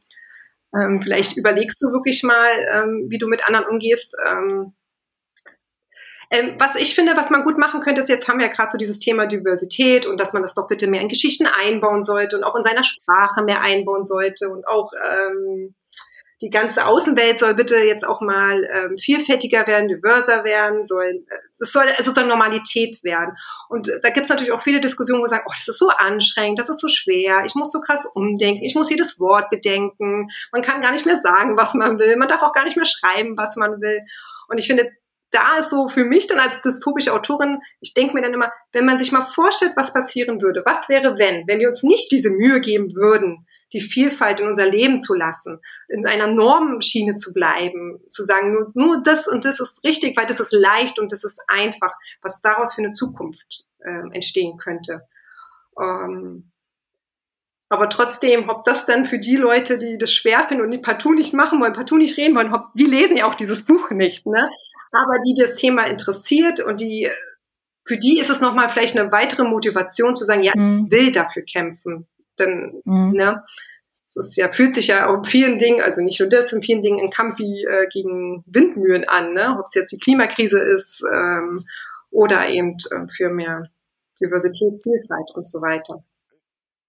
ähm, 0.73 1.01
vielleicht 1.01 1.35
überlegst 1.35 1.81
du 1.81 1.91
wirklich 1.91 2.23
mal, 2.23 2.49
ähm, 2.71 3.07
wie 3.09 3.17
du 3.17 3.27
mit 3.27 3.45
anderen 3.45 3.65
umgehst. 3.67 4.15
Ähm, 4.25 4.71
ähm, 6.33 6.55
was 6.57 6.75
ich 6.75 6.95
finde, 6.95 7.15
was 7.15 7.29
man 7.29 7.43
gut 7.43 7.59
machen 7.59 7.81
könnte, 7.81 8.01
ist, 8.01 8.09
jetzt 8.09 8.27
haben 8.27 8.39
wir 8.39 8.47
ja 8.47 8.51
gerade 8.51 8.71
so 8.71 8.77
dieses 8.79 8.97
Thema 8.97 9.27
Diversität 9.27 10.07
und 10.07 10.19
dass 10.19 10.33
man 10.33 10.41
das 10.41 10.55
doch 10.55 10.67
bitte 10.67 10.87
mehr 10.87 11.01
in 11.01 11.07
Geschichten 11.07 11.45
einbauen 11.45 12.01
sollte 12.01 12.35
und 12.35 12.43
auch 12.43 12.55
in 12.55 12.63
seiner 12.63 12.83
Sprache 12.83 13.43
mehr 13.43 13.61
einbauen 13.61 14.07
sollte 14.07 14.49
und 14.49 14.67
auch 14.67 14.91
ähm, 14.93 15.75
die 16.41 16.49
ganze 16.49 16.87
Außenwelt 16.87 17.37
soll 17.37 17.53
bitte 17.53 17.77
jetzt 17.77 18.03
auch 18.03 18.19
mal 18.19 18.67
ähm, 18.73 18.97
vielfältiger 18.97 19.67
werden, 19.67 19.87
diverser 19.87 20.43
werden, 20.43 20.83
soll, 20.83 21.23
äh, 21.29 21.35
es 21.59 21.71
soll 21.71 21.85
sozusagen 21.99 22.27
Normalität 22.27 23.03
werden. 23.03 23.37
Und 23.69 23.87
äh, 23.87 24.01
da 24.01 24.09
gibt 24.09 24.23
es 24.23 24.29
natürlich 24.29 24.51
auch 24.51 24.61
viele 24.61 24.81
Diskussionen, 24.81 25.21
wo 25.21 25.27
sagen, 25.27 25.45
oh, 25.47 25.53
das 25.55 25.67
ist 25.67 25.77
so 25.77 25.89
anstrengend, 25.89 26.57
das 26.57 26.69
ist 26.69 26.81
so 26.81 26.87
schwer, 26.87 27.43
ich 27.45 27.53
muss 27.53 27.71
so 27.71 27.79
krass 27.79 28.09
umdenken, 28.15 28.63
ich 28.63 28.73
muss 28.73 28.89
jedes 28.89 29.19
Wort 29.19 29.51
bedenken, 29.51 30.29
man 30.51 30.63
kann 30.63 30.81
gar 30.81 30.91
nicht 30.91 31.05
mehr 31.05 31.19
sagen, 31.19 31.57
was 31.57 31.75
man 31.75 31.99
will, 31.99 32.17
man 32.17 32.27
darf 32.27 32.41
auch 32.41 32.53
gar 32.53 32.65
nicht 32.65 32.75
mehr 32.75 32.87
schreiben, 32.87 33.37
was 33.37 33.55
man 33.55 33.79
will. 33.81 34.01
Und 34.49 34.57
ich 34.57 34.65
finde, 34.67 34.91
da 35.33 35.57
ist 35.57 35.71
so 35.71 35.89
für 35.89 36.03
mich 36.03 36.27
dann 36.27 36.39
als 36.39 36.61
dystopische 36.61 37.13
Autorin, 37.13 37.59
ich 37.81 37.93
denke 37.93 38.13
mir 38.13 38.21
dann 38.21 38.33
immer, 38.33 38.51
wenn 38.71 38.85
man 38.85 38.97
sich 38.97 39.11
mal 39.11 39.25
vorstellt, 39.25 39.73
was 39.75 39.93
passieren 39.93 40.41
würde, 40.41 40.61
was 40.65 40.89
wäre, 40.89 41.17
wenn, 41.17 41.47
wenn 41.47 41.59
wir 41.59 41.67
uns 41.67 41.83
nicht 41.83 42.11
diese 42.11 42.29
Mühe 42.29 42.61
geben 42.61 42.95
würden, 42.95 43.47
die 43.73 43.81
Vielfalt 43.81 44.39
in 44.39 44.47
unser 44.47 44.69
Leben 44.69 44.97
zu 44.97 45.15
lassen, 45.15 45.59
in 45.87 46.05
einer 46.05 46.27
Normschiene 46.27 47.15
zu 47.15 47.33
bleiben, 47.33 47.99
zu 48.09 48.23
sagen, 48.23 48.53
nur, 48.53 48.71
nur 48.75 49.03
das 49.03 49.27
und 49.27 49.45
das 49.45 49.59
ist 49.59 49.83
richtig, 49.83 50.15
weil 50.15 50.27
das 50.27 50.39
ist 50.39 50.53
leicht 50.53 50.99
und 50.99 51.11
das 51.11 51.23
ist 51.23 51.43
einfach, 51.47 51.93
was 52.21 52.41
daraus 52.41 52.75
für 52.75 52.83
eine 52.83 52.91
Zukunft 52.91 53.65
äh, 53.79 54.13
entstehen 54.13 54.57
könnte. 54.57 55.01
Ähm, 55.81 56.51
aber 57.69 57.89
trotzdem, 57.89 58.49
ob 58.49 58.63
das 58.65 58.85
dann 58.85 59.05
für 59.05 59.17
die 59.17 59.35
Leute, 59.35 59.79
die 59.79 59.97
das 59.97 60.13
schwer 60.13 60.41
finden 60.47 60.63
und 60.63 60.69
die 60.69 60.77
partout 60.77 61.13
nicht 61.13 61.33
machen 61.33 61.59
wollen, 61.59 61.73
partout 61.73 61.97
nicht 61.97 62.17
reden 62.17 62.35
wollen, 62.35 62.53
ob, 62.53 62.67
die 62.75 62.85
lesen 62.85 63.17
ja 63.17 63.25
auch 63.25 63.33
dieses 63.33 63.65
Buch 63.65 63.89
nicht, 63.89 64.27
ne? 64.27 64.47
Aber 64.93 65.19
die 65.25 65.35
das 65.37 65.55
Thema 65.55 65.85
interessiert 65.87 66.59
und 66.59 66.79
die, 66.79 67.09
für 67.85 67.97
die 67.97 68.19
ist 68.19 68.29
es 68.29 68.41
nochmal 68.41 68.69
vielleicht 68.69 68.97
eine 68.97 69.11
weitere 69.11 69.43
Motivation 69.43 70.15
zu 70.15 70.23
sagen, 70.23 70.43
ja, 70.43 70.53
mhm. 70.55 70.85
ich 70.85 70.91
will 70.91 71.11
dafür 71.11 71.43
kämpfen. 71.43 72.07
Denn, 72.39 72.81
mhm. 72.85 73.11
ne, 73.11 73.43
es 74.07 74.15
ist 74.15 74.37
ja, 74.37 74.51
fühlt 74.51 74.73
sich 74.73 74.87
ja 74.87 75.07
auch 75.07 75.17
in 75.17 75.25
vielen 75.25 75.57
Dingen, 75.57 75.81
also 75.81 76.01
nicht 76.01 76.19
nur 76.19 76.29
das, 76.29 76.53
in 76.53 76.61
vielen 76.61 76.81
Dingen 76.81 76.99
ein 76.99 77.09
Kampf 77.09 77.39
wie 77.39 77.63
äh, 77.63 77.87
gegen 77.91 78.43
Windmühlen 78.45 79.07
an, 79.07 79.33
ne? 79.33 79.57
ob 79.59 79.65
es 79.65 79.73
jetzt 79.73 79.91
die 79.91 79.97
Klimakrise 79.97 80.59
ist 80.59 81.03
ähm, 81.11 81.65
oder 82.11 82.47
eben 82.47 82.77
äh, 82.91 83.07
für 83.15 83.29
mehr 83.29 83.69
Diversität, 84.21 84.81
Vielfalt 84.83 85.29
und 85.33 85.47
so 85.47 85.61
weiter. 85.61 86.03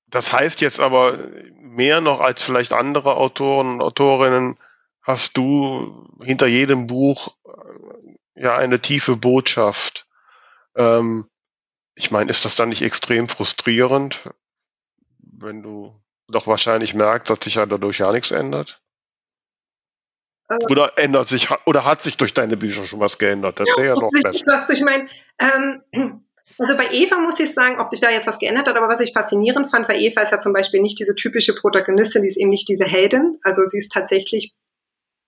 Das 0.06 0.32
heißt 0.32 0.60
jetzt 0.60 0.80
aber 0.80 1.18
mehr 1.58 2.00
noch 2.00 2.20
als 2.20 2.42
vielleicht 2.42 2.72
andere 2.72 3.16
Autoren 3.16 3.74
und 3.74 3.80
Autorinnen 3.82 4.58
hast 5.02 5.36
du 5.36 6.06
hinter 6.22 6.46
jedem 6.46 6.86
Buch 6.86 7.36
äh, 7.44 7.50
ja 8.34 8.56
eine 8.56 8.80
tiefe 8.80 9.16
Botschaft. 9.16 10.06
Ähm, 10.76 11.28
ich 11.94 12.10
meine, 12.10 12.30
ist 12.30 12.44
das 12.44 12.56
dann 12.56 12.70
nicht 12.70 12.82
extrem 12.82 13.28
frustrierend, 13.28 14.30
wenn 15.18 15.62
du 15.62 15.94
doch 16.28 16.46
wahrscheinlich 16.46 16.94
merkst, 16.94 17.30
dass 17.30 17.38
sich 17.42 17.56
ja 17.56 17.66
dadurch 17.66 17.98
ja 17.98 18.10
nichts 18.10 18.30
ändert? 18.30 18.82
Äh, 20.48 20.56
oder 20.70 20.98
ändert 20.98 21.28
sich, 21.28 21.48
oder 21.66 21.84
hat 21.84 22.02
sich 22.02 22.16
durch 22.16 22.34
deine 22.34 22.56
Bücher 22.56 22.84
schon 22.84 23.00
was 23.00 23.18
geändert? 23.18 23.60
Das 23.60 23.68
wäre 23.76 23.88
ja 23.88 23.94
noch 23.94 24.10
besser. 24.10 24.72
Ich 24.72 24.82
meine, 24.82 25.08
ähm, 25.38 25.82
also 26.58 26.76
bei 26.76 26.92
Eva 26.92 27.18
muss 27.18 27.40
ich 27.40 27.52
sagen, 27.52 27.80
ob 27.80 27.88
sich 27.88 28.00
da 28.00 28.10
jetzt 28.10 28.26
was 28.26 28.38
geändert 28.38 28.68
hat, 28.68 28.76
aber 28.76 28.88
was 28.88 29.00
ich 29.00 29.12
faszinierend 29.12 29.70
fand, 29.70 29.88
weil 29.88 30.00
Eva 30.00 30.20
ist 30.20 30.32
ja 30.32 30.38
zum 30.38 30.52
Beispiel 30.52 30.82
nicht 30.82 30.98
diese 30.98 31.14
typische 31.14 31.54
Protagonistin, 31.54 32.22
die 32.22 32.28
ist 32.28 32.36
eben 32.36 32.50
nicht 32.50 32.68
diese 32.68 32.84
Heldin. 32.84 33.38
Also 33.42 33.62
sie 33.66 33.78
ist 33.78 33.92
tatsächlich 33.92 34.54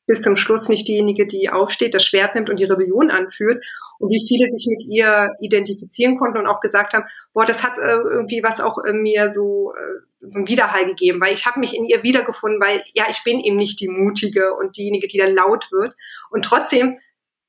bis 0.07 0.23
zum 0.23 0.37
Schluss 0.37 0.69
nicht 0.69 0.89
diejenige, 0.89 1.27
die 1.27 1.51
aufsteht, 1.51 1.95
das 1.95 2.05
Schwert 2.05 2.35
nimmt 2.35 2.49
und 2.49 2.59
die 2.59 2.65
Rebellion 2.65 3.11
anführt. 3.11 3.65
Und 3.99 4.11
wie 4.11 4.27
viele 4.29 4.51
sich 4.51 4.67
mit 4.69 4.87
ihr 4.89 5.35
identifizieren 5.41 6.19
konnten 6.19 6.39
und 6.39 6.47
auch 6.47 6.61
gesagt 6.61 6.93
haben, 6.93 7.07
boah, 7.33 7.45
das 7.45 7.65
hat 7.65 7.79
äh, 7.79 7.97
irgendwie 7.97 8.43
was 8.43 8.61
auch 8.61 8.79
in 8.85 9.03
mir 9.03 9.31
so, 9.31 9.73
äh, 9.75 10.29
so 10.29 10.41
ein 10.41 10.49
Widerhall 10.49 10.87
gegeben, 10.87 11.21
weil 11.21 11.35
ich 11.35 11.47
habe 11.47 11.61
mich 11.61 11.77
in 11.77 11.87
ihr 11.87 12.03
wiedergefunden, 12.03 12.61
weil 12.61 12.83
ja, 12.95 13.07
ich 13.09 13.25
bin 13.25 13.41
eben 13.41 13.57
nicht 13.57 13.81
die 13.81 13.89
Mutige 13.89 14.55
und 14.55 14.77
diejenige, 14.77 15.09
die 15.09 15.19
dann 15.19 15.35
laut 15.35 15.71
wird. 15.73 15.95
Und 16.31 16.45
trotzdem 16.45 16.99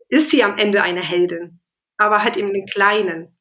ist 0.09 0.31
sie 0.31 0.43
am 0.43 0.57
Ende 0.57 0.83
eine 0.83 1.01
Heldin, 1.01 1.59
aber 1.97 2.23
halt 2.23 2.37
eben 2.37 2.53
den 2.53 2.65
Kleinen. 2.65 3.37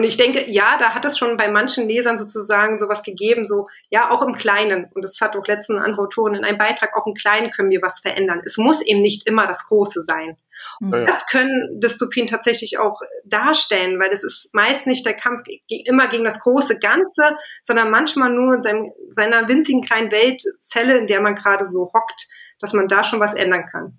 Und 0.00 0.04
ich 0.04 0.16
denke, 0.16 0.50
ja, 0.50 0.78
da 0.78 0.94
hat 0.94 1.04
es 1.04 1.18
schon 1.18 1.36
bei 1.36 1.48
manchen 1.48 1.86
Lesern 1.86 2.16
sozusagen 2.16 2.78
sowas 2.78 3.02
gegeben, 3.02 3.44
so, 3.44 3.68
ja, 3.90 4.08
auch 4.08 4.22
im 4.22 4.32
Kleinen. 4.32 4.90
Und 4.94 5.04
das 5.04 5.20
hat 5.20 5.36
auch 5.36 5.46
letzten 5.46 5.76
andere 5.76 6.00
Autoren 6.00 6.36
in 6.36 6.42
einem 6.42 6.56
Beitrag, 6.56 6.96
auch 6.96 7.06
im 7.06 7.12
Kleinen 7.12 7.50
können 7.50 7.68
wir 7.68 7.82
was 7.82 8.00
verändern. 8.00 8.40
Es 8.42 8.56
muss 8.56 8.80
eben 8.80 9.00
nicht 9.00 9.26
immer 9.26 9.46
das 9.46 9.68
Große 9.68 10.02
sein. 10.02 10.38
Und 10.80 10.94
ja. 10.94 11.04
das 11.04 11.26
können 11.26 11.78
Dystopien 11.82 12.26
tatsächlich 12.26 12.78
auch 12.78 12.98
darstellen, 13.26 14.00
weil 14.00 14.08
es 14.08 14.24
ist 14.24 14.54
meist 14.54 14.86
nicht 14.86 15.04
der 15.04 15.12
Kampf 15.12 15.42
immer 15.68 16.08
gegen 16.08 16.24
das 16.24 16.40
große 16.40 16.78
Ganze, 16.78 17.36
sondern 17.62 17.90
manchmal 17.90 18.30
nur 18.30 18.54
in 18.54 18.62
seinem, 18.62 18.92
seiner 19.10 19.48
winzigen 19.48 19.82
kleinen 19.82 20.10
Weltzelle, 20.10 20.96
in 20.96 21.08
der 21.08 21.20
man 21.20 21.34
gerade 21.34 21.66
so 21.66 21.92
hockt, 21.92 22.26
dass 22.58 22.72
man 22.72 22.88
da 22.88 23.04
schon 23.04 23.20
was 23.20 23.34
ändern 23.34 23.66
kann. 23.70 23.98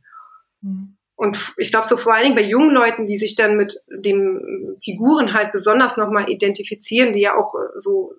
Mhm. 0.61 0.90
Und 1.21 1.53
ich 1.57 1.69
glaube, 1.69 1.85
so 1.85 1.97
vor 1.97 2.15
allen 2.15 2.23
Dingen 2.23 2.35
bei 2.35 2.41
jungen 2.41 2.71
Leuten, 2.71 3.05
die 3.05 3.15
sich 3.15 3.35
dann 3.35 3.55
mit 3.55 3.75
den 3.91 4.75
Figuren 4.83 5.33
halt 5.33 5.51
besonders 5.51 5.95
nochmal 5.95 6.27
identifizieren, 6.27 7.13
die 7.13 7.21
ja 7.21 7.35
auch 7.35 7.53
äh, 7.53 7.67
so 7.75 8.15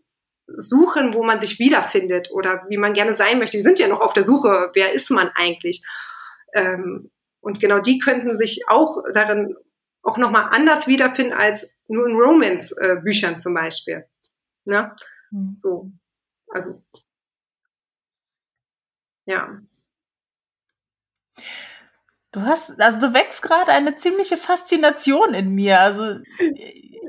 suchen, 0.46 1.12
wo 1.12 1.24
man 1.24 1.40
sich 1.40 1.58
wiederfindet 1.58 2.30
oder 2.30 2.62
wie 2.68 2.76
man 2.76 2.92
gerne 2.92 3.12
sein 3.12 3.40
möchte. 3.40 3.56
Die 3.56 3.62
sind 3.64 3.80
ja 3.80 3.88
noch 3.88 4.00
auf 4.00 4.12
der 4.12 4.22
Suche, 4.22 4.70
wer 4.74 4.92
ist 4.92 5.10
man 5.10 5.32
eigentlich? 5.34 5.84
Ähm, 6.54 7.10
und 7.40 7.58
genau 7.58 7.80
die 7.80 7.98
könnten 7.98 8.36
sich 8.36 8.62
auch 8.68 9.02
darin 9.12 9.56
auch 10.04 10.16
nochmal 10.16 10.50
anders 10.52 10.86
wiederfinden 10.86 11.32
als 11.32 11.76
nur 11.88 12.06
in 12.06 12.14
Romance-Büchern 12.14 13.36
zum 13.36 13.54
Beispiel. 13.54 14.06
Ne? 14.64 14.94
Mhm. 15.32 15.56
So, 15.58 15.90
also 16.46 16.84
ja. 19.26 19.60
Du 22.32 22.42
hast, 22.42 22.80
also 22.80 23.00
du 23.00 23.12
wächst 23.12 23.42
gerade 23.42 23.70
eine 23.72 23.94
ziemliche 23.94 24.38
Faszination 24.38 25.34
in 25.34 25.50
mir. 25.54 25.80
Also 25.80 26.16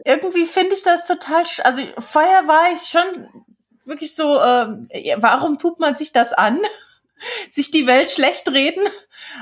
irgendwie 0.05 0.45
finde 0.45 0.75
ich 0.75 0.83
das 0.83 1.07
total, 1.07 1.43
also 1.63 1.83
vorher 1.97 2.47
war 2.47 2.71
ich 2.73 2.81
schon 2.81 3.45
wirklich 3.85 4.15
so, 4.15 4.39
äh, 4.39 5.15
warum 5.17 5.57
tut 5.57 5.79
man 5.79 5.95
sich 5.95 6.11
das 6.11 6.33
an? 6.33 6.59
sich 7.49 7.71
die 7.71 7.87
Welt 7.87 8.09
schlecht 8.09 8.49
reden. 8.51 8.83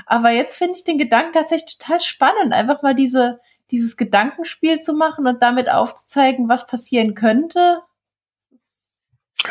Aber 0.06 0.30
jetzt 0.30 0.58
finde 0.58 0.76
ich 0.78 0.84
den 0.84 1.00
Gedanken 1.00 1.34
tatsächlich 1.34 1.78
total 1.80 2.00
spannend, 2.00 2.54
einfach 2.54 2.84
mal 2.84 2.94
diese, 2.94 3.40
dieses 3.72 3.98
Gedankenspiel 3.98 4.80
zu 4.80 4.94
machen 4.94 5.26
und 5.26 5.42
damit 5.42 5.68
aufzuzeigen, 5.68 6.48
was 6.48 6.68
passieren 6.68 7.16
könnte. 7.16 7.82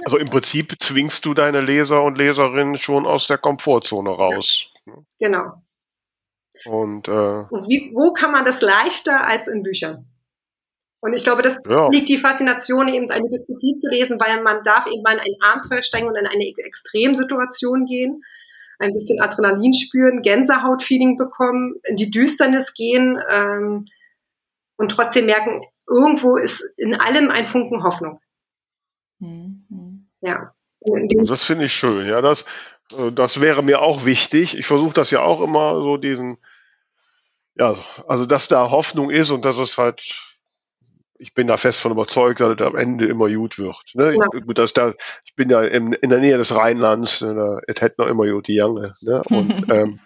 Also 0.04 0.18
im 0.18 0.30
Prinzip 0.30 0.80
zwingst 0.80 1.24
du 1.24 1.34
deine 1.34 1.60
Leser 1.60 2.04
und 2.04 2.16
Leserinnen 2.16 2.76
schon 2.76 3.06
aus 3.06 3.26
der 3.26 3.38
Komfortzone 3.38 4.10
raus. 4.10 4.72
Genau. 5.18 5.60
Und, 6.66 7.08
äh, 7.08 7.44
und 7.50 7.68
wie, 7.68 7.90
wo 7.94 8.12
kann 8.12 8.32
man 8.32 8.44
das 8.44 8.60
leichter 8.60 9.26
als 9.26 9.48
in 9.48 9.62
Büchern? 9.62 10.06
Und 11.00 11.14
ich 11.14 11.24
glaube, 11.24 11.42
das 11.42 11.58
ja. 11.66 11.88
liegt 11.88 12.08
die 12.10 12.18
Faszination, 12.18 12.88
eben 12.88 13.10
eine 13.10 13.28
Dystopie 13.30 13.76
zu 13.78 13.88
lesen, 13.88 14.20
weil 14.20 14.42
man 14.42 14.62
darf 14.62 14.86
eben 14.86 15.02
mal 15.02 15.14
in 15.14 15.20
ein 15.20 15.36
Abenteuer 15.40 15.82
steigen 15.82 16.06
und 16.06 16.16
in 16.16 16.26
eine 16.26 16.52
Extremsituation 16.58 17.86
gehen, 17.86 18.22
ein 18.78 18.92
bisschen 18.92 19.20
Adrenalin 19.20 19.72
spüren, 19.72 20.22
Gänsehautfeeling 20.22 21.16
bekommen, 21.16 21.76
in 21.84 21.96
die 21.96 22.10
Düsternis 22.10 22.74
gehen 22.74 23.18
ähm, 23.30 23.86
und 24.76 24.90
trotzdem 24.90 25.26
merken, 25.26 25.62
irgendwo 25.88 26.36
ist 26.36 26.62
in 26.76 26.94
allem 26.94 27.30
ein 27.30 27.46
Funken 27.46 27.82
Hoffnung. 27.82 28.20
Mhm. 29.20 30.08
Ja. 30.20 30.54
Das 31.26 31.44
finde 31.44 31.66
ich 31.66 31.72
schön, 31.72 32.06
ja. 32.06 32.22
Das, 32.22 32.44
äh, 32.96 33.12
das 33.12 33.40
wäre 33.40 33.62
mir 33.62 33.82
auch 33.82 34.04
wichtig. 34.04 34.56
Ich 34.56 34.66
versuche 34.66 34.94
das 34.94 35.10
ja 35.10 35.20
auch 35.20 35.42
immer 35.42 35.82
so 35.82 35.96
diesen, 35.96 36.38
ja, 37.60 37.74
also 38.08 38.24
dass 38.24 38.48
da 38.48 38.70
Hoffnung 38.70 39.10
ist 39.10 39.30
und 39.30 39.44
dass 39.44 39.58
es 39.58 39.76
halt 39.78 40.26
ich 41.18 41.34
bin 41.34 41.46
da 41.46 41.58
fest 41.58 41.80
von 41.80 41.92
überzeugt, 41.92 42.40
dass 42.40 42.54
es 42.58 42.66
am 42.66 42.76
Ende 42.76 43.04
immer 43.04 43.28
gut 43.28 43.58
wird. 43.58 43.76
Ne? 43.92 44.14
Ja. 44.14 44.26
Ich, 44.32 44.54
dass 44.54 44.72
da, 44.72 44.94
ich 45.26 45.34
bin 45.34 45.50
ja 45.50 45.60
in, 45.60 45.92
in 45.92 46.08
der 46.08 46.20
Nähe 46.20 46.38
des 46.38 46.56
Rheinlands, 46.56 47.20
ne? 47.20 47.60
es 47.66 47.82
hätte 47.82 48.00
noch 48.00 48.08
immer 48.08 48.26
gut 48.26 48.48
die 48.48 48.54
Jange. 48.54 48.94
Ne? 49.02 49.22
Und 49.28 49.66
ähm, 49.70 50.00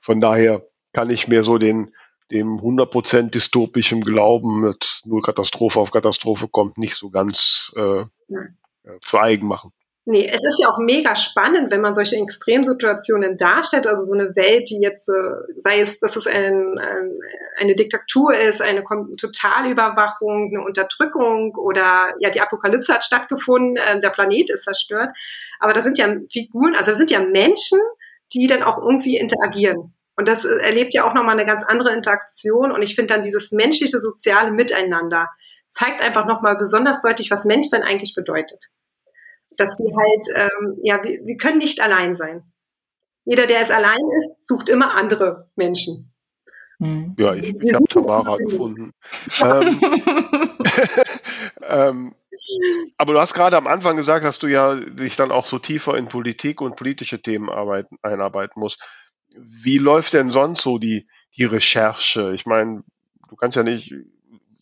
von 0.00 0.18
daher 0.22 0.66
kann 0.94 1.10
ich 1.10 1.28
mir 1.28 1.42
so 1.42 1.58
den 1.58 1.92
dem 2.30 2.58
100% 2.58 3.30
dystopischen 3.30 4.00
Glauben 4.00 4.62
mit 4.62 5.02
nur 5.04 5.20
Katastrophe 5.20 5.78
auf 5.80 5.90
Katastrophe 5.90 6.48
kommt, 6.48 6.78
nicht 6.78 6.94
so 6.94 7.10
ganz 7.10 7.72
äh, 7.76 8.04
ja. 8.28 8.98
zu 9.02 9.18
eigen 9.18 9.46
machen. 9.46 9.72
Nee, 10.10 10.26
es 10.26 10.40
ist 10.42 10.58
ja 10.60 10.68
auch 10.68 10.78
mega 10.78 11.14
spannend, 11.14 11.70
wenn 11.70 11.80
man 11.80 11.94
solche 11.94 12.16
Extremsituationen 12.16 13.36
darstellt, 13.36 13.86
also 13.86 14.04
so 14.04 14.14
eine 14.14 14.34
Welt, 14.34 14.68
die 14.68 14.80
jetzt, 14.80 15.08
äh, 15.08 15.12
sei 15.56 15.78
es, 15.78 16.00
dass 16.00 16.16
es 16.16 16.26
ein, 16.26 16.80
ein, 16.80 17.14
eine 17.56 17.76
Diktatur 17.76 18.34
ist, 18.34 18.60
eine 18.60 18.82
Totalüberwachung, 18.82 20.50
eine 20.52 20.64
Unterdrückung 20.64 21.54
oder 21.54 22.12
ja, 22.18 22.30
die 22.30 22.40
Apokalypse 22.40 22.92
hat 22.92 23.04
stattgefunden, 23.04 23.76
äh, 23.76 24.00
der 24.00 24.10
Planet 24.10 24.50
ist 24.50 24.64
zerstört. 24.64 25.10
Aber 25.60 25.74
da 25.74 25.80
sind 25.80 25.96
ja 25.96 26.12
Figuren, 26.28 26.74
also 26.74 26.90
da 26.90 26.96
sind 26.96 27.12
ja 27.12 27.20
Menschen, 27.20 27.78
die 28.34 28.48
dann 28.48 28.64
auch 28.64 28.78
irgendwie 28.78 29.16
interagieren. 29.16 29.94
Und 30.16 30.26
das 30.26 30.44
äh, 30.44 30.56
erlebt 30.56 30.92
ja 30.92 31.08
auch 31.08 31.14
nochmal 31.14 31.38
eine 31.38 31.46
ganz 31.46 31.62
andere 31.62 31.92
Interaktion. 31.92 32.72
Und 32.72 32.82
ich 32.82 32.96
finde 32.96 33.14
dann 33.14 33.22
dieses 33.22 33.52
menschliche, 33.52 34.00
soziale 34.00 34.50
Miteinander 34.50 35.28
zeigt 35.68 36.02
einfach 36.02 36.26
nochmal 36.26 36.56
besonders 36.56 37.00
deutlich, 37.00 37.30
was 37.30 37.44
Menschsein 37.44 37.84
eigentlich 37.84 38.16
bedeutet 38.16 38.72
dass 39.60 39.78
wir 39.78 39.94
halt, 39.94 40.50
ähm, 40.50 40.78
ja, 40.82 41.02
wir, 41.02 41.24
wir 41.24 41.36
können 41.36 41.58
nicht 41.58 41.80
allein 41.80 42.14
sein. 42.14 42.42
Jeder, 43.24 43.46
der 43.46 43.60
es 43.60 43.70
allein 43.70 44.00
ist, 44.18 44.46
sucht 44.46 44.68
immer 44.68 44.94
andere 44.94 45.50
Menschen. 45.54 46.12
Hm. 46.78 47.14
Ja, 47.18 47.34
ich, 47.34 47.54
ich 47.54 47.74
habe 47.74 47.84
Tamara 47.84 48.36
gefunden. 48.38 48.92
ähm, 49.42 49.80
ähm, 51.68 52.14
aber 52.96 53.12
du 53.12 53.20
hast 53.20 53.34
gerade 53.34 53.56
am 53.56 53.66
Anfang 53.66 53.96
gesagt, 53.96 54.24
dass 54.24 54.38
du 54.38 54.46
ja 54.46 54.74
dich 54.74 55.16
dann 55.16 55.30
auch 55.30 55.46
so 55.46 55.58
tiefer 55.58 55.96
in 55.96 56.08
Politik 56.08 56.60
und 56.60 56.76
politische 56.76 57.20
Themen 57.20 57.50
arbeiten, 57.50 57.96
einarbeiten 58.02 58.60
musst. 58.60 58.82
Wie 59.36 59.78
läuft 59.78 60.14
denn 60.14 60.30
sonst 60.30 60.62
so 60.62 60.78
die, 60.78 61.06
die 61.36 61.44
Recherche? 61.44 62.32
Ich 62.34 62.46
meine, 62.46 62.82
du 63.28 63.36
kannst 63.36 63.56
ja 63.56 63.62
nicht 63.62 63.94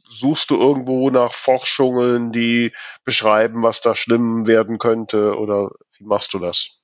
suchst 0.09 0.51
du 0.51 0.59
irgendwo 0.59 1.11
nach 1.11 1.33
Forschungen, 1.33 2.33
die 2.33 2.73
beschreiben, 3.05 3.63
was 3.63 3.81
da 3.81 3.95
schlimm 3.95 4.47
werden 4.47 4.79
könnte 4.79 5.37
oder 5.37 5.71
wie 5.99 6.05
machst 6.05 6.35
du 6.35 6.39
das? 6.39 6.81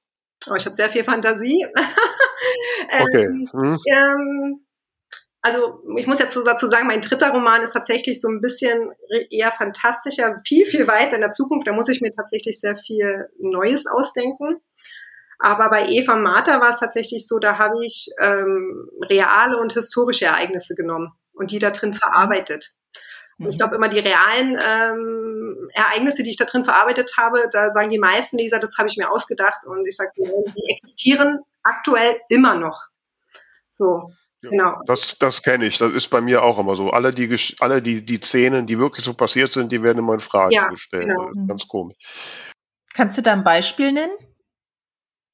Oh, 0.48 0.54
ich 0.54 0.66
habe 0.66 0.74
sehr 0.74 0.90
viel 0.90 1.04
Fantasie. 1.04 1.66
okay. 3.00 3.24
Ähm, 3.24 3.48
hm. 3.52 3.78
ähm, 3.86 4.66
also 5.40 5.82
ich 5.98 6.06
muss 6.06 6.20
jetzt 6.20 6.38
dazu 6.46 6.68
sagen, 6.68 6.86
mein 6.86 7.02
dritter 7.02 7.30
Roman 7.30 7.62
ist 7.62 7.72
tatsächlich 7.72 8.20
so 8.20 8.28
ein 8.28 8.40
bisschen 8.40 8.92
eher 9.30 9.52
fantastischer, 9.52 10.40
viel, 10.46 10.66
viel 10.66 10.86
weiter 10.86 11.16
in 11.16 11.20
der 11.20 11.32
Zukunft. 11.32 11.66
Da 11.66 11.72
muss 11.72 11.88
ich 11.88 12.00
mir 12.00 12.14
tatsächlich 12.14 12.58
sehr 12.58 12.76
viel 12.78 13.28
Neues 13.38 13.86
ausdenken. 13.86 14.62
Aber 15.38 15.68
bei 15.68 15.88
Eva 15.88 16.16
Martha 16.16 16.60
war 16.60 16.70
es 16.70 16.80
tatsächlich 16.80 17.26
so, 17.26 17.38
da 17.38 17.58
habe 17.58 17.84
ich 17.84 18.08
ähm, 18.22 18.88
reale 19.10 19.58
und 19.58 19.74
historische 19.74 20.24
Ereignisse 20.24 20.74
genommen 20.74 21.12
und 21.32 21.50
die 21.50 21.58
da 21.58 21.70
drin 21.70 21.92
verarbeitet. 21.92 22.72
Und 23.38 23.48
ich 23.48 23.54
mhm. 23.54 23.58
glaube 23.58 23.76
immer 23.76 23.88
die 23.88 23.98
realen 23.98 24.58
ähm, 24.60 25.68
Ereignisse, 25.72 26.22
die 26.22 26.30
ich 26.30 26.36
da 26.36 26.44
drin 26.44 26.64
verarbeitet 26.64 27.12
habe, 27.18 27.48
da 27.50 27.72
sagen 27.72 27.90
die 27.90 27.98
meisten 27.98 28.38
Leser, 28.38 28.58
das 28.58 28.78
habe 28.78 28.88
ich 28.88 28.96
mir 28.96 29.10
ausgedacht 29.10 29.66
und 29.66 29.86
ich 29.86 29.96
sage, 29.96 30.10
die 30.16 30.72
existieren 30.72 31.40
aktuell 31.62 32.20
immer 32.28 32.54
noch. 32.54 32.86
So, 33.72 34.08
genau. 34.40 34.80
Das, 34.86 35.18
das 35.18 35.42
kenne 35.42 35.66
ich. 35.66 35.78
Das 35.78 35.92
ist 35.92 36.08
bei 36.08 36.20
mir 36.20 36.42
auch 36.42 36.58
immer 36.58 36.76
so. 36.76 36.90
Alle 36.90 37.12
die, 37.12 37.36
alle 37.58 37.82
die, 37.82 38.04
die 38.04 38.20
Szenen, 38.20 38.66
die 38.66 38.78
wirklich 38.78 39.04
so 39.04 39.14
passiert 39.14 39.52
sind, 39.52 39.72
die 39.72 39.82
werden 39.82 39.98
immer 39.98 40.14
in 40.14 40.20
Frage 40.20 40.54
ja, 40.54 40.68
gestellt. 40.68 41.08
Genau. 41.08 41.30
Ganz 41.48 41.66
komisch. 41.66 41.96
Kannst 42.94 43.18
du 43.18 43.22
da 43.22 43.32
ein 43.32 43.42
Beispiel 43.42 43.90
nennen? 43.90 44.12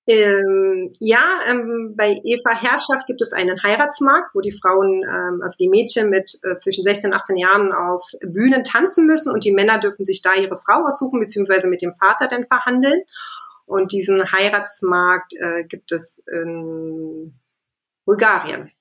Ähm, 0.06 0.92
ja, 0.98 1.40
ähm, 1.46 1.94
bei 1.96 2.20
Eva 2.24 2.50
Herrschaft 2.50 3.06
gibt 3.06 3.20
es 3.22 3.32
einen 3.32 3.62
Heiratsmarkt, 3.62 4.34
wo 4.34 4.40
die 4.40 4.58
Frauen, 4.60 5.04
ähm, 5.04 5.40
also 5.42 5.56
die 5.58 5.68
Mädchen 5.68 6.08
mit 6.08 6.32
äh, 6.42 6.56
zwischen 6.56 6.84
16 6.84 7.12
und 7.12 7.16
18 7.18 7.36
Jahren 7.36 7.72
auf 7.72 8.04
Bühnen 8.22 8.64
tanzen 8.64 9.06
müssen 9.06 9.32
und 9.32 9.44
die 9.44 9.52
Männer 9.52 9.78
dürfen 9.78 10.04
sich 10.04 10.22
da 10.22 10.34
ihre 10.34 10.60
Frau 10.60 10.84
aussuchen, 10.86 11.20
beziehungsweise 11.20 11.68
mit 11.68 11.82
dem 11.82 11.94
Vater 11.94 12.28
dann 12.28 12.46
verhandeln. 12.46 13.02
Und 13.66 13.92
diesen 13.92 14.32
Heiratsmarkt 14.32 15.32
äh, 15.34 15.64
gibt 15.64 15.92
es 15.92 16.20
in 16.26 17.34
Bulgarien. 18.04 18.72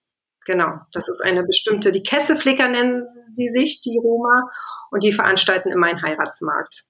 Genau, 0.46 0.80
das 0.94 1.10
ist 1.10 1.22
eine 1.24 1.44
bestimmte, 1.44 1.92
die 1.92 2.02
Kesseflicker 2.02 2.70
nennen 2.70 3.06
sie 3.34 3.50
sich, 3.50 3.82
die 3.82 4.00
Roma, 4.02 4.50
und 4.90 5.04
die 5.04 5.14
veranstalten 5.14 5.70
immer 5.70 5.88
einen 5.88 6.02
Heiratsmarkt. 6.02 6.86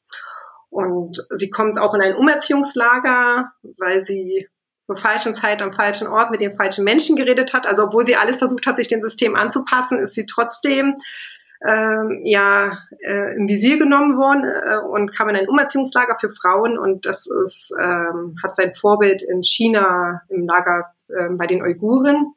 Und 0.69 1.17
sie 1.35 1.49
kommt 1.49 1.79
auch 1.79 1.93
in 1.93 2.01
ein 2.01 2.15
Umerziehungslager, 2.15 3.51
weil 3.77 4.03
sie 4.03 4.47
zur 4.81 4.97
falschen 4.97 5.33
Zeit 5.33 5.61
am 5.61 5.73
falschen 5.73 6.07
Ort 6.07 6.31
mit 6.31 6.41
den 6.41 6.55
falschen 6.57 6.83
Menschen 6.83 7.15
geredet 7.15 7.53
hat. 7.53 7.67
Also 7.67 7.83
obwohl 7.83 8.05
sie 8.05 8.15
alles 8.15 8.37
versucht 8.37 8.65
hat, 8.65 8.77
sich 8.77 8.87
dem 8.87 9.01
System 9.01 9.35
anzupassen, 9.35 9.99
ist 9.99 10.15
sie 10.15 10.25
trotzdem 10.25 10.95
ähm, 11.65 12.21
ja 12.23 12.79
äh, 13.05 13.35
im 13.35 13.47
Visier 13.47 13.77
genommen 13.77 14.17
worden 14.17 14.45
äh, 14.45 14.77
und 14.87 15.13
kam 15.15 15.29
in 15.29 15.35
ein 15.35 15.49
Umerziehungslager 15.49 16.17
für 16.19 16.31
Frauen 16.31 16.77
und 16.77 17.05
das 17.05 17.27
ist 17.27 17.71
ähm, 17.79 18.35
hat 18.41 18.55
sein 18.55 18.73
Vorbild 18.73 19.21
in 19.21 19.43
China 19.43 20.21
im 20.29 20.47
Lager 20.47 20.93
äh, 21.09 21.29
bei 21.29 21.47
den 21.47 21.61
Uiguren, 21.61 22.33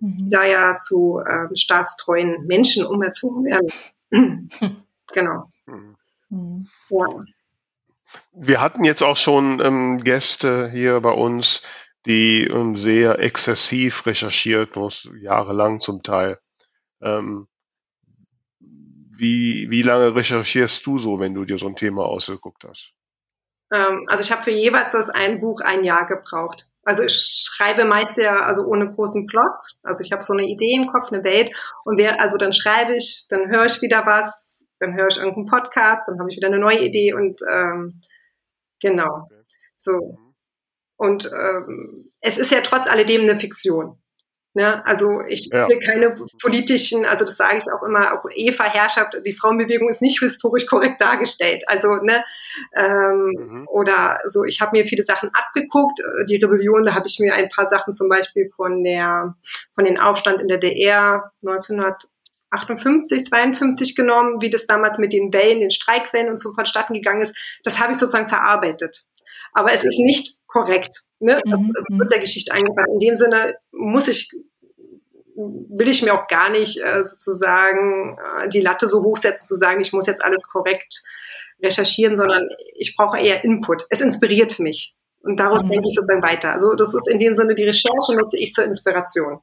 mhm. 0.00 0.16
die 0.18 0.30
da 0.30 0.44
ja 0.44 0.74
zu 0.74 1.20
ähm, 1.28 1.54
staatstreuen 1.54 2.46
Menschen 2.46 2.86
umerzogen 2.86 3.44
werden. 3.44 4.50
genau. 5.12 5.50
Mhm. 6.30 6.66
Ja. 6.88 7.06
Wir 8.32 8.60
hatten 8.60 8.84
jetzt 8.84 9.02
auch 9.02 9.16
schon 9.16 9.60
ähm, 9.60 10.02
Gäste 10.02 10.70
hier 10.70 11.00
bei 11.00 11.12
uns, 11.12 11.62
die 12.06 12.46
ähm, 12.46 12.76
sehr 12.76 13.18
exzessiv 13.18 14.06
recherchiert 14.06 14.76
muss, 14.76 15.08
jahrelang 15.20 15.80
zum 15.80 16.02
Teil. 16.02 16.38
Ähm, 17.00 17.48
wie, 18.60 19.70
wie 19.70 19.82
lange 19.82 20.14
recherchierst 20.14 20.84
du 20.86 20.98
so, 20.98 21.20
wenn 21.20 21.34
du 21.34 21.44
dir 21.44 21.58
so 21.58 21.66
ein 21.66 21.76
Thema 21.76 22.04
ausgeguckt 22.04 22.64
hast? 22.64 22.92
Ähm, 23.72 24.04
also 24.08 24.22
ich 24.22 24.32
habe 24.32 24.42
für 24.42 24.50
jeweils 24.50 24.92
das 24.92 25.10
ein 25.10 25.40
Buch 25.40 25.60
ein 25.60 25.84
Jahr 25.84 26.06
gebraucht. 26.06 26.68
Also 26.84 27.04
ich 27.04 27.46
schreibe 27.46 27.84
meist 27.84 28.16
ja 28.16 28.36
also 28.36 28.62
ohne 28.64 28.92
großen 28.92 29.26
Plot. 29.26 29.52
Also 29.82 30.02
ich 30.02 30.12
habe 30.12 30.22
so 30.22 30.32
eine 30.32 30.44
Idee 30.44 30.74
im 30.74 30.88
Kopf, 30.88 31.12
eine 31.12 31.22
Welt 31.22 31.54
und 31.84 31.96
wer, 31.96 32.20
also 32.20 32.36
dann 32.36 32.52
schreibe 32.52 32.96
ich, 32.96 33.26
dann 33.28 33.48
höre 33.48 33.66
ich 33.66 33.80
wieder 33.82 34.04
was, 34.04 34.51
dann 34.82 34.94
höre 34.94 35.08
ich 35.08 35.16
irgendeinen 35.16 35.46
Podcast, 35.46 36.02
dann 36.06 36.18
habe 36.18 36.28
ich 36.28 36.36
wieder 36.36 36.48
eine 36.48 36.58
neue 36.58 36.80
Idee 36.80 37.14
und 37.14 37.40
ähm, 37.50 38.02
genau. 38.80 39.28
So. 39.76 39.92
Mhm. 39.92 40.34
Und 40.96 41.30
ähm, 41.32 42.10
es 42.20 42.38
ist 42.38 42.52
ja 42.52 42.60
trotz 42.60 42.88
alledem 42.88 43.22
eine 43.22 43.38
Fiktion. 43.38 43.98
Ne? 44.54 44.84
Also 44.86 45.22
ich 45.28 45.48
ja. 45.50 45.66
will 45.66 45.80
keine 45.80 46.14
politischen, 46.42 47.06
also 47.06 47.24
das 47.24 47.38
sage 47.38 47.58
ich 47.58 47.64
auch 47.72 47.82
immer, 47.82 48.12
auch 48.12 48.24
Eva 48.34 48.64
Herrschaft, 48.64 49.16
die 49.24 49.32
Frauenbewegung 49.32 49.88
ist 49.88 50.02
nicht 50.02 50.20
historisch 50.20 50.66
korrekt 50.66 51.00
dargestellt. 51.00 51.64
Also, 51.68 51.88
ne, 51.94 52.22
ähm, 52.74 53.32
mhm. 53.34 53.68
oder 53.68 54.18
so, 54.26 54.44
ich 54.44 54.60
habe 54.60 54.76
mir 54.76 54.84
viele 54.84 55.04
Sachen 55.04 55.30
abgeguckt. 55.32 56.00
Die 56.28 56.36
Rebellion, 56.36 56.84
da 56.84 56.94
habe 56.94 57.06
ich 57.06 57.18
mir 57.18 57.34
ein 57.34 57.48
paar 57.48 57.66
Sachen 57.66 57.94
zum 57.94 58.10
Beispiel 58.10 58.50
von 58.54 58.84
der, 58.84 59.34
von 59.74 59.84
den 59.86 59.98
Aufstand 59.98 60.40
in 60.40 60.48
der 60.48 60.58
DR 60.58 61.32
1900 61.42 62.04
58, 62.52 63.24
52 63.24 63.96
genommen, 63.96 64.40
wie 64.40 64.50
das 64.50 64.66
damals 64.66 64.98
mit 64.98 65.12
den 65.12 65.32
Wellen, 65.32 65.60
den 65.60 65.70
Streikwellen 65.70 66.28
und 66.28 66.38
so 66.38 66.52
vonstatten 66.54 66.94
gegangen 66.94 67.22
ist. 67.22 67.34
Das 67.64 67.78
habe 67.78 67.92
ich 67.92 67.98
sozusagen 67.98 68.28
verarbeitet. 68.28 69.04
Aber 69.54 69.72
es 69.72 69.84
ist 69.84 69.98
nicht 69.98 70.38
korrekt. 70.46 70.94
Ne? 71.18 71.40
Das 71.44 71.60
Mhm. 71.60 71.98
wird 71.98 72.12
der 72.12 72.20
Geschichte 72.20 72.52
angepasst. 72.52 72.90
In 72.92 73.00
dem 73.00 73.16
Sinne 73.16 73.56
muss 73.72 74.08
ich, 74.08 74.30
will 75.36 75.88
ich 75.88 76.02
mir 76.02 76.14
auch 76.14 76.26
gar 76.28 76.50
nicht 76.50 76.78
äh, 76.78 77.04
sozusagen 77.04 78.16
äh, 78.18 78.48
die 78.48 78.60
Latte 78.60 78.86
so 78.86 79.02
hochsetzen, 79.02 79.46
zu 79.46 79.54
sagen, 79.54 79.80
ich 79.80 79.92
muss 79.92 80.06
jetzt 80.06 80.24
alles 80.24 80.46
korrekt 80.48 81.02
recherchieren, 81.62 82.16
sondern 82.16 82.48
ich 82.76 82.96
brauche 82.96 83.18
eher 83.18 83.42
Input. 83.44 83.86
Es 83.88 84.00
inspiriert 84.00 84.58
mich. 84.58 84.94
Und 85.20 85.38
daraus 85.38 85.64
Mhm. 85.64 85.70
denke 85.70 85.88
ich 85.88 85.94
sozusagen 85.94 86.22
weiter. 86.22 86.52
Also 86.52 86.74
das 86.74 86.94
ist 86.94 87.08
in 87.08 87.18
dem 87.18 87.32
Sinne 87.32 87.54
die 87.54 87.64
Recherche 87.64 88.14
nutze 88.16 88.38
ich 88.38 88.52
zur 88.52 88.64
Inspiration. 88.64 89.40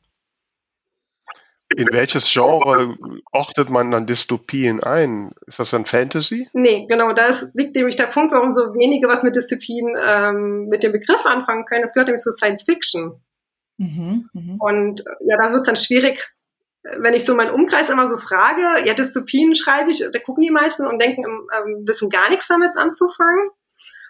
In 1.76 1.88
welches 1.91 2.32
Genre 2.32 2.97
ordnet 3.32 3.70
man 3.70 3.91
dann 3.91 4.07
Dystopien 4.07 4.82
ein? 4.82 5.32
Ist 5.45 5.59
das 5.59 5.70
dann 5.70 5.86
Fantasy? 5.86 6.47
Nee, 6.53 6.88
genau, 6.89 7.13
das 7.13 7.47
liegt 7.53 7.76
nämlich 7.76 7.95
der 7.95 8.07
Punkt, 8.07 8.34
warum 8.34 8.49
so 8.49 8.74
wenige 8.74 9.07
was 9.07 9.22
mit 9.22 9.36
Disziplin 9.36 9.95
ähm, 10.03 10.67
mit 10.67 10.82
dem 10.82 10.91
Begriff 10.91 11.26
anfangen 11.26 11.65
können. 11.65 11.84
Es 11.84 11.93
gehört 11.93 12.07
nämlich 12.07 12.24
zu 12.24 12.32
Science 12.32 12.63
Fiction. 12.63 13.22
Mhm. 13.78 14.30
Mhm. 14.34 14.57
Und 14.59 15.01
äh, 15.01 15.28
ja, 15.28 15.38
da 15.38 15.51
wird 15.51 15.61
es 15.61 15.67
dann 15.67 15.76
schwierig, 15.76 16.34
wenn 16.84 17.13
ich 17.13 17.26
so 17.26 17.36
meinen 17.36 17.53
Umkreis 17.53 17.89
immer 17.89 18.07
so 18.07 18.17
frage, 18.17 18.88
ja, 18.88 18.93
Dystopien 18.93 19.53
schreibe 19.53 19.91
ich, 19.91 20.03
da 20.11 20.20
gucken 20.20 20.43
die 20.43 20.51
meisten 20.51 20.88
und 20.88 21.01
denken, 21.01 21.24
ähm, 21.26 21.84
wissen 21.86 22.09
gar 22.09 22.30
nichts 22.30 22.47
damit 22.47 22.78
anzufangen. 22.78 23.49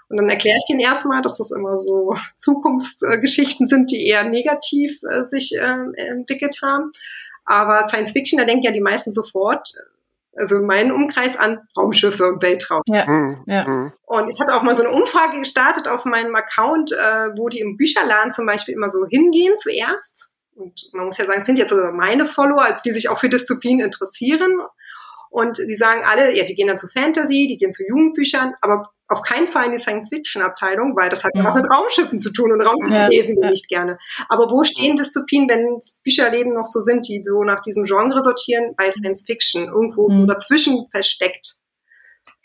Und 0.10 0.18
dann 0.18 0.30
erkläre 0.30 0.58
ich 0.58 0.74
ihnen 0.74 0.80
erstmal, 0.80 1.22
dass 1.22 1.38
das 1.38 1.52
immer 1.52 1.78
so 1.78 2.16
Zukunftsgeschichten 2.38 3.68
sind, 3.68 3.92
die 3.92 4.08
eher 4.08 4.24
negativ 4.24 5.00
äh, 5.04 5.28
sich 5.28 5.56
äh, 5.56 6.08
entwickelt 6.08 6.60
haben. 6.64 6.92
Aber 7.50 7.88
Science 7.88 8.12
Fiction, 8.12 8.38
da 8.38 8.46
denken 8.46 8.64
ja 8.64 8.72
die 8.72 8.80
meisten 8.80 9.12
sofort, 9.12 9.68
also 10.36 10.58
in 10.58 10.68
meinem 10.68 10.96
Umkreis 10.96 11.36
an 11.36 11.60
Raumschiffe 11.76 12.28
und 12.28 12.44
Weltraum. 12.44 12.84
Ja. 12.86 13.08
Hm, 13.08 13.44
Ja. 13.48 13.66
hm. 13.66 13.92
Und 14.06 14.30
ich 14.30 14.40
hatte 14.40 14.54
auch 14.54 14.62
mal 14.62 14.76
so 14.76 14.84
eine 14.84 14.94
Umfrage 14.94 15.40
gestartet 15.40 15.88
auf 15.88 16.06
meinem 16.06 16.36
Account, 16.36 16.92
äh, 16.92 17.30
wo 17.36 17.50
die 17.50 17.60
im 17.60 17.76
Bücherladen 17.76 18.30
zum 18.30 18.46
Beispiel 18.46 18.76
immer 18.76 18.92
so 18.92 19.08
hingehen 19.10 19.58
zuerst. 19.58 20.30
Und 20.56 20.90
man 20.94 21.08
muss 21.08 21.18
ja 21.18 21.26
sagen, 21.26 21.40
es 21.40 21.46
sind 21.48 21.58
jetzt 21.58 21.72
so 21.72 21.78
meine 21.92 22.28
Follower, 22.28 22.62
also 22.62 22.84
die 22.86 22.92
sich 22.92 23.10
auch 23.10 23.18
für 23.18 23.30
Dystopien 23.30 23.80
interessieren. 23.80 24.60
Und 25.30 25.58
die 25.58 25.76
sagen 25.76 26.02
alle, 26.06 26.36
ja, 26.36 26.44
die 26.44 26.56
gehen 26.56 26.68
dann 26.68 26.78
zu 26.78 26.88
Fantasy, 26.88 27.48
die 27.48 27.58
gehen 27.58 27.72
zu 27.72 27.84
Jugendbüchern, 27.88 28.56
aber 28.62 28.92
auf 29.08 29.22
keinen 29.22 29.48
Fall 29.48 29.66
in 29.68 29.72
die 29.72 29.78
Science-Fiction-Abteilung, 29.80 30.96
weil 30.96 31.10
das 31.10 31.24
hat 31.24 31.32
ja 31.36 31.44
was 31.44 31.56
mit 31.56 31.66
Raumschiffen 31.66 32.20
zu 32.20 32.32
tun 32.32 32.52
und 32.52 32.62
Raumschiffe 32.62 32.94
Ja, 32.94 33.08
lesen 33.08 33.36
wir 33.36 33.46
ja. 33.46 33.50
nicht 33.52 33.68
gerne. 33.68 33.98
Aber 34.28 34.52
wo 34.52 34.64
stehen 34.64 34.96
Dystopien, 34.98 35.48
wenn 35.50 35.78
es 35.80 36.00
Bücherläden 36.04 36.54
noch 36.54 36.66
so 36.66 36.80
sind, 36.80 37.08
die 37.08 37.22
so 37.24 37.44
nach 37.44 37.62
diesem 37.62 37.86
Genre 37.86 38.22
sortieren, 38.22 38.76
bei 38.78 38.92
Science-Fiction, 38.92 39.66
irgendwo 39.66 40.10
Mhm. 40.10 40.22
so 40.22 40.26
dazwischen 40.28 40.88
versteckt? 40.92 41.56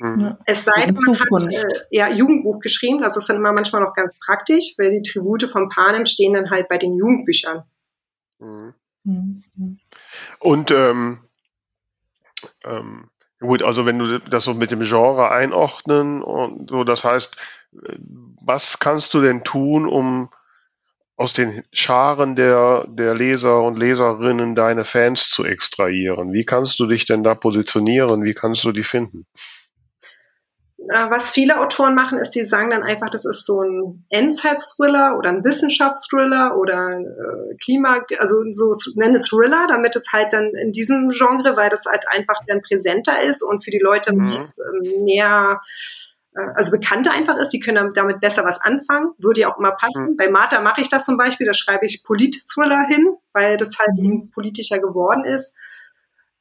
hm. 0.01 0.20
Ja. 0.20 0.39
Es 0.47 0.64
sei 0.64 0.87
denn, 0.87 0.95
man 1.07 1.18
hat 1.20 1.53
äh, 1.53 1.64
ja 1.91 2.11
Jugendbuch 2.11 2.61
geschrieben, 2.61 2.99
das 2.99 3.16
ist 3.16 3.28
dann 3.28 3.37
immer 3.37 3.53
manchmal 3.53 3.82
noch 3.82 3.95
ganz 3.95 4.18
praktisch, 4.24 4.74
weil 4.78 4.91
die 4.91 5.03
Tribute 5.03 5.51
von 5.53 5.68
Panem 5.68 6.05
stehen 6.07 6.32
dann 6.35 6.51
halt 6.51 6.68
bei 6.68 6.78
den 6.78 6.97
Jugendbüchern. 6.97 7.62
Hm. 8.41 8.74
Mhm. 9.05 9.43
Und 10.41 10.70
ähm, 10.70 11.20
ähm, 12.65 13.11
gut, 13.41 13.62
also 13.62 13.87
wenn 13.87 13.99
du 13.99 14.19
das 14.19 14.45
so 14.45 14.55
mit 14.55 14.71
dem 14.71 14.83
Genre 14.83 15.31
einordnen 15.31 16.23
und 16.23 16.71
so, 16.71 16.85
das 16.85 17.05
heißt, 17.05 17.37
äh, 17.87 17.97
was 18.45 18.79
kannst 18.79 19.15
du 19.15 19.21
denn 19.21 19.45
tun, 19.45 19.87
um 19.87 20.31
aus 21.17 21.33
den 21.33 21.62
Scharen 21.73 22.35
der, 22.37 22.87
der 22.89 23.15
Leser 23.15 23.62
und 23.62 23.79
Leserinnen 23.79 24.55
deine 24.55 24.85
Fans 24.85 25.31
zu 25.31 25.45
extrahieren? 25.45 26.33
Wie 26.33 26.45
kannst 26.45 26.81
du 26.81 26.87
dich 26.87 27.05
denn 27.05 27.23
da 27.23 27.35
positionieren? 27.35 28.25
Wie 28.25 28.35
kannst 28.35 28.65
du 28.65 28.73
die 28.73 28.83
finden? 28.83 29.25
Äh, 30.89 31.11
was 31.11 31.30
viele 31.30 31.61
Autoren 31.61 31.95
machen, 31.95 32.18
ist, 32.18 32.30
die 32.35 32.45
sagen 32.45 32.70
dann 32.70 32.82
einfach, 32.82 33.09
das 33.11 33.24
ist 33.24 33.47
so 33.47 33.62
ein 33.62 34.05
Endzeit-Thriller 34.11 35.16
oder 35.18 35.30
ein 35.30 35.45
Wissenschaftsthriller 35.45 36.57
oder 36.59 36.99
äh, 37.01 37.57
Klima, 37.62 38.05
also 38.18 38.43
so 38.53 38.72
nennen 38.97 39.14
es 39.14 39.28
Thriller, 39.28 39.66
damit 39.68 39.97
es 39.97 40.07
halt 40.12 40.32
dann 40.32 40.51
in 40.55 40.72
diesem 40.72 41.09
Genre, 41.11 41.57
weil 41.57 41.70
das 41.70 41.85
halt 41.87 42.05
einfach 42.11 42.37
dann 42.47 42.61
präsenter 42.61 43.22
ist 43.22 43.43
und 43.43 43.64
für 43.64 43.70
die 43.70 43.78
Leute 43.82 44.14
Mhm. 44.14 44.32
ähm, 44.41 45.05
mehr 45.05 45.61
äh, 46.37 46.41
also 46.55 46.70
bekannter 46.70 47.12
einfach 47.12 47.37
ist, 47.37 47.51
die 47.51 47.61
können 47.61 47.93
damit- 47.95 48.20
besser 48.20 48.45
was 48.45 48.61
anfangen, 48.61 49.12
würde 49.18 49.41
ja 49.41 49.53
auch 49.53 49.59
immer 49.59 49.72
passen. 49.72 50.16
Bei 50.16 50.28
Martha 50.28 50.61
mache 50.61 50.80
ich 50.82 50.89
das 50.89 51.05
zum 51.07 51.16
Beispiel, 51.16 51.47
da 51.47 51.55
schreibe 51.55 51.87
ich 51.87 52.05
Polit-Thriller 52.05 52.87
hin, 52.89 53.07
weil 53.32 53.57
das 53.57 53.78
halt 53.78 53.97
Mhm. 53.97 54.30
politischer 54.35 54.80
geworden 54.80 55.24
ist. 55.24 55.55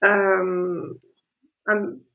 Ähm, 0.02 1.00
an, 1.66 2.06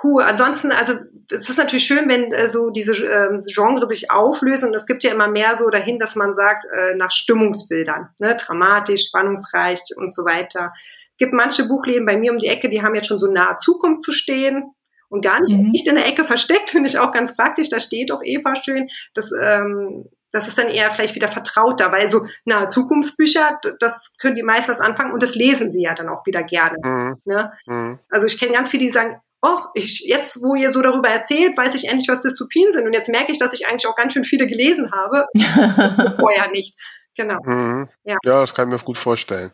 puh, 0.00 0.20
ansonsten, 0.20 0.72
also 0.72 0.94
es 1.30 1.48
ist 1.48 1.58
natürlich 1.58 1.84
schön, 1.84 2.08
wenn 2.08 2.32
äh, 2.32 2.48
so 2.48 2.70
diese 2.70 2.92
ähm, 3.06 3.40
Genre 3.46 3.86
sich 3.86 4.10
auflösen 4.10 4.68
und 4.70 4.74
es 4.74 4.86
gibt 4.86 5.04
ja 5.04 5.12
immer 5.12 5.28
mehr 5.28 5.56
so 5.56 5.68
dahin, 5.68 5.98
dass 5.98 6.16
man 6.16 6.32
sagt, 6.34 6.64
äh, 6.74 6.94
nach 6.94 7.10
Stimmungsbildern, 7.10 8.08
ne, 8.18 8.36
dramatisch, 8.36 9.06
spannungsreich 9.08 9.80
und 9.96 10.12
so 10.12 10.24
weiter. 10.24 10.72
Gibt 11.18 11.32
manche 11.34 11.68
Buchläden 11.68 12.06
bei 12.06 12.16
mir 12.16 12.32
um 12.32 12.38
die 12.38 12.48
Ecke, 12.48 12.68
die 12.70 12.82
haben 12.82 12.94
jetzt 12.94 13.08
schon 13.08 13.20
so 13.20 13.30
nahe 13.30 13.56
Zukunft 13.56 14.02
zu 14.02 14.12
stehen 14.12 14.72
und 15.08 15.22
gar 15.24 15.40
nicht, 15.40 15.56
Mhm. 15.56 15.70
nicht 15.70 15.86
in 15.86 15.96
der 15.96 16.06
Ecke 16.06 16.24
versteckt, 16.24 16.70
finde 16.70 16.88
ich 16.88 16.98
auch 16.98 17.12
ganz 17.12 17.36
praktisch. 17.36 17.68
Da 17.68 17.78
steht 17.78 18.10
auch 18.10 18.22
Eva 18.24 18.54
schön. 18.56 18.88
Das, 19.14 19.30
ähm, 19.38 20.08
das 20.32 20.48
ist 20.48 20.56
dann 20.58 20.68
eher 20.68 20.90
vielleicht 20.92 21.16
wieder 21.16 21.28
vertrauter, 21.28 21.90
weil 21.92 22.08
so 22.08 22.26
nahe 22.44 22.68
Zukunftsbücher, 22.68 23.60
das 23.80 24.16
können 24.20 24.36
die 24.36 24.42
meist 24.44 24.68
was 24.68 24.80
anfangen 24.80 25.12
und 25.12 25.22
das 25.22 25.34
lesen 25.34 25.70
sie 25.72 25.82
ja 25.82 25.94
dann 25.94 26.08
auch 26.08 26.24
wieder 26.24 26.42
gerne. 26.44 26.76
Hm, 26.82 27.16
Ne? 27.24 27.52
hm. 27.66 27.98
Also 28.08 28.26
ich 28.26 28.38
kenne 28.38 28.52
ganz 28.52 28.70
viele, 28.70 28.84
die 28.84 28.90
sagen, 28.90 29.20
oh, 29.42 29.58
ich, 29.74 30.00
jetzt, 30.00 30.42
wo 30.42 30.54
ihr 30.54 30.70
so 30.70 30.82
darüber 30.82 31.08
erzählt, 31.08 31.56
weiß 31.56 31.74
ich 31.74 31.88
endlich, 31.88 32.08
was 32.08 32.20
Dystopien 32.20 32.70
sind. 32.72 32.86
Und 32.86 32.92
jetzt 32.92 33.08
merke 33.08 33.32
ich, 33.32 33.38
dass 33.38 33.52
ich 33.52 33.66
eigentlich 33.66 33.86
auch 33.86 33.96
ganz 33.96 34.12
schön 34.12 34.24
viele 34.24 34.46
gelesen 34.46 34.90
habe. 34.92 35.26
Vorher 36.18 36.50
nicht. 36.50 36.74
Genau. 37.16 37.40
Mhm. 37.42 37.88
Ja. 38.04 38.16
ja, 38.24 38.40
das 38.40 38.54
kann 38.54 38.68
ich 38.68 38.72
mir 38.72 38.84
gut 38.84 38.98
vorstellen. 38.98 39.52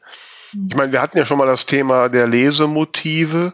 Ich 0.68 0.76
meine, 0.76 0.92
wir 0.92 1.02
hatten 1.02 1.18
ja 1.18 1.24
schon 1.24 1.38
mal 1.38 1.46
das 1.46 1.66
Thema 1.66 2.08
der 2.08 2.26
Lesemotive. 2.26 3.52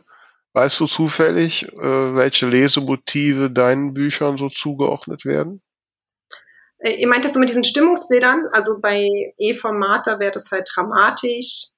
Weißt 0.54 0.80
du 0.80 0.86
zufällig, 0.86 1.66
äh, 1.72 2.14
welche 2.14 2.46
Lesemotive 2.46 3.50
deinen 3.50 3.94
Büchern 3.94 4.36
so 4.36 4.48
zugeordnet 4.48 5.24
werden? 5.24 5.62
Äh, 6.78 6.96
Ihr 6.96 7.08
meint 7.08 7.24
das 7.24 7.32
so 7.32 7.40
mit 7.40 7.48
diesen 7.48 7.64
Stimmungsbildern? 7.64 8.48
Also 8.52 8.78
bei 8.78 9.08
Eva 9.38 9.72
Martha 9.72 10.18
wäre 10.18 10.32
das 10.32 10.50
halt 10.50 10.68
dramatisch. 10.74 11.68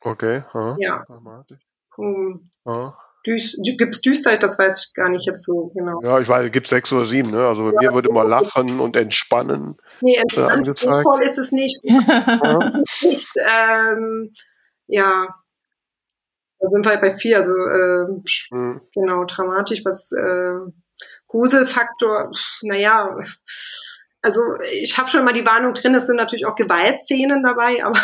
Okay. 0.00 0.44
Ja. 0.54 0.76
Ja. 0.78 1.04
Dramatisch. 1.06 1.60
Hm, 1.96 2.50
Ja. 2.64 2.96
Düs, 3.26 3.56
dü- 3.58 3.76
gibt's 3.76 4.00
Düsterheit? 4.00 4.42
Das 4.42 4.58
weiß 4.58 4.86
ich 4.86 4.94
gar 4.94 5.08
nicht 5.08 5.26
jetzt 5.26 5.44
so 5.44 5.70
genau. 5.74 6.00
ja, 6.02 6.18
ich 6.20 6.28
weiß, 6.28 6.46
es 6.46 6.52
gibt 6.52 6.68
sechs 6.68 6.92
oder 6.92 7.04
sieben. 7.04 7.30
Ne? 7.30 7.46
Also 7.46 7.64
bei 7.70 7.72
mir 7.80 7.92
würde 7.94 8.08
immer 8.08 8.24
Lachen 8.24 8.80
und 8.80 8.96
Entspannen. 8.96 9.76
Nee, 10.00 10.20
Äh, 10.36 10.40
angezeigt. 10.40 11.02
voll 11.02 11.22
ist 11.24 11.38
es 11.38 11.52
nicht. 11.52 11.78
Ja. 11.84 12.58
Es 12.66 12.74
ist 12.74 13.04
nicht 13.04 13.28
ähm, 13.36 14.32
ja, 14.86 15.28
da 16.58 16.68
sind 16.68 16.84
wir 16.84 16.90
halt 16.90 17.00
bei 17.00 17.16
vier. 17.18 17.38
Also 17.38 17.52
ähm, 17.52 18.24
Hm. 18.52 18.80
Genau, 18.94 19.24
dramatisch, 19.24 19.84
was 19.84 20.12
äh, 20.12 20.70
Gruselfaktor, 21.28 22.30
naja, 22.62 23.16
also 24.22 24.40
ich 24.72 24.96
habe 24.96 25.08
schon 25.10 25.24
mal 25.24 25.32
die 25.34 25.44
Warnung 25.44 25.74
drin, 25.74 25.94
es 25.94 26.06
sind 26.06 26.16
natürlich 26.16 26.46
auch 26.46 26.54
Gewaltszenen 26.54 27.42
dabei, 27.42 27.84
aber 27.84 27.98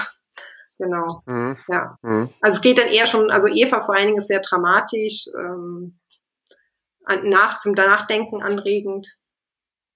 genau, 0.81 1.23
Hm. 1.27 1.57
ja. 1.69 1.99
Hm. 2.03 2.29
Also 2.41 2.57
es 2.57 2.61
geht 2.63 2.79
dann 2.79 2.89
eher 2.89 3.07
schon, 3.07 3.31
also 3.31 3.47
Eva 3.49 3.85
vor 3.85 3.95
allen 3.95 4.07
Dingen 4.07 4.19
ist 4.19 4.29
sehr 4.29 4.41
dramatisch, 4.41 5.27
ähm, 5.39 5.99
nach, 7.23 7.59
zum 7.59 7.73
Nachdenken 7.73 8.43
anregend. 8.43 9.17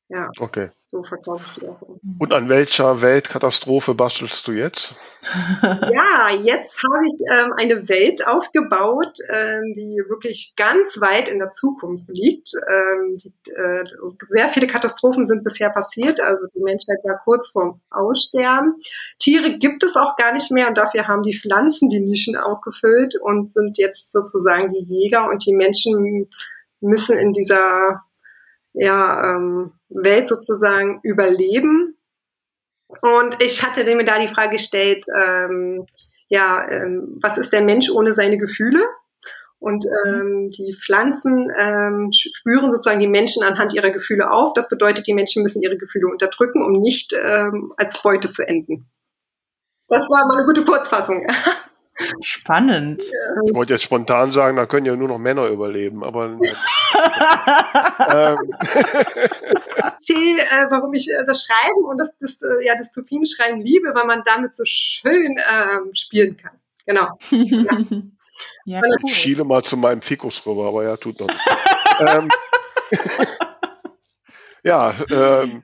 Ja, 0.08 0.30
Okay. 0.38 0.70
so 0.82 1.02
verkaufe 1.02 1.44
ich 1.48 1.62
die 1.62 1.68
auch. 1.68 1.80
Und 2.18 2.32
an 2.32 2.50
welcher 2.50 3.00
Weltkatastrophe 3.00 3.94
bastelst 3.94 4.46
du 4.46 4.52
jetzt? 4.52 4.94
Ja, 5.62 6.30
jetzt 6.42 6.82
habe 6.82 7.06
ich 7.06 7.20
ähm, 7.32 7.52
eine 7.56 7.88
Welt 7.88 8.26
aufgebaut, 8.26 9.16
ähm, 9.32 9.72
die 9.74 10.02
wirklich 10.08 10.52
ganz 10.56 11.00
weit 11.00 11.28
in 11.28 11.38
der 11.38 11.48
Zukunft 11.48 12.04
liegt. 12.08 12.50
Ähm, 12.68 13.14
die, 13.14 13.32
äh, 13.50 13.84
sehr 14.28 14.48
viele 14.48 14.66
Katastrophen 14.66 15.24
sind 15.24 15.42
bisher 15.42 15.70
passiert, 15.70 16.20
also 16.20 16.46
die 16.54 16.62
Menschheit 16.62 16.98
war 17.04 17.20
kurz 17.24 17.48
vorm 17.50 17.80
Aussterben. 17.90 18.74
Tiere 19.18 19.56
gibt 19.58 19.82
es 19.82 19.96
auch 19.96 20.16
gar 20.16 20.32
nicht 20.32 20.50
mehr 20.50 20.68
und 20.68 20.76
dafür 20.76 21.08
haben 21.08 21.22
die 21.22 21.36
Pflanzen 21.36 21.88
die 21.88 22.00
Nischen 22.00 22.36
auch 22.36 22.60
gefüllt 22.60 23.14
und 23.22 23.52
sind 23.52 23.78
jetzt 23.78 24.12
sozusagen 24.12 24.68
die 24.68 24.84
Jäger 24.84 25.28
und 25.30 25.46
die 25.46 25.54
Menschen 25.54 26.28
müssen 26.80 27.18
in 27.18 27.32
dieser 27.32 28.02
ja, 28.74 29.36
ähm, 29.36 29.72
Welt 30.02 30.28
sozusagen 30.28 31.00
überleben. 31.02 31.96
Und 33.00 33.40
ich 33.40 33.62
hatte 33.62 33.84
mir 33.84 34.04
da 34.04 34.18
die 34.18 34.28
Frage 34.28 34.52
gestellt, 34.52 35.04
ähm, 35.16 35.86
ja, 36.28 36.66
ähm, 36.70 37.18
was 37.22 37.38
ist 37.38 37.52
der 37.52 37.62
Mensch 37.62 37.90
ohne 37.90 38.12
seine 38.12 38.38
Gefühle? 38.38 38.82
Und 39.58 39.84
ähm, 40.04 40.50
die 40.50 40.74
Pflanzen 40.74 41.50
ähm, 41.58 42.10
spüren 42.12 42.70
sozusagen 42.70 43.00
die 43.00 43.08
Menschen 43.08 43.42
anhand 43.42 43.72
ihrer 43.72 43.90
Gefühle 43.90 44.30
auf. 44.30 44.52
Das 44.52 44.68
bedeutet, 44.68 45.06
die 45.06 45.14
Menschen 45.14 45.42
müssen 45.42 45.62
ihre 45.62 45.78
Gefühle 45.78 46.08
unterdrücken, 46.08 46.62
um 46.62 46.72
nicht 46.72 47.14
ähm, 47.14 47.72
als 47.78 48.02
Beute 48.02 48.28
zu 48.28 48.46
enden. 48.46 48.86
Das 49.88 50.08
war 50.10 50.26
mal 50.26 50.36
eine 50.36 50.46
gute 50.46 50.64
Kurzfassung. 50.64 51.26
Spannend. 52.22 53.02
Ich 53.46 53.54
wollte 53.54 53.74
jetzt 53.74 53.84
spontan 53.84 54.32
sagen, 54.32 54.56
da 54.56 54.66
können 54.66 54.86
ja 54.86 54.96
nur 54.96 55.08
noch 55.08 55.18
Männer 55.18 55.46
überleben, 55.46 56.02
aber 56.02 56.26
ähm, 58.08 58.38
Erzähl, 60.04 60.38
äh, 60.38 60.66
warum 60.70 60.92
ich 60.94 61.10
äh, 61.10 61.24
das 61.26 61.44
Schreiben 61.44 61.84
und 61.84 61.98
das, 61.98 62.16
das 62.16 62.40
äh, 62.42 62.64
ja, 62.64 62.74
Dystopien-Schreiben 62.74 63.60
liebe, 63.60 63.94
weil 63.94 64.06
man 64.06 64.22
damit 64.24 64.54
so 64.54 64.64
schön 64.66 65.36
ähm, 65.52 65.90
spielen 65.94 66.36
kann. 66.36 66.58
Genau. 66.86 67.08
Ja, 68.66 68.80
ich 68.80 69.04
cool. 69.04 69.10
schiele 69.10 69.44
mal 69.44 69.62
zu 69.62 69.76
meinem 69.76 70.02
Fikus 70.02 70.44
rüber, 70.44 70.66
aber 70.66 70.84
ja, 70.84 70.96
tut 70.96 71.20
noch 71.20 71.28
nicht. 71.28 71.40
ähm, 72.00 72.28
ja, 74.64 74.92
ähm, 75.10 75.62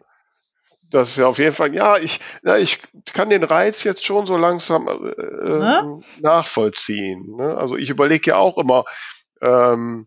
das 0.91 1.11
ist 1.11 1.16
ja 1.18 1.26
auf 1.26 1.38
jeden 1.38 1.55
Fall, 1.55 1.74
ja, 1.74 1.97
ich, 1.99 2.20
na, 2.43 2.59
ich 2.59 2.78
kann 3.12 3.30
den 3.30 3.45
Reiz 3.45 3.84
jetzt 3.84 4.05
schon 4.05 4.26
so 4.26 4.36
langsam 4.36 4.88
äh, 4.88 5.59
Ne? 5.59 6.01
nachvollziehen. 6.20 7.36
Ne? 7.36 7.57
Also 7.57 7.76
ich 7.76 7.91
überlege 7.91 8.30
ja 8.30 8.36
auch 8.36 8.59
immer, 8.59 8.84
ähm, 9.41 10.07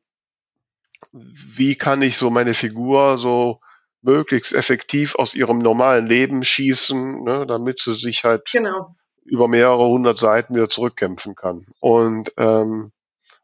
wie 1.11 1.75
kann 1.75 2.01
ich 2.01 2.17
so 2.17 2.29
meine 2.29 2.53
Figur 2.53 3.17
so 3.17 3.59
möglichst 4.01 4.53
effektiv 4.53 5.15
aus 5.15 5.35
ihrem 5.35 5.59
normalen 5.59 6.07
Leben 6.07 6.43
schießen, 6.43 7.23
ne, 7.23 7.45
damit 7.47 7.81
sie 7.81 7.93
sich 7.93 8.23
halt 8.23 8.49
Genau. 8.51 8.95
über 9.23 9.47
mehrere 9.47 9.85
hundert 9.87 10.17
Seiten 10.17 10.55
wieder 10.55 10.69
zurückkämpfen 10.69 11.35
kann. 11.35 11.65
Und 11.79 12.33
ähm, 12.37 12.91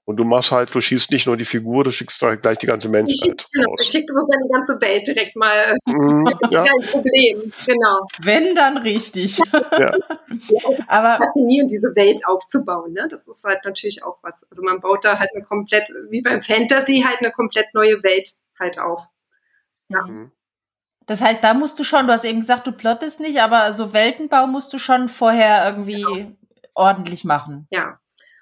und 0.09 0.15
du 0.15 0.23
machst 0.23 0.51
halt, 0.51 0.73
du 0.73 0.81
schießt 0.81 1.11
nicht 1.11 1.27
nur 1.27 1.37
die 1.37 1.45
Figur, 1.45 1.83
du 1.83 1.91
schickst 1.91 2.19
halt 2.23 2.41
gleich 2.41 2.57
die 2.57 2.65
ganze 2.65 2.87
Ich 2.87 2.91
Menschheit 2.91 3.19
schicke 3.19 3.45
genau, 3.53 3.75
ich 3.77 3.85
raus. 3.85 3.91
schick 3.91 4.05
sozusagen 4.11 4.41
die 4.43 4.51
ganze 4.51 4.81
Welt 4.81 5.07
direkt 5.07 5.35
mal. 5.35 5.77
Mhm, 5.85 6.27
ja, 6.49 6.65
Kein 6.65 6.89
Problem. 6.89 7.53
Genau. 7.67 8.07
Wenn, 8.17 8.55
dann 8.55 8.77
richtig. 8.77 9.37
ja. 9.77 9.91
Aber 10.87 11.23
faszinierend, 11.23 11.71
diese 11.71 11.93
Welt 11.95 12.21
aufzubauen. 12.25 12.93
Ne? 12.93 13.07
Das 13.07 13.27
ist 13.27 13.43
halt 13.43 13.59
natürlich 13.63 14.03
auch 14.03 14.17
was. 14.23 14.47
Also 14.49 14.63
man 14.63 14.81
baut 14.81 15.05
da 15.05 15.19
halt 15.19 15.29
eine 15.35 15.43
komplett, 15.43 15.87
wie 16.09 16.23
beim 16.23 16.41
Fantasy, 16.41 17.03
halt 17.05 17.19
eine 17.19 17.31
komplett 17.31 17.71
neue 17.75 18.01
Welt 18.01 18.31
halt 18.59 18.79
auf. 18.79 19.03
Mhm. 19.89 20.31
das 21.05 21.21
heißt, 21.21 21.43
da 21.43 21.53
musst 21.53 21.77
du 21.77 21.83
schon, 21.83 22.07
du 22.07 22.13
hast 22.13 22.25
eben 22.25 22.39
gesagt, 22.39 22.65
du 22.65 22.71
plottest 22.71 23.19
nicht, 23.19 23.41
aber 23.41 23.73
so 23.73 23.93
Weltenbau 23.93 24.47
musst 24.47 24.73
du 24.73 24.79
schon 24.79 25.07
vorher 25.07 25.67
irgendwie 25.67 26.35
ordentlich 26.73 27.25
machen. 27.25 27.67
Ja. 27.69 27.99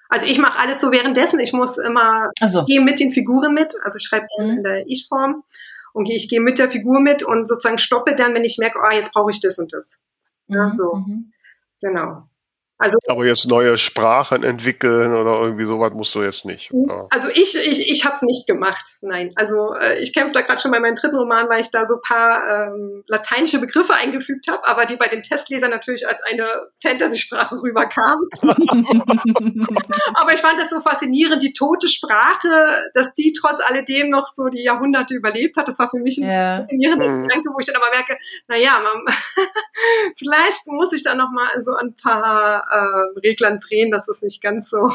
Also 0.08 0.26
ich 0.26 0.38
mache 0.38 0.58
alles 0.58 0.80
so 0.80 0.90
währenddessen. 0.90 1.38
Ich 1.40 1.52
muss 1.52 1.78
immer 1.78 2.30
Also, 2.40 2.60
ich 2.60 2.66
gehe 2.66 2.80
mit 2.80 2.98
den 3.00 3.12
Figuren 3.12 3.52
mit. 3.54 3.74
Also 3.84 3.98
ich 3.98 4.04
schreibe 4.06 4.26
Mhm. 4.38 4.50
in 4.58 4.62
der 4.62 4.86
Ich-Form 4.86 5.44
und 5.92 6.06
ich 6.08 6.28
gehe 6.28 6.40
mit 6.40 6.58
der 6.58 6.68
Figur 6.68 7.00
mit 7.00 7.22
und 7.22 7.46
sozusagen 7.46 7.78
stoppe 7.78 8.14
dann, 8.14 8.34
wenn 8.34 8.44
ich 8.44 8.58
merke, 8.58 8.78
oh, 8.82 8.90
jetzt 8.92 9.12
brauche 9.12 9.30
ich 9.30 9.40
das 9.40 9.58
und 9.58 9.72
das. 9.72 9.98
Ja, 10.46 10.72
so. 10.76 10.94
Mhm. 10.96 11.32
Genau. 11.80 12.27
Also 12.78 12.96
Aber 13.08 13.26
jetzt 13.26 13.46
neue 13.48 13.76
Sprachen 13.76 14.44
entwickeln 14.44 15.14
oder 15.14 15.40
irgendwie 15.42 15.64
sowas 15.64 15.92
musst 15.94 16.14
du 16.14 16.22
jetzt 16.22 16.44
nicht. 16.44 16.72
Oder? 16.72 17.08
Also 17.10 17.28
ich, 17.34 17.56
ich, 17.56 17.88
ich 17.88 18.04
habe 18.04 18.14
es 18.14 18.22
nicht 18.22 18.46
gemacht. 18.46 18.84
Nein. 19.00 19.30
Also 19.34 19.74
äh, 19.74 19.98
ich 19.98 20.14
kämpfe 20.14 20.32
da 20.34 20.42
gerade 20.42 20.60
schon 20.60 20.70
bei 20.70 20.78
meinem 20.78 20.94
dritten 20.94 21.16
Roman, 21.16 21.48
weil 21.48 21.62
ich 21.62 21.70
da 21.70 21.84
so 21.84 21.94
ein 21.94 22.00
paar 22.06 22.68
ähm, 22.68 23.02
lateinische 23.08 23.58
Begriffe 23.58 23.94
eingefügt 23.94 24.46
habe, 24.48 24.66
aber 24.68 24.86
die 24.86 24.96
bei 24.96 25.08
den 25.08 25.22
Testlesern 25.22 25.70
natürlich 25.70 26.06
als 26.06 26.20
eine 26.30 26.46
Fantasy-Sprache 26.82 27.56
rüberkamen. 27.60 28.28
Aber 30.14 30.32
ich 30.34 30.40
fand 30.40 30.60
das 30.60 30.70
so 30.70 30.80
faszinierend, 30.80 31.42
die 31.42 31.52
tote 31.52 31.88
Sprache, 31.88 32.48
dass 32.94 33.12
die 33.16 33.32
trotz 33.32 33.60
alledem 33.68 34.08
noch 34.08 34.28
so 34.28 34.46
die 34.46 34.62
Jahrhunderte 34.62 35.14
überlebt 35.14 35.56
hat. 35.56 35.68
Das 35.68 35.78
war 35.78 35.90
für 35.90 35.98
mich 35.98 36.18
ein 36.18 36.28
Ja. 36.30 36.56
faszinierender 36.58 37.08
Mhm. 37.08 37.22
Gedanke, 37.28 37.50
wo 37.52 37.58
ich 37.58 37.66
dann 37.66 37.76
aber 37.76 37.90
merke, 37.90 38.16
naja, 38.46 38.80
man, 38.82 39.04
vielleicht 40.16 40.66
muss 40.66 40.92
ich 40.92 41.02
da 41.02 41.14
noch 41.14 41.30
mal 41.30 41.48
so 41.62 41.74
ein 41.74 41.94
paar 41.94 42.67
äh, 42.70 43.18
Reglern 43.20 43.58
drehen, 43.60 43.90
dass 43.90 44.08
es 44.08 44.22
nicht 44.22 44.42
ganz 44.42 44.70
so 44.70 44.90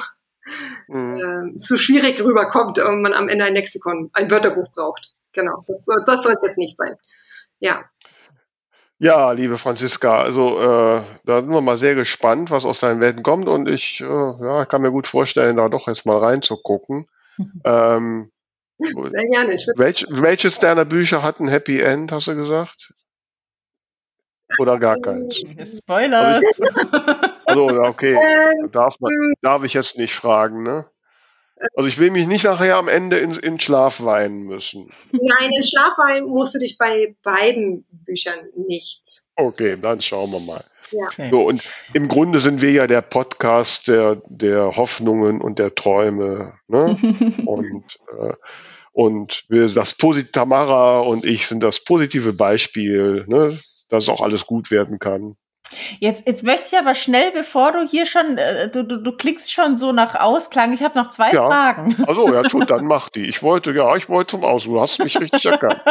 Mhm. 0.87 1.53
äh, 1.53 1.55
zu 1.57 1.77
schwierig 1.79 2.19
rüberkommt 2.21 2.77
und 2.77 3.01
man 3.01 3.13
am 3.13 3.29
Ende 3.29 3.45
ein 3.45 3.53
Lexikon, 3.53 4.09
ein 4.13 4.29
Wörterbuch 4.29 4.69
braucht. 4.73 5.13
Genau, 5.31 5.63
das, 5.67 5.85
soll- 5.85 6.03
das 6.05 6.23
soll 6.23 6.33
es 6.33 6.43
jetzt 6.43 6.57
nicht 6.57 6.77
sein. 6.77 6.95
Ja, 7.59 7.85
Ja, 8.99 9.31
liebe 9.31 9.57
Franziska, 9.57 10.21
also 10.21 10.59
äh, 10.61 11.01
da 11.25 11.41
sind 11.41 11.49
wir 11.51 11.61
mal 11.61 11.77
sehr 11.77 11.95
gespannt, 11.95 12.51
was 12.51 12.65
aus 12.65 12.79
deinen 12.81 12.99
Welten 12.99 13.23
kommt 13.23 13.47
und 13.47 13.67
ich 13.69 14.01
äh, 14.01 14.05
ja, 14.05 14.65
kann 14.65 14.81
mir 14.81 14.91
gut 14.91 15.07
vorstellen, 15.07 15.55
da 15.57 15.69
doch 15.69 15.87
jetzt 15.87 16.05
mal 16.05 16.17
reinzugucken. 16.17 17.07
ähm, 17.65 18.29
sehr 18.77 19.25
gerne. 19.31 19.55
Welch, 19.77 20.05
welches 20.09 20.59
deiner 20.59 20.83
Bücher 20.85 21.23
hat 21.23 21.39
ein 21.39 21.47
Happy 21.47 21.79
End, 21.79 22.11
hast 22.11 22.27
du 22.27 22.35
gesagt? 22.35 22.93
Oder 24.59 24.77
gar 24.77 24.97
keins? 24.99 25.37
Spoilers. 25.77 26.43
Also, 27.53 27.81
okay, 27.83 28.13
Ähm, 28.13 28.71
darf, 28.71 28.99
man, 28.99 29.11
darf 29.41 29.63
ich 29.63 29.73
jetzt 29.73 29.97
nicht 29.97 30.13
fragen, 30.13 30.63
ne? 30.63 30.85
Also 31.75 31.87
ich 31.87 31.97
will 31.97 32.11
mich 32.11 32.27
nicht 32.27 32.43
nachher 32.43 32.75
am 32.75 32.89
Ende 32.89 33.19
in, 33.19 33.35
in 33.35 33.59
Schlaf 33.59 34.03
weinen 34.03 34.43
müssen. 34.43 34.91
nein, 35.11 35.51
in 35.55 35.63
Schlafwein 35.63 36.25
musst 36.25 36.55
du 36.55 36.59
dich 36.59 36.77
bei 36.77 37.15
beiden 37.23 37.85
Büchern 37.89 38.39
nicht. 38.67 39.23
Okay, 39.35 39.77
dann 39.81 40.01
schauen 40.01 40.31
wir 40.31 40.39
mal. 40.41 40.63
Ja. 40.91 41.07
Okay. 41.07 41.29
So, 41.31 41.43
und 41.43 41.63
im 41.93 42.07
Grunde 42.07 42.39
sind 42.39 42.61
wir 42.61 42.71
ja 42.71 42.87
der 42.87 43.01
Podcast 43.01 43.87
der, 43.87 44.21
der 44.27 44.75
Hoffnungen 44.75 45.41
und 45.41 45.57
der 45.57 45.73
Träume. 45.73 46.53
Ne? 46.67 46.97
und 47.45 47.85
äh, 48.19 48.33
und 48.93 49.45
wir 49.49 49.69
das 49.69 49.95
Posit 49.95 50.33
Tamara 50.33 50.99
und 50.99 51.25
ich 51.25 51.47
sind 51.47 51.61
das 51.61 51.83
positive 51.83 52.33
Beispiel, 52.33 53.25
ne? 53.27 53.57
dass 53.89 54.07
auch 54.07 54.21
alles 54.21 54.45
gut 54.45 54.69
werden 54.69 54.99
kann. 54.99 55.35
Jetzt, 55.99 56.27
jetzt 56.27 56.43
möchte 56.43 56.67
ich 56.71 56.79
aber 56.79 56.93
schnell, 56.93 57.31
bevor 57.31 57.71
du 57.71 57.87
hier 57.87 58.05
schon, 58.05 58.37
äh, 58.37 58.69
du, 58.69 58.83
du, 58.83 58.97
du 58.97 59.11
klickst 59.11 59.51
schon 59.51 59.75
so 59.77 59.91
nach 59.91 60.15
Ausklang. 60.15 60.73
Ich 60.73 60.83
habe 60.83 60.97
noch 60.97 61.09
zwei 61.09 61.31
Ja. 61.31 61.47
Fragen. 61.47 61.95
Also 62.07 62.31
ja, 62.31 62.43
gut, 62.43 62.69
dann 62.69 62.85
mach 62.85 63.09
die. 63.09 63.25
Ich 63.27 63.41
wollte, 63.41 63.71
ja, 63.71 63.95
ich 63.95 64.07
wollte 64.09 64.31
zum 64.31 64.43
Aus. 64.43 64.65
Du 64.65 64.79
hast 64.79 64.99
mich 64.99 65.19
richtig 65.19 65.45
erkannt. 65.45 65.81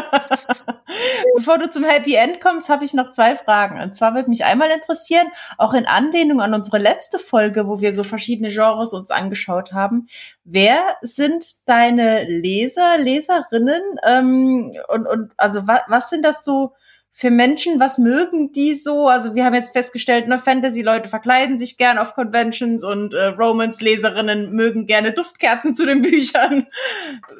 Bevor 1.36 1.58
du 1.58 1.68
zum 1.68 1.84
Happy 1.84 2.14
End 2.14 2.40
kommst, 2.40 2.68
habe 2.68 2.84
ich 2.84 2.94
noch 2.94 3.10
zwei 3.10 3.34
Fragen. 3.36 3.80
Und 3.80 3.94
zwar 3.94 4.14
würde 4.14 4.28
mich 4.28 4.44
einmal 4.44 4.70
interessieren, 4.70 5.26
auch 5.58 5.74
in 5.74 5.86
Anlehnung 5.86 6.40
an 6.40 6.54
unsere 6.54 6.78
letzte 6.78 7.18
Folge, 7.18 7.66
wo 7.66 7.80
wir 7.80 7.92
so 7.92 8.04
verschiedene 8.04 8.50
Genres 8.50 8.92
uns 8.92 9.10
angeschaut 9.10 9.72
haben, 9.72 10.06
wer 10.44 10.96
sind 11.00 11.44
deine 11.66 12.24
Leser, 12.24 12.98
Leserinnen? 12.98 13.82
Ähm, 14.06 14.72
und, 14.88 15.06
und 15.06 15.32
also 15.36 15.66
wa 15.66 15.80
was 15.88 16.10
sind 16.10 16.24
das 16.24 16.44
so 16.44 16.74
für 17.14 17.30
Menschen? 17.30 17.78
Was 17.78 17.98
mögen 17.98 18.52
die 18.52 18.74
so? 18.74 19.06
Also 19.06 19.34
wir 19.34 19.44
haben 19.44 19.54
jetzt 19.54 19.72
festgestellt, 19.72 20.28
ne, 20.28 20.38
Fantasy-Leute 20.38 21.08
verkleiden 21.08 21.58
sich 21.58 21.76
gern 21.76 21.98
auf 21.98 22.14
Conventions 22.14 22.82
und 22.82 23.12
äh, 23.12 23.26
Romance-Leserinnen 23.26 24.52
mögen 24.52 24.86
gerne 24.86 25.12
Duftkerzen 25.12 25.74
zu 25.74 25.84
den 25.84 26.00
Büchern. 26.02 26.66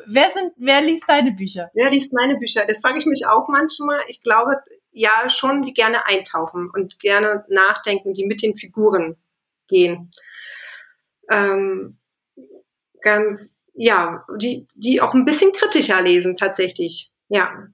Wer 0.07 0.31
sind, 0.31 0.53
wer 0.57 0.83
liest 0.83 1.05
deine 1.09 1.33
Bücher? 1.33 1.71
Wer 1.75 1.91
liest 1.91 2.13
meine 2.13 2.37
Bücher? 2.37 2.65
Das 2.67 2.81
frage 2.81 2.99
ich 2.99 3.07
mich 3.07 3.27
auch 3.27 3.49
manchmal. 3.49 3.99
Ich 4.09 4.23
glaube, 4.23 4.63
ja, 4.93 5.29
schon, 5.31 5.63
die 5.63 5.73
gerne 5.73 6.07
eintauchen 6.07 6.71
und 6.73 7.01
gerne 7.01 7.45
nachdenken, 7.49 8.13
die 8.13 8.27
mit 8.27 8.43
den 8.43 8.59
Figuren 8.59 9.17
gehen. 9.69 10.13
Ähm, 11.31 11.97
ganz, 13.01 13.57
ja, 13.73 14.27
die, 14.37 14.67
die 14.75 15.01
auch 15.01 15.15
ein 15.15 15.25
bisschen 15.25 15.53
kritischer 15.53 16.03
lesen, 16.03 16.37
tatsächlich. 16.37 17.11
Ja, 17.29 17.69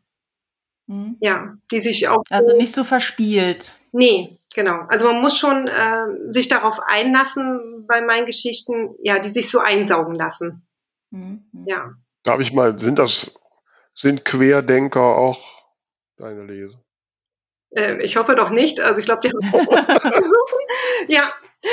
Hm? 0.88 1.16
ja, 1.20 1.54
die 1.70 1.80
sich 1.80 2.08
auch. 2.08 2.22
so- 2.26 2.34
Also 2.34 2.56
nicht 2.56 2.74
so 2.74 2.82
verspielt. 2.82 3.74
Nee, 3.92 4.38
genau. 4.54 4.80
Also 4.88 5.06
man 5.12 5.20
muss 5.20 5.36
schon 5.38 5.68
äh, 5.68 6.06
sich 6.30 6.48
darauf 6.48 6.80
einlassen 6.80 7.84
bei 7.86 8.00
meinen 8.00 8.26
Geschichten, 8.26 8.94
ja, 9.02 9.18
die 9.18 9.28
sich 9.28 9.50
so 9.50 9.58
einsaugen 9.60 10.14
lassen. 10.14 10.66
Mhm. 11.10 11.44
Ja. 11.66 11.90
Darf 12.24 12.40
ich 12.40 12.52
mal, 12.52 12.78
sind 12.78 12.98
das, 12.98 13.38
sind 13.94 14.24
Querdenker 14.24 15.00
auch 15.02 15.42
deine 16.16 16.44
Leser? 16.44 16.78
Äh, 17.70 18.02
ich 18.02 18.16
hoffe 18.16 18.34
doch 18.34 18.50
nicht. 18.50 18.80
Also 18.80 19.00
ich 19.00 19.06
glaube, 19.06 19.20
die 19.22 19.28
haben 19.30 19.42
versuchen. 20.00 20.58
Ja. 21.08 21.32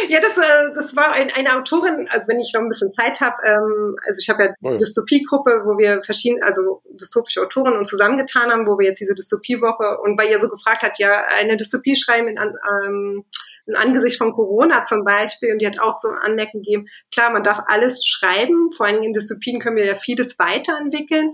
Ja, 0.10 0.20
das, 0.20 0.38
äh, 0.38 0.74
das 0.74 0.96
war 0.96 1.12
ein, 1.12 1.30
eine 1.32 1.56
Autorin, 1.56 2.08
also 2.10 2.28
wenn 2.28 2.40
ich 2.40 2.52
noch 2.54 2.62
ein 2.62 2.70
bisschen 2.70 2.92
Zeit 2.94 3.22
habe, 3.22 3.36
ähm, 3.46 3.96
also 4.08 4.20
ich 4.20 4.30
habe 4.30 4.44
ja 4.44 4.54
Oh 4.64 4.72
die 4.72 4.78
Dystopie-Gruppe, 4.80 5.62
wo 5.64 5.78
wir 5.78 6.02
verschiedene, 6.04 6.44
also 6.44 6.82
dystopische 6.90 7.42
Autoren 7.44 7.78
uns 7.78 7.90
zusammengetan 7.90 8.52
haben, 8.52 8.66
wo 8.66 8.80
wir 8.80 8.88
jetzt 8.88 9.00
diese 9.00 9.14
Dystopie-Woche 9.14 10.00
und 10.02 10.20
weil 10.20 10.32
ihr 10.32 10.40
so 10.40 10.50
gefragt 10.50 10.82
hat, 10.82 10.98
ja, 10.98 11.26
eine 11.40 11.56
Dystopie 11.56 11.96
schreiben 11.96 12.30
in, 12.30 12.38
ähm, 12.38 13.26
in 13.68 13.76
Angesicht 13.76 14.18
von 14.18 14.34
Corona 14.34 14.84
zum 14.84 15.04
Beispiel 15.04 15.54
und 15.54 15.60
die 15.60 15.68
hat 15.68 15.80
auch 15.80 15.98
so 15.98 16.08
Anmerkungen 16.10 16.64
gegeben, 16.64 16.88
klar, 17.12 17.32
man 17.32 17.44
darf 17.44 17.62
alles 17.68 18.04
schreiben, 18.06 18.72
vor 18.76 18.88
allem 18.88 19.04
in 19.04 19.14
Dystopien 19.14 19.60
können 19.60 19.76
wir 19.76 19.86
ja 19.86 19.96
vieles 19.96 20.40
weiterentwickeln, 20.40 21.32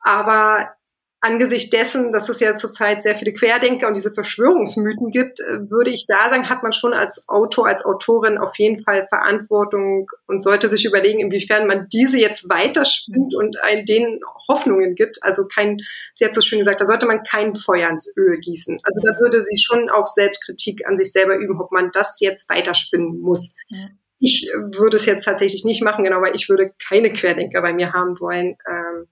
aber 0.00 0.74
angesichts 1.22 1.70
dessen, 1.70 2.12
dass 2.12 2.28
es 2.30 2.40
ja 2.40 2.54
zurzeit 2.54 3.02
sehr 3.02 3.14
viele 3.14 3.34
Querdenker 3.34 3.88
und 3.88 3.96
diese 3.96 4.12
Verschwörungsmythen 4.12 5.10
gibt, 5.10 5.40
äh, 5.40 5.70
würde 5.70 5.90
ich 5.90 6.06
da 6.06 6.30
sagen, 6.30 6.48
hat 6.48 6.62
man 6.62 6.72
schon 6.72 6.94
als 6.94 7.28
Autor, 7.28 7.66
als 7.66 7.84
Autorin 7.84 8.38
auf 8.38 8.58
jeden 8.58 8.82
Fall 8.82 9.06
Verantwortung 9.08 10.10
und 10.26 10.42
sollte 10.42 10.68
sich 10.68 10.86
überlegen, 10.86 11.20
inwiefern 11.20 11.66
man 11.66 11.88
diese 11.92 12.18
jetzt 12.18 12.48
weiterspinnt 12.48 13.34
und 13.34 13.56
denen 13.88 14.20
Hoffnungen 14.48 14.94
gibt. 14.94 15.18
Also 15.22 15.44
kein, 15.46 15.78
sie 16.14 16.24
hat 16.24 16.34
so 16.34 16.40
schön 16.40 16.58
gesagt, 16.58 16.80
da 16.80 16.86
sollte 16.86 17.06
man 17.06 17.22
kein 17.24 17.54
Feuer 17.54 17.90
ins 17.90 18.12
Öl 18.16 18.38
gießen. 18.38 18.78
Also 18.82 19.00
da 19.04 19.18
würde 19.20 19.44
sie 19.44 19.58
schon 19.58 19.90
auch 19.90 20.06
Selbstkritik 20.06 20.86
an 20.86 20.96
sich 20.96 21.12
selber 21.12 21.36
üben, 21.36 21.60
ob 21.60 21.70
man 21.70 21.90
das 21.92 22.18
jetzt 22.20 22.48
weiterspinnen 22.48 23.20
muss. 23.20 23.54
Ja. 23.68 23.88
ich 24.18 24.50
würde 24.54 24.96
es 24.96 25.06
jetzt 25.06 25.24
tatsächlich 25.24 25.64
nicht 25.64 25.82
machen, 25.82 26.04
genau, 26.04 26.20
weil 26.20 26.34
ich 26.34 26.48
würde 26.48 26.72
keine 26.88 27.12
Querdenker 27.12 27.60
bei 27.62 27.72
mir 27.72 27.92
haben 27.92 28.18
wollen. 28.20 28.56
Ähm, 28.68 29.06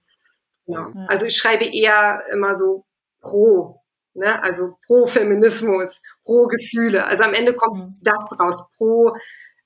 genau. 0.73 1.05
Also 1.07 1.25
ich 1.25 1.37
schreibe 1.37 1.65
eher 1.65 2.23
immer 2.31 2.55
so 2.55 2.85
pro, 3.21 3.81
ne? 4.13 4.41
also 4.41 4.77
pro 4.85 5.07
Feminismus, 5.07 6.01
pro 6.23 6.47
Gefühle. 6.47 7.05
Also 7.05 7.23
am 7.23 7.33
Ende 7.33 7.53
kommt 7.55 7.77
mhm. 7.77 7.95
das 8.01 8.39
raus, 8.39 8.69
pro 8.77 9.13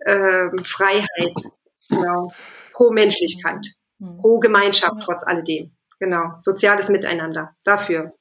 ähm, 0.05 0.63
Freiheit, 0.63 1.35
genau, 1.89 2.33
pro 2.73 2.91
Menschlichkeit, 2.91 3.65
mhm. 3.99 4.17
pro 4.17 4.39
Gemeinschaft 4.39 4.95
trotz 5.03 5.23
alledem. 5.25 5.71
Genau, 5.99 6.33
soziales 6.39 6.89
Miteinander. 6.89 7.55
Dafür. 7.63 8.13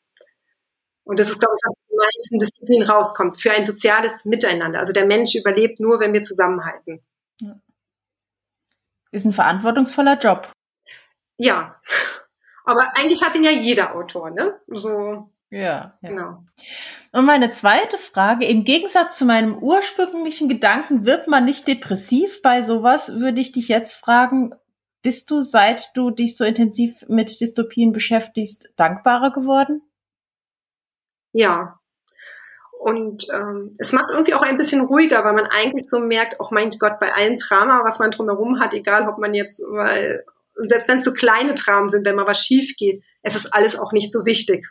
Und 1.05 1.19
das 1.19 1.31
ist, 1.31 1.41
glaube 1.41 1.55
ich, 1.57 1.65
was 1.65 1.75
in 1.75 1.89
den 1.89 1.99
meisten 1.99 2.39
Disziplinen 2.39 2.89
rauskommt. 2.89 3.41
Für 3.41 3.51
ein 3.51 3.65
soziales 3.65 4.25
Miteinander. 4.25 4.79
Also 4.79 4.93
der 4.93 5.07
Mensch 5.07 5.35
überlebt 5.35 5.81
nur, 5.81 5.99
wenn 5.99 6.13
wir 6.13 6.23
zusammenhalten. 6.23 7.01
Ist 9.11 9.25
ein 9.27 9.33
verantwortungsvoller 9.33 10.19
Job. 10.19 10.53
Ja. 11.37 11.81
Aber 12.65 12.97
eigentlich 12.97 13.23
hat 13.23 13.35
ihn 13.35 13.45
ja 13.45 13.51
jeder 13.51 13.95
Autor, 13.95 14.31
ne? 14.31 14.61
So. 14.69 15.31
Ja, 15.51 15.59
ja. 15.61 15.95
Genau. 16.03 16.45
Und 17.13 17.27
meine 17.27 17.51
zweite 17.51 17.99
Frage, 17.99 18.47
im 18.47 18.65
Gegensatz 18.65 19.19
zu 19.19 19.27
meinem 19.27 19.59
ursprünglichen 19.59 20.49
Gedanken, 20.49 21.05
wird 21.05 21.29
man 21.29 21.45
nicht 21.45 21.69
depressiv 21.69 22.41
bei 22.41 22.63
sowas, 22.63 23.21
würde 23.21 23.41
ich 23.41 23.53
dich 23.53 23.69
jetzt 23.69 23.95
fragen, 23.95 24.55
bist 25.03 25.31
du, 25.31 25.41
seit 25.41 25.97
du 25.97 26.11
dich 26.11 26.37
so 26.37 26.45
intensiv 26.45 27.05
mit 27.09 27.41
Dystopien 27.41 27.93
beschäftigst, 27.93 28.73
dankbarer 28.77 29.33
geworden? 29.33 29.83
Ja. 31.33 31.79
Und 32.79 33.27
ähm, 33.33 33.77
es 33.79 33.93
macht 33.93 34.11
irgendwie 34.11 34.35
auch 34.35 34.43
ein 34.43 34.57
bisschen 34.57 34.85
ruhiger, 34.85 35.25
weil 35.25 35.35
man 35.35 35.47
eigentlich 35.47 35.87
so 35.89 36.01
merkt, 36.01 36.41
auch 36.41 36.51
oh 36.51 36.55
mein 36.55 36.71
Gott, 36.71 36.99
bei 36.99 37.13
allen 37.13 37.37
Drama, 37.37 37.83
was 37.85 37.99
man 37.99 38.11
drumherum 38.11 38.59
hat, 38.59 38.75
egal 38.75 39.09
ob 39.09 39.19
man 39.19 39.35
jetzt, 39.35 39.61
weil, 39.69 40.25
selbst 40.55 40.89
wenn 40.89 40.99
es 40.99 41.05
so 41.05 41.13
kleine 41.13 41.55
Dramen 41.55 41.89
sind, 41.89 42.05
wenn 42.07 42.17
mal 42.17 42.27
was 42.27 42.45
schief 42.45 42.75
geht, 42.77 43.03
es 43.23 43.35
ist 43.37 43.53
alles 43.53 43.79
auch 43.79 43.93
nicht 43.93 44.13
so 44.13 44.25
wichtig. 44.25 44.67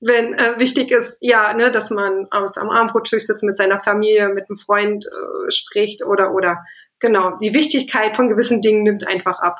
Wenn 0.00 0.34
äh, 0.34 0.58
wichtig 0.58 0.92
ist, 0.92 1.18
ja, 1.20 1.52
ne, 1.54 1.70
dass 1.70 1.90
man 1.90 2.26
aus 2.30 2.56
am 2.56 2.70
Abendbrottisch 2.70 3.24
sitzt 3.24 3.42
mit 3.42 3.56
seiner 3.56 3.82
Familie, 3.82 4.28
mit 4.28 4.48
einem 4.48 4.58
Freund 4.58 5.04
äh, 5.06 5.50
spricht 5.50 6.04
oder 6.04 6.32
oder 6.32 6.64
genau, 7.00 7.36
die 7.36 7.52
Wichtigkeit 7.52 8.14
von 8.14 8.28
gewissen 8.28 8.62
Dingen 8.62 8.84
nimmt 8.84 9.06
einfach 9.08 9.40
ab. 9.40 9.58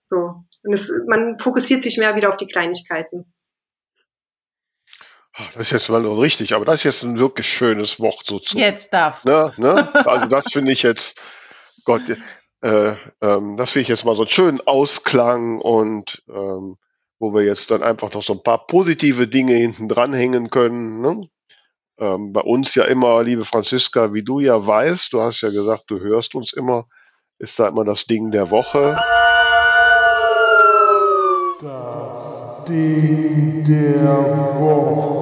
So. 0.00 0.44
Und 0.62 0.72
es, 0.72 0.92
man 1.06 1.38
fokussiert 1.38 1.82
sich 1.82 1.98
mehr 1.98 2.14
wieder 2.14 2.28
auf 2.28 2.36
die 2.36 2.46
Kleinigkeiten. 2.46 3.32
Das 5.54 5.62
ist 5.62 5.70
jetzt 5.70 5.88
mal 5.88 6.04
richtig, 6.06 6.54
aber 6.54 6.64
das 6.64 6.76
ist 6.76 6.84
jetzt 6.84 7.02
ein 7.02 7.18
wirklich 7.18 7.48
schönes 7.48 7.98
Wort 7.98 8.26
so 8.26 8.38
zu. 8.38 8.58
Jetzt 8.58 8.92
darfst 8.92 9.24
du. 9.24 9.30
Ne, 9.30 9.52
ne? 9.56 10.06
Also 10.06 10.26
das 10.26 10.52
finde 10.52 10.72
ich 10.72 10.82
jetzt, 10.82 11.20
Gott, 11.84 12.02
äh, 12.62 12.94
ähm, 13.22 13.56
das 13.56 13.70
finde 13.70 13.82
ich 13.82 13.88
jetzt 13.88 14.04
mal 14.04 14.16
so 14.16 14.22
einen 14.22 14.28
schönen 14.28 14.60
Ausklang 14.66 15.60
und 15.60 16.22
ähm, 16.28 16.76
wo 17.18 17.34
wir 17.34 17.42
jetzt 17.42 17.70
dann 17.70 17.82
einfach 17.82 18.12
noch 18.12 18.22
so 18.22 18.32
ein 18.34 18.42
paar 18.42 18.66
positive 18.66 19.28
Dinge 19.28 19.54
hinten 19.54 19.88
dranhängen 19.88 20.50
können. 20.50 21.00
Ne? 21.00 21.28
Ähm, 21.98 22.32
bei 22.32 22.40
uns 22.40 22.74
ja 22.74 22.84
immer, 22.84 23.22
liebe 23.22 23.44
Franziska, 23.44 24.12
wie 24.14 24.22
du 24.22 24.40
ja 24.40 24.66
weißt, 24.66 25.12
du 25.12 25.20
hast 25.20 25.42
ja 25.42 25.50
gesagt, 25.50 25.84
du 25.88 26.00
hörst 26.00 26.34
uns 26.34 26.52
immer, 26.54 26.86
ist 27.38 27.58
da 27.58 27.68
immer 27.68 27.84
das 27.84 28.06
Ding 28.06 28.30
der 28.30 28.50
Woche. 28.50 28.98
Das 31.60 32.64
Ding 32.66 33.64
der 33.64 34.58
Woche. 34.58 35.19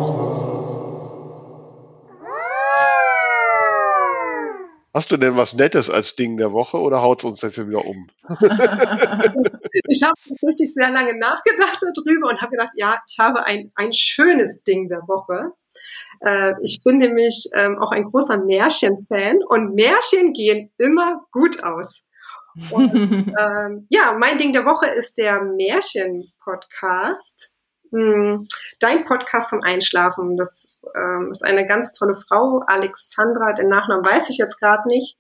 Hast 4.98 5.12
du 5.12 5.16
denn 5.16 5.36
was 5.36 5.54
Nettes 5.54 5.90
als 5.90 6.16
Ding 6.16 6.38
der 6.38 6.50
Woche 6.50 6.76
oder 6.76 7.02
haut 7.02 7.20
es 7.20 7.24
uns 7.24 7.40
jetzt 7.42 7.64
wieder 7.64 7.84
um? 7.84 8.10
ich 9.86 10.02
habe 10.02 10.14
wirklich 10.40 10.74
sehr 10.74 10.90
lange 10.90 11.16
nachgedacht 11.16 11.78
darüber 11.94 12.30
und 12.30 12.40
habe 12.40 12.50
gedacht, 12.50 12.72
ja, 12.74 13.00
ich 13.08 13.16
habe 13.20 13.46
ein, 13.46 13.70
ein 13.76 13.92
schönes 13.92 14.64
Ding 14.64 14.88
der 14.88 15.02
Woche. 15.06 15.52
Äh, 16.22 16.54
ich 16.64 16.82
bin 16.82 16.98
nämlich 16.98 17.48
ähm, 17.54 17.78
auch 17.78 17.92
ein 17.92 18.10
großer 18.10 18.38
Märchenfan 18.38 19.38
und 19.48 19.76
Märchen 19.76 20.32
gehen 20.32 20.72
immer 20.78 21.24
gut 21.30 21.62
aus. 21.62 22.04
Und, 22.72 22.92
ähm, 23.38 23.86
ja, 23.90 24.16
mein 24.18 24.36
Ding 24.36 24.52
der 24.52 24.64
Woche 24.64 24.88
ist 24.88 25.16
der 25.16 25.44
Märchen-Podcast. 25.44 27.52
Hm, 27.90 28.44
dein 28.80 29.04
Podcast 29.04 29.50
zum 29.50 29.62
Einschlafen. 29.62 30.36
Das 30.36 30.84
ähm, 30.94 31.30
ist 31.32 31.44
eine 31.44 31.66
ganz 31.66 31.94
tolle 31.94 32.16
Frau, 32.28 32.62
Alexandra, 32.66 33.52
den 33.52 33.68
Nachnamen 33.68 34.04
weiß 34.04 34.30
ich 34.30 34.38
jetzt 34.38 34.58
gerade 34.60 34.86
nicht. 34.88 35.16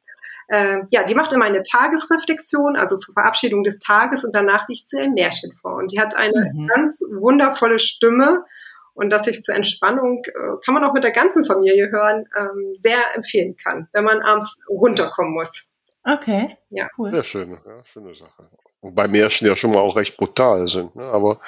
Äh, 0.48 0.80
ja, 0.90 1.04
die 1.04 1.14
macht 1.14 1.32
immer 1.32 1.44
eine 1.44 1.62
Tagesreflexion, 1.62 2.76
also 2.76 2.96
zur 2.96 3.12
Verabschiedung 3.12 3.64
des 3.64 3.78
Tages 3.80 4.24
und 4.24 4.34
danach 4.34 4.66
liegt 4.68 4.88
sie 4.88 4.98
ein 4.98 5.12
Märchen 5.12 5.52
vor. 5.60 5.74
Und 5.74 5.92
die 5.92 6.00
hat 6.00 6.16
eine 6.16 6.52
mhm. 6.52 6.66
ganz 6.68 7.02
wundervolle 7.20 7.78
Stimme 7.78 8.44
und 8.94 9.10
dass 9.10 9.26
ich 9.26 9.40
zur 9.42 9.54
Entspannung, 9.54 10.24
äh, 10.24 10.56
kann 10.64 10.74
man 10.74 10.84
auch 10.84 10.92
mit 10.92 11.04
der 11.04 11.12
ganzen 11.12 11.44
Familie 11.44 11.90
hören, 11.90 12.24
ähm, 12.36 12.72
sehr 12.74 12.98
empfehlen 13.14 13.56
kann, 13.56 13.88
wenn 13.92 14.04
man 14.04 14.22
abends 14.22 14.60
runterkommen 14.68 15.34
muss. 15.34 15.68
Okay, 16.02 16.56
ja. 16.70 16.88
cool. 16.96 17.12
Sehr 17.12 17.24
schön, 17.24 17.50
ja, 17.50 17.84
schöne 17.84 18.14
Sache. 18.14 18.48
Wobei 18.80 19.06
Märchen 19.06 19.46
ja 19.46 19.54
schon 19.54 19.72
mal 19.72 19.80
auch 19.80 19.96
recht 19.96 20.16
brutal 20.16 20.66
sind, 20.66 20.96
ne? 20.96 21.04
aber 21.04 21.40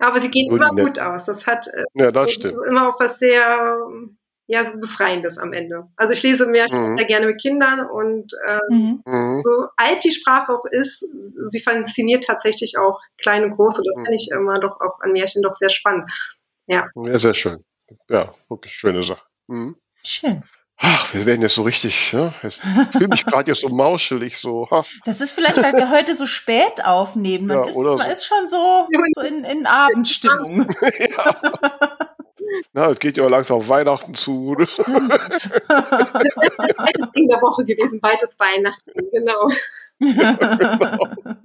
aber 0.00 0.20
sie 0.20 0.30
gehen 0.30 0.50
immer 0.50 0.70
gut 0.70 0.98
aus. 0.98 1.26
Das 1.26 1.46
hat 1.46 1.66
äh, 1.68 1.84
ja, 1.94 2.10
das 2.10 2.32
stimmt. 2.32 2.58
immer 2.66 2.88
auch 2.88 3.00
was 3.00 3.18
sehr 3.18 3.78
ja, 4.50 4.64
so 4.64 4.78
Befreiendes 4.78 5.38
am 5.38 5.52
Ende. 5.52 5.86
Also 5.94 6.12
ich 6.12 6.24
lese 6.24 6.44
Märchen 6.44 6.88
mhm. 6.88 6.96
sehr 6.96 7.06
gerne 7.06 7.26
mit 7.26 7.40
Kindern 7.40 7.88
und 7.88 8.32
ähm, 8.48 9.00
mhm. 9.06 9.42
so 9.44 9.68
alt 9.76 10.02
die 10.02 10.10
Sprache 10.10 10.52
auch 10.52 10.64
ist, 10.68 11.06
sie 11.50 11.60
fasziniert 11.60 12.24
tatsächlich 12.24 12.76
auch 12.76 12.98
klein 13.22 13.44
und 13.44 13.52
groß 13.52 13.78
und 13.78 13.86
das 13.86 13.96
mhm. 13.98 14.04
finde 14.06 14.16
ich 14.16 14.28
immer 14.32 14.58
doch 14.58 14.80
auch 14.80 14.98
an 15.02 15.12
Märchen 15.12 15.42
doch 15.42 15.54
sehr 15.54 15.68
spannend. 15.68 16.10
Ja. 16.66 16.88
Ja, 16.96 17.18
sehr 17.20 17.34
schön. 17.34 17.64
Ja, 18.08 18.34
wirklich 18.48 18.72
schöne 18.72 19.04
Sache. 19.04 19.24
Mhm. 19.46 19.76
Schön. 20.04 20.42
Ach, 20.82 21.12
wir 21.12 21.26
werden 21.26 21.42
jetzt 21.42 21.56
so 21.56 21.62
richtig, 21.62 22.12
ja? 22.12 22.32
Ich 22.42 22.58
fühle 22.90 23.08
mich 23.08 23.26
gerade 23.26 23.50
jetzt 23.50 23.60
so 23.60 23.68
mauschelig 23.68 24.38
so. 24.38 24.66
Ha. 24.70 24.84
Das 25.04 25.20
ist 25.20 25.32
vielleicht, 25.32 25.62
weil 25.62 25.74
wir 25.74 25.90
heute 25.90 26.14
so 26.14 26.26
spät 26.26 26.82
aufnehmen. 26.84 27.48
Man, 27.48 27.58
ja, 27.58 27.64
ist, 27.64 27.76
man 27.76 27.98
so. 27.98 28.04
ist, 28.04 28.24
schon 28.24 28.46
so, 28.46 28.88
so 29.12 29.20
in, 29.20 29.44
in 29.44 29.66
Abendstimmung. 29.66 30.66
ja. 30.98 31.36
Na, 32.72 32.90
es 32.90 32.98
geht 32.98 33.18
ja 33.18 33.28
langsam 33.28 33.58
auf 33.58 33.68
Weihnachten 33.68 34.14
zu. 34.14 34.56
Stimmt. 34.64 35.12
das 35.12 35.46
ist 35.46 35.60
Ding 37.14 37.28
der 37.28 37.42
Woche 37.42 37.64
gewesen, 37.64 38.00
beides 38.00 38.36
Weihnachten, 38.38 38.92
genau. 39.12 39.48
genau. 39.98 41.08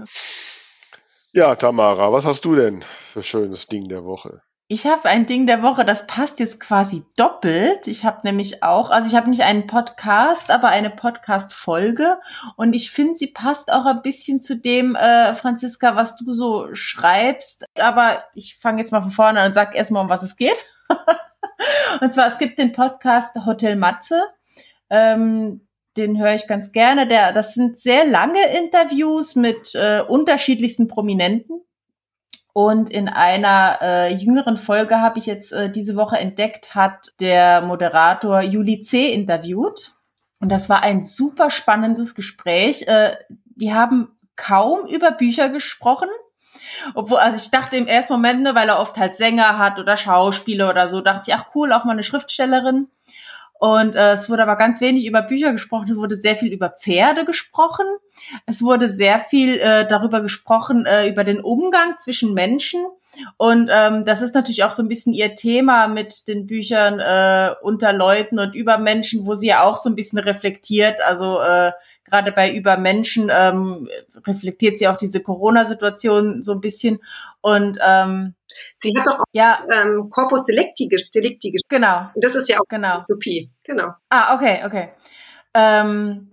Ja, 1.34 1.54
Tamara, 1.54 2.14
was 2.14 2.24
hast 2.24 2.46
du 2.46 2.56
denn 2.56 2.82
für 2.82 3.22
schönes 3.22 3.68
Ding 3.68 3.90
der 3.90 4.06
Woche? 4.06 4.42
Ich 4.68 4.88
habe 4.88 5.08
ein 5.08 5.28
Ding 5.28 5.46
der 5.46 5.62
Woche, 5.62 5.86
das 5.86 6.08
passt 6.08 6.40
jetzt 6.40 6.60
quasi 6.60 7.04
doppelt. 7.18 7.88
Ich 7.88 8.04
habe 8.04 8.22
nämlich 8.24 8.64
auch, 8.64 8.90
also 8.90 9.08
ich 9.08 9.14
habe 9.14 9.30
nicht 9.30 9.44
einen 9.44 9.68
Podcast, 9.68 10.50
aber 10.50 10.70
eine 10.70 10.90
Podcast-Folge. 10.90 12.18
Und 12.56 12.74
ich 12.74 12.90
finde, 12.90 13.14
sie 13.16 13.28
passt 13.28 13.72
auch 13.72 13.86
ein 13.86 14.02
bisschen 14.02 14.42
zu 14.42 14.58
dem, 14.58 14.96
äh, 14.96 15.36
Franziska, 15.36 15.96
was 15.96 16.18
du 16.18 16.32
so 16.32 16.74
schreibst. 16.74 17.66
Aber 17.80 18.24
ich 18.34 18.58
fange 18.58 18.80
jetzt 18.80 18.92
mal 18.92 19.04
von 19.04 19.12
vorne 19.12 19.42
an 19.42 19.48
und 19.48 19.54
sag 19.54 19.76
erstmal, 19.76 20.02
um 20.02 20.10
was 20.10 20.24
es 20.24 20.36
geht. 20.36 20.66
und 22.02 22.12
zwar, 22.12 22.26
es 22.26 22.40
gibt 22.40 22.58
den 22.58 22.72
Podcast 22.72 23.36
Hotel 23.46 23.76
Matze. 23.76 24.24
Ähm, 24.90 25.68
den 25.96 26.20
höre 26.20 26.34
ich 26.34 26.48
ganz 26.48 26.72
gerne. 26.72 27.08
Der, 27.08 27.34
das 27.34 27.54
sind 27.54 27.78
sehr 27.78 28.04
lange 28.04 28.40
Interviews 28.58 29.36
mit 29.36 29.76
äh, 29.76 30.02
unterschiedlichsten 30.02 30.88
Prominenten. 30.88 31.62
Und 32.58 32.90
in 32.90 33.10
einer 33.10 33.80
äh, 33.82 34.14
jüngeren 34.14 34.56
Folge 34.56 35.02
habe 35.02 35.20
ich 35.20 35.26
jetzt 35.26 35.52
äh, 35.52 35.70
diese 35.70 35.98
Woche 35.98 36.18
entdeckt, 36.18 36.74
hat 36.74 37.12
der 37.20 37.60
Moderator 37.60 38.40
Juli 38.40 38.80
C. 38.80 39.12
interviewt. 39.12 39.94
Und 40.40 40.48
das 40.54 40.70
war 40.70 40.82
ein 40.82 41.04
super 41.04 41.50
spannendes 41.50 42.16
Gespräch. 42.16 42.88
Äh, 42.88 43.18
die 43.58 43.74
haben 43.74 44.18
kaum 44.38 44.88
über 44.88 45.12
Bücher 45.12 45.50
gesprochen. 45.50 46.08
Obwohl, 46.94 47.18
also 47.18 47.36
ich 47.36 47.52
dachte 47.52 47.76
im 47.76 47.88
ersten 47.88 48.14
Moment, 48.14 48.44
ne, 48.44 48.56
weil 48.56 48.70
er 48.70 48.80
oft 48.80 48.98
halt 48.98 49.18
Sänger 49.18 49.58
hat 49.58 49.78
oder 49.78 49.98
Schauspieler 49.98 50.70
oder 50.70 50.88
so, 50.88 51.02
dachte 51.02 51.30
ich, 51.30 51.36
ach 51.36 51.48
cool, 51.56 51.74
auch 51.74 51.84
mal 51.84 51.92
eine 51.92 52.04
Schriftstellerin. 52.04 52.88
Und 53.66 53.96
äh, 53.96 54.12
es 54.12 54.30
wurde 54.30 54.44
aber 54.44 54.58
ganz 54.58 54.80
wenig 54.80 55.08
über 55.08 55.24
Bücher 55.24 55.52
gesprochen, 55.52 55.90
es 55.90 55.98
wurde 55.98 56.14
sehr 56.14 56.36
viel 56.36 56.54
über 56.54 56.70
Pferde 56.70 57.26
gesprochen. 57.26 57.88
Es 58.46 58.62
wurde 58.62 58.88
sehr 58.88 59.18
viel 59.18 59.58
äh, 59.58 59.88
darüber 59.88 60.22
gesprochen, 60.22 60.86
äh, 60.86 61.10
über 61.10 61.24
den 61.24 61.40
Umgang 61.40 61.98
zwischen 61.98 62.36
Menschen. 62.36 62.86
Und 63.38 63.72
ähm, 63.74 64.06
das 64.06 64.22
ist 64.22 64.36
natürlich 64.36 64.64
auch 64.64 64.70
so 64.70 64.84
ein 64.84 64.88
bisschen 64.88 65.14
ihr 65.14 65.34
Thema 65.34 65.88
mit 65.88 66.28
den 66.28 66.46
Büchern 66.46 67.00
äh, 67.00 67.56
unter 67.64 67.92
Leuten 67.92 68.38
und 68.38 68.54
über 68.54 68.78
Menschen, 68.78 69.26
wo 69.26 69.34
sie 69.34 69.48
ja 69.48 69.64
auch 69.64 69.78
so 69.78 69.90
ein 69.90 69.96
bisschen 69.96 70.20
reflektiert. 70.20 71.02
Also 71.02 71.42
äh, 71.42 71.72
gerade 72.04 72.32
bei 72.32 72.54
über 72.54 72.78
Menschen 72.78 73.32
ähm, 73.36 73.90
reflektiert 74.28 74.78
sie 74.78 74.88
auch 74.88 74.98
diese 74.98 75.24
Corona-Situation 75.24 76.44
so 76.44 76.52
ein 76.52 76.62
bisschen. 76.62 77.00
Und 77.42 77.80
ähm, 77.84 78.35
Sie 78.78 78.94
hat 78.98 79.06
doch 79.06 79.20
auch 79.20 79.26
ja. 79.34 79.66
ähm, 79.72 80.10
Corpus 80.10 80.46
Delicti, 80.46 80.90
Delicti 81.14 81.58
Genau. 81.70 82.10
Und 82.14 82.24
das 82.24 82.36
ist 82.36 82.50
ja 82.50 82.60
auch 82.60 82.68
genau. 82.68 82.98
Dystopie. 82.98 83.52
Genau. 83.64 83.94
Ah, 84.10 84.36
okay, 84.36 84.64
okay. 84.66 84.90
Ähm, 85.54 86.32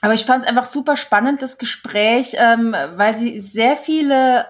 aber 0.00 0.14
ich 0.14 0.24
fand 0.24 0.42
es 0.42 0.48
einfach 0.48 0.66
super 0.66 0.96
spannend, 0.96 1.40
das 1.40 1.56
Gespräch, 1.58 2.36
ähm, 2.38 2.74
weil 2.96 3.16
sie 3.16 3.38
sehr 3.38 3.76
viele 3.76 4.46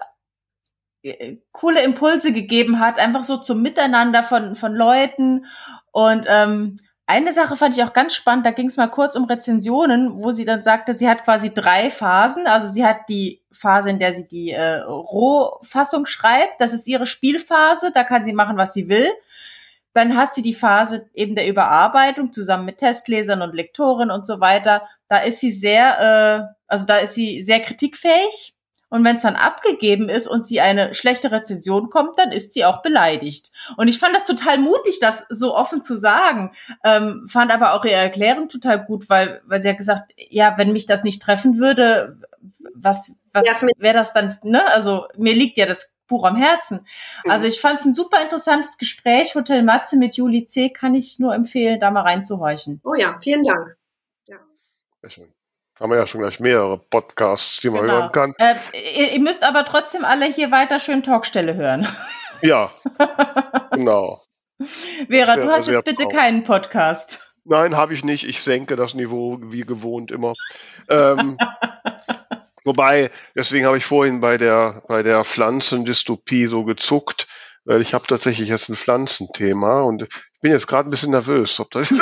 äh, 1.01 1.37
coole 1.51 1.81
Impulse 1.83 2.33
gegeben 2.33 2.79
hat, 2.79 2.99
einfach 2.99 3.23
so 3.23 3.37
zum 3.37 3.61
Miteinander 3.61 4.23
von, 4.23 4.55
von 4.55 4.73
Leuten. 4.73 5.45
Und 5.91 6.25
ähm, 6.27 6.77
eine 7.07 7.33
Sache 7.33 7.55
fand 7.55 7.77
ich 7.77 7.83
auch 7.83 7.93
ganz 7.93 8.15
spannend, 8.15 8.45
da 8.45 8.51
ging 8.51 8.67
es 8.67 8.77
mal 8.77 8.87
kurz 8.87 9.15
um 9.15 9.25
Rezensionen, 9.25 10.23
wo 10.23 10.31
sie 10.31 10.45
dann 10.45 10.63
sagte, 10.63 10.93
sie 10.93 11.07
hat 11.07 11.23
quasi 11.23 11.53
drei 11.53 11.91
Phasen. 11.91 12.47
Also 12.47 12.67
sie 12.69 12.83
hat 12.83 13.09
die 13.09 13.43
Phase, 13.51 13.91
in 13.91 13.99
der 13.99 14.11
sie 14.11 14.27
die 14.27 14.51
äh, 14.51 14.79
Rohfassung 14.79 16.07
schreibt, 16.07 16.59
das 16.59 16.73
ist 16.73 16.87
ihre 16.87 17.05
Spielphase, 17.05 17.91
da 17.91 18.03
kann 18.03 18.25
sie 18.25 18.33
machen, 18.33 18.57
was 18.57 18.73
sie 18.73 18.89
will. 18.89 19.07
Dann 19.93 20.17
hat 20.17 20.33
sie 20.33 20.41
die 20.41 20.55
Phase 20.55 21.09
eben 21.13 21.35
der 21.35 21.47
Überarbeitung 21.47 22.33
zusammen 22.33 22.65
mit 22.65 22.79
Testlesern 22.79 23.41
und 23.41 23.53
Lektoren 23.53 24.11
und 24.11 24.27
so 24.27 24.41
weiter. 24.41 24.81
Da 25.07 25.19
ist 25.19 25.39
sie 25.39 25.51
sehr, 25.51 26.49
äh, 26.49 26.55
also 26.67 26.85
da 26.85 26.97
ist 26.97 27.13
sie 27.13 27.41
sehr 27.43 27.61
kritikfähig 27.61 28.54
und 28.95 29.03
wenn 29.03 29.17
es 29.17 29.23
dann 29.23 29.35
abgegeben 29.35 30.07
ist 30.07 30.25
und 30.25 30.45
sie 30.45 30.61
eine 30.61 30.95
schlechte 30.95 31.29
Rezension 31.29 31.89
kommt, 31.89 32.17
dann 32.17 32.31
ist 32.31 32.53
sie 32.53 32.63
auch 32.63 32.81
beleidigt. 32.81 33.51
Und 33.75 33.89
ich 33.89 33.99
fand 33.99 34.15
das 34.15 34.23
total 34.23 34.57
mutig, 34.57 34.99
das 35.01 35.25
so 35.27 35.53
offen 35.53 35.83
zu 35.83 35.97
sagen. 35.97 36.53
Ähm, 36.81 37.27
fand 37.29 37.51
aber 37.51 37.73
auch 37.73 37.83
ihre 37.83 37.95
Erklärung 37.95 38.47
total 38.47 38.85
gut, 38.85 39.09
weil, 39.09 39.41
weil 39.47 39.61
sie 39.61 39.67
hat 39.67 39.79
gesagt, 39.79 40.13
ja, 40.29 40.53
wenn 40.57 40.71
mich 40.71 40.85
das 40.85 41.03
nicht 41.03 41.21
treffen 41.21 41.57
würde, 41.57 42.21
was, 42.73 43.17
was 43.33 43.45
wäre 43.79 43.95
das 43.95 44.13
dann, 44.13 44.39
ne? 44.43 44.65
Also 44.67 45.07
mir 45.17 45.33
liegt 45.33 45.57
ja 45.57 45.65
das 45.65 45.91
Buch 46.07 46.23
am 46.23 46.37
Herzen. 46.37 46.85
Mhm. 47.25 47.31
Also 47.31 47.47
ich 47.47 47.59
fand 47.59 47.81
es 47.81 47.85
ein 47.85 47.95
super 47.95 48.21
interessantes 48.21 48.77
Gespräch. 48.77 49.35
Hotel 49.35 49.61
Matze 49.61 49.97
mit 49.97 50.15
Juli 50.15 50.45
C. 50.45 50.69
kann 50.69 50.95
ich 50.95 51.19
nur 51.19 51.35
empfehlen, 51.35 51.81
da 51.81 51.91
mal 51.91 52.03
reinzuhorchen. 52.03 52.79
Oh 52.85 52.93
ja, 52.93 53.19
vielen 53.21 53.43
Dank. 53.43 53.75
Ja. 54.29 54.37
Sehr 55.01 55.09
schön 55.09 55.35
haben 55.79 55.91
wir 55.91 55.97
ja 55.97 56.07
schon 56.07 56.21
gleich 56.21 56.39
mehrere 56.39 56.77
Podcasts, 56.77 57.59
die 57.61 57.69
man 57.69 57.81
genau. 57.81 57.93
hören 57.93 58.11
kann. 58.11 58.33
Äh, 58.37 58.55
ihr, 58.73 59.13
ihr, 59.13 59.19
müsst 59.19 59.43
aber 59.43 59.65
trotzdem 59.65 60.05
alle 60.05 60.25
hier 60.25 60.51
weiter 60.51 60.79
schön 60.79 61.03
Talkstelle 61.03 61.55
hören. 61.55 61.87
Ja, 62.41 62.69
genau. 63.71 64.21
Vera, 65.09 65.37
du 65.37 65.49
hast 65.49 65.69
jetzt 65.69 65.85
bitte 65.85 66.03
drauf. 66.03 66.11
keinen 66.13 66.43
Podcast. 66.43 67.31
Nein, 67.45 67.77
habe 67.77 67.93
ich 67.93 68.03
nicht. 68.03 68.27
Ich 68.27 68.43
senke 68.43 68.75
das 68.75 68.93
Niveau 68.93 69.39
wie 69.41 69.61
gewohnt 69.61 70.11
immer. 70.11 70.33
ähm, 70.89 71.37
wobei, 72.65 73.09
deswegen 73.35 73.65
habe 73.65 73.77
ich 73.77 73.85
vorhin 73.85 74.19
bei 74.19 74.37
der, 74.37 74.83
bei 74.89 75.01
der 75.01 75.23
Pflanzendystopie 75.23 76.45
so 76.47 76.65
gezuckt, 76.65 77.25
weil 77.63 77.81
ich 77.81 77.93
habe 77.93 78.05
tatsächlich 78.05 78.49
jetzt 78.49 78.67
ein 78.67 78.75
Pflanzenthema 78.75 79.83
und 79.83 80.01
ich 80.03 80.41
bin 80.41 80.51
jetzt 80.51 80.67
gerade 80.67 80.89
ein 80.89 80.91
bisschen 80.91 81.11
nervös, 81.11 81.57
ob 81.61 81.71
das. 81.71 81.89
hm, 81.91 81.99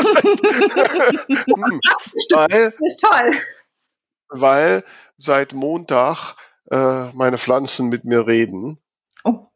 weil, 2.32 2.72
das 2.72 2.74
ist 2.82 3.00
toll 3.00 3.40
weil 4.34 4.84
seit 5.18 5.54
Montag 5.54 6.36
äh, 6.72 7.12
meine 7.14 7.38
Pflanzen 7.38 7.90
mit 7.90 8.06
mir 8.06 8.28
reden. 8.28 8.80
Oh. 9.24 9.48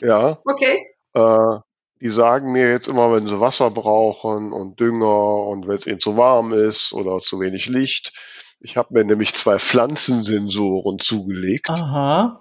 Ja. 0.00 0.38
Okay. 0.44 0.86
Äh, 1.14 1.58
die 2.00 2.10
sagen 2.10 2.52
mir 2.52 2.70
jetzt 2.70 2.88
immer, 2.88 3.12
wenn 3.12 3.26
sie 3.26 3.40
Wasser 3.40 3.70
brauchen 3.70 4.52
und 4.52 4.78
Dünger 4.78 5.46
und 5.46 5.66
wenn 5.66 5.76
es 5.76 5.86
ihnen 5.86 6.00
zu 6.00 6.16
warm 6.16 6.52
ist 6.52 6.92
oder 6.92 7.18
zu 7.20 7.40
wenig 7.40 7.66
Licht. 7.66 8.12
Ich 8.60 8.76
habe 8.76 8.94
mir 8.94 9.04
nämlich 9.04 9.34
zwei 9.34 9.58
Pflanzensensoren 9.58 10.98
zugelegt. 10.98 11.70
Aha. 11.70 12.40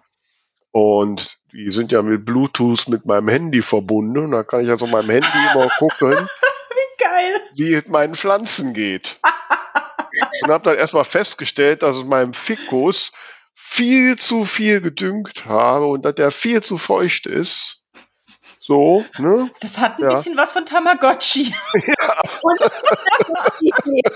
Und 0.71 1.37
die 1.53 1.69
sind 1.71 1.91
ja 1.91 2.01
mit 2.01 2.25
Bluetooth 2.25 2.87
mit 2.87 3.05
meinem 3.05 3.29
Handy 3.29 3.61
verbunden. 3.61 4.31
Da 4.31 4.43
kann 4.43 4.61
ich 4.61 4.69
also 4.69 4.85
meinem 4.85 5.09
Handy 5.09 5.27
immer 5.53 5.67
gucken, 5.79 6.11
wie 6.13 7.03
geil, 7.03 7.41
wie 7.55 7.73
es 7.73 7.87
meinen 7.87 8.15
Pflanzen 8.15 8.73
geht. 8.73 9.19
und 10.43 10.51
habe 10.51 10.63
dann 10.63 10.77
erstmal 10.77 11.03
festgestellt, 11.03 11.83
dass 11.83 11.97
ich 11.97 12.05
meinem 12.05 12.33
Fikus 12.33 13.11
viel 13.53 14.17
zu 14.17 14.45
viel 14.45 14.81
gedüngt 14.81 15.45
habe 15.45 15.87
und 15.87 16.05
dass 16.05 16.15
der 16.15 16.31
viel 16.31 16.63
zu 16.63 16.77
feucht 16.77 17.25
ist. 17.25 17.81
So, 18.59 19.05
ne? 19.17 19.49
Das 19.61 19.77
hat 19.77 19.97
ein 19.97 20.03
ja. 20.03 20.15
bisschen 20.15 20.35
was 20.37 20.51
von 20.51 20.65
Tamagotchi. 20.65 21.53
Ja. 21.73 22.21
Und, 22.41 22.59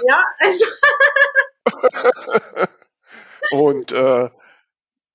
ja, 0.08 0.24
also. 0.40 0.66
und 3.52 3.92
äh, 3.92 4.30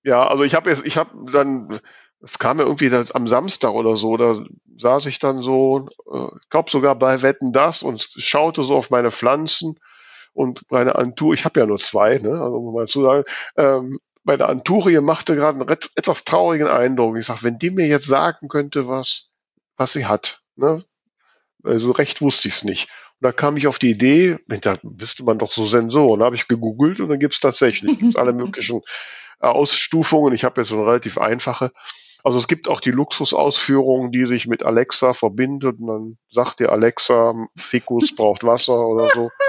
ja, 0.04 0.26
also 0.26 0.44
ich 0.44 0.54
habe 0.54 0.70
jetzt, 0.70 0.86
ich 0.86 0.96
habe 0.96 1.10
dann, 1.32 1.80
es 2.22 2.38
kam 2.38 2.58
ja 2.58 2.64
irgendwie 2.64 2.88
das, 2.88 3.12
am 3.12 3.28
Samstag 3.28 3.72
oder 3.72 3.96
so, 3.96 4.16
da 4.16 4.36
saß 4.76 5.06
ich 5.06 5.18
dann 5.18 5.42
so, 5.42 5.88
äh, 6.12 6.36
ich 6.40 6.48
glaube 6.48 6.70
sogar 6.70 6.94
bei 6.94 7.22
Wetten 7.22 7.52
das 7.52 7.82
und 7.82 8.00
schaute 8.00 8.62
so 8.62 8.76
auf 8.76 8.90
meine 8.90 9.10
Pflanzen 9.10 9.78
und 10.36 10.60
meine 10.70 10.96
Antur, 10.96 11.32
ich 11.34 11.44
habe 11.44 11.60
ja 11.60 11.66
nur 11.66 11.78
zwei, 11.78 12.18
ne, 12.18 12.30
also 12.30 12.60
muss 12.60 12.74
mal 12.74 12.86
zu 12.86 13.02
sagen, 13.02 13.24
ähm, 13.56 13.98
meine 14.22 14.46
Anturie 14.46 15.00
machte 15.00 15.34
gerade 15.34 15.60
einen 15.60 15.78
etwas 15.94 16.24
traurigen 16.24 16.66
Eindruck. 16.66 17.16
Ich 17.16 17.26
sag, 17.26 17.42
wenn 17.42 17.58
die 17.58 17.70
mir 17.70 17.86
jetzt 17.86 18.06
sagen 18.06 18.48
könnte, 18.48 18.88
was, 18.88 19.30
was 19.76 19.92
sie 19.92 20.06
hat, 20.06 20.42
ne? 20.56 20.84
Also 21.62 21.90
recht 21.92 22.20
wusste 22.20 22.48
ich 22.48 22.54
es 22.54 22.64
nicht. 22.64 22.88
Und 23.20 23.24
da 23.24 23.32
kam 23.32 23.56
ich 23.56 23.66
auf 23.66 23.78
die 23.78 23.90
Idee, 23.90 24.38
da 24.46 24.76
müsste 24.82 25.24
man 25.24 25.38
doch 25.38 25.50
so 25.50 25.66
Sensoren. 25.66 26.20
Da 26.20 26.26
habe 26.26 26.36
ich 26.36 26.48
gegoogelt 26.48 27.00
und 27.00 27.08
dann 27.08 27.18
gibt's 27.18 27.40
tatsächlich 27.40 27.98
gibt's 27.98 28.16
alle 28.16 28.32
möglichen 28.34 28.82
Ausstufungen. 29.38 30.34
Ich 30.34 30.44
habe 30.44 30.60
jetzt 30.60 30.68
so 30.68 30.76
eine 30.76 30.86
relativ 30.86 31.18
einfache. 31.18 31.72
Also 32.24 32.38
es 32.38 32.48
gibt 32.48 32.68
auch 32.68 32.80
die 32.80 32.90
Luxusausführungen, 32.90 34.12
die 34.12 34.26
sich 34.26 34.46
mit 34.46 34.64
Alexa 34.64 35.12
verbindet 35.12 35.80
und 35.80 35.86
dann 35.86 36.18
sagt 36.30 36.60
dir 36.60 36.72
Alexa, 36.72 37.32
Fikus 37.56 38.14
braucht 38.14 38.44
Wasser 38.44 38.86
oder 38.86 39.08
so. 39.14 39.30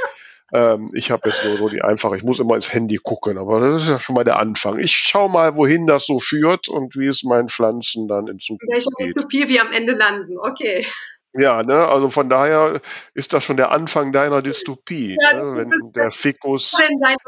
Ähm, 0.54 0.92
ich 0.94 1.12
habe 1.12 1.30
jetzt 1.30 1.44
nur 1.44 1.58
so 1.58 1.68
die 1.68 1.82
einfache, 1.82 2.16
ich 2.16 2.24
muss 2.24 2.40
immer 2.40 2.56
ins 2.56 2.72
Handy 2.72 2.98
gucken, 2.98 3.38
aber 3.38 3.60
das 3.60 3.84
ist 3.84 3.90
ja 3.90 4.00
schon 4.00 4.16
mal 4.16 4.24
der 4.24 4.40
Anfang. 4.40 4.80
Ich 4.80 4.92
schau 4.92 5.28
mal, 5.28 5.56
wohin 5.56 5.88
das 5.88 6.06
so 6.06 6.20
führt 6.20 6.70
und 6.70 6.96
wie 6.96 7.08
es 7.08 7.24
meinen 7.24 7.50
Pflanzen 7.50 8.08
dann 8.08 8.28
in 8.28 8.40
Zukunft 8.40 8.72
Welche 8.72 8.88
geht. 8.98 9.00
Welche 9.00 9.14
Dystopie 9.14 9.48
wir 9.50 9.62
am 9.62 9.74
Ende 9.74 9.94
landen, 9.94 10.38
okay. 10.38 10.86
Ja, 11.34 11.62
ne, 11.62 11.88
also 11.88 12.10
von 12.10 12.30
daher 12.30 12.80
ist 13.14 13.34
das 13.34 13.44
schon 13.44 13.58
der 13.58 13.72
Anfang 13.72 14.12
deiner 14.12 14.42
Dystopie, 14.42 15.18
ja, 15.22 15.34
ne, 15.34 15.58
wenn 15.58 15.70
der 15.92 16.10
Fikus. 16.10 16.74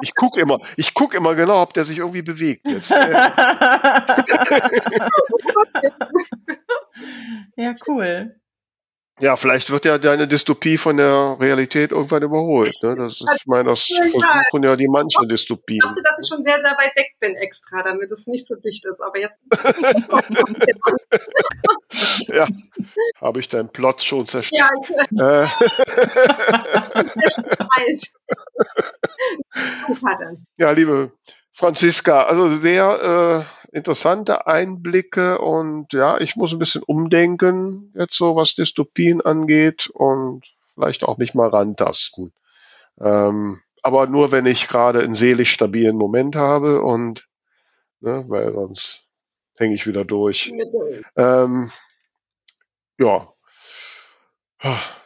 Ich 0.01 0.15
guck 0.15 0.37
immer, 0.37 0.57
ich 0.77 0.93
guck 0.93 1.13
immer 1.13 1.35
genau, 1.35 1.61
ob 1.61 1.73
der 1.73 1.85
sich 1.85 1.97
irgendwie 1.99 2.21
bewegt 2.21 2.65
jetzt. 2.67 2.89
ja, 7.55 7.75
cool. 7.87 8.39
Ja, 9.19 9.35
vielleicht 9.35 9.69
wird 9.69 9.85
ja 9.85 9.97
deine 9.97 10.27
Dystopie 10.27 10.77
von 10.77 10.95
der 10.95 11.35
Realität 11.39 11.91
irgendwann 11.91 12.23
überholt. 12.23 12.73
Ne? 12.81 12.95
Das, 12.95 13.19
ich 13.19 13.45
meine, 13.45 13.65
das 13.65 13.85
versuchen 13.85 14.63
ja 14.63 14.77
die 14.77 14.87
manchen 14.87 15.27
Dystopien. 15.27 15.77
Ich 15.77 15.83
dachte, 15.83 16.01
dass 16.03 16.19
ich 16.21 16.27
schon 16.27 16.43
sehr, 16.43 16.55
sehr 16.55 16.71
weit 16.71 16.95
weg 16.95 17.15
bin 17.19 17.35
extra, 17.35 17.83
damit 17.83 18.09
es 18.11 18.27
nicht 18.27 18.47
so 18.47 18.55
dicht 18.55 18.85
ist. 18.85 19.01
Aber 19.01 19.19
jetzt. 19.19 19.39
ja, 22.29 22.47
habe 23.19 23.39
ich 23.39 23.49
deinen 23.49 23.69
Plot 23.69 24.01
schon 24.01 24.25
zerstört. 24.25 24.71
Ja, 25.11 25.43
äh. 25.43 25.47
ja, 30.57 30.71
liebe 30.71 31.11
Franziska, 31.51 32.23
also 32.23 32.55
sehr. 32.55 33.45
Äh, 33.45 33.58
interessante 33.71 34.47
Einblicke 34.47 35.39
und 35.39 35.93
ja, 35.93 36.19
ich 36.19 36.35
muss 36.35 36.53
ein 36.53 36.59
bisschen 36.59 36.83
umdenken, 36.83 37.93
jetzt 37.95 38.15
so 38.15 38.35
was 38.35 38.55
Dystopien 38.55 39.21
angeht 39.21 39.87
und 39.93 40.43
vielleicht 40.73 41.03
auch 41.03 41.17
mich 41.17 41.33
mal 41.33 41.49
rantasten. 41.49 42.31
Ähm, 42.99 43.61
aber 43.81 44.07
nur, 44.07 44.31
wenn 44.31 44.45
ich 44.45 44.67
gerade 44.67 45.01
einen 45.01 45.15
seelisch 45.15 45.51
stabilen 45.51 45.95
Moment 45.95 46.35
habe 46.35 46.81
und, 46.81 47.27
ne, 48.01 48.25
weil 48.27 48.53
sonst 48.53 49.03
hänge 49.55 49.75
ich 49.75 49.87
wieder 49.87 50.05
durch. 50.05 50.53
Ähm, 51.15 51.71
ja. 52.97 53.27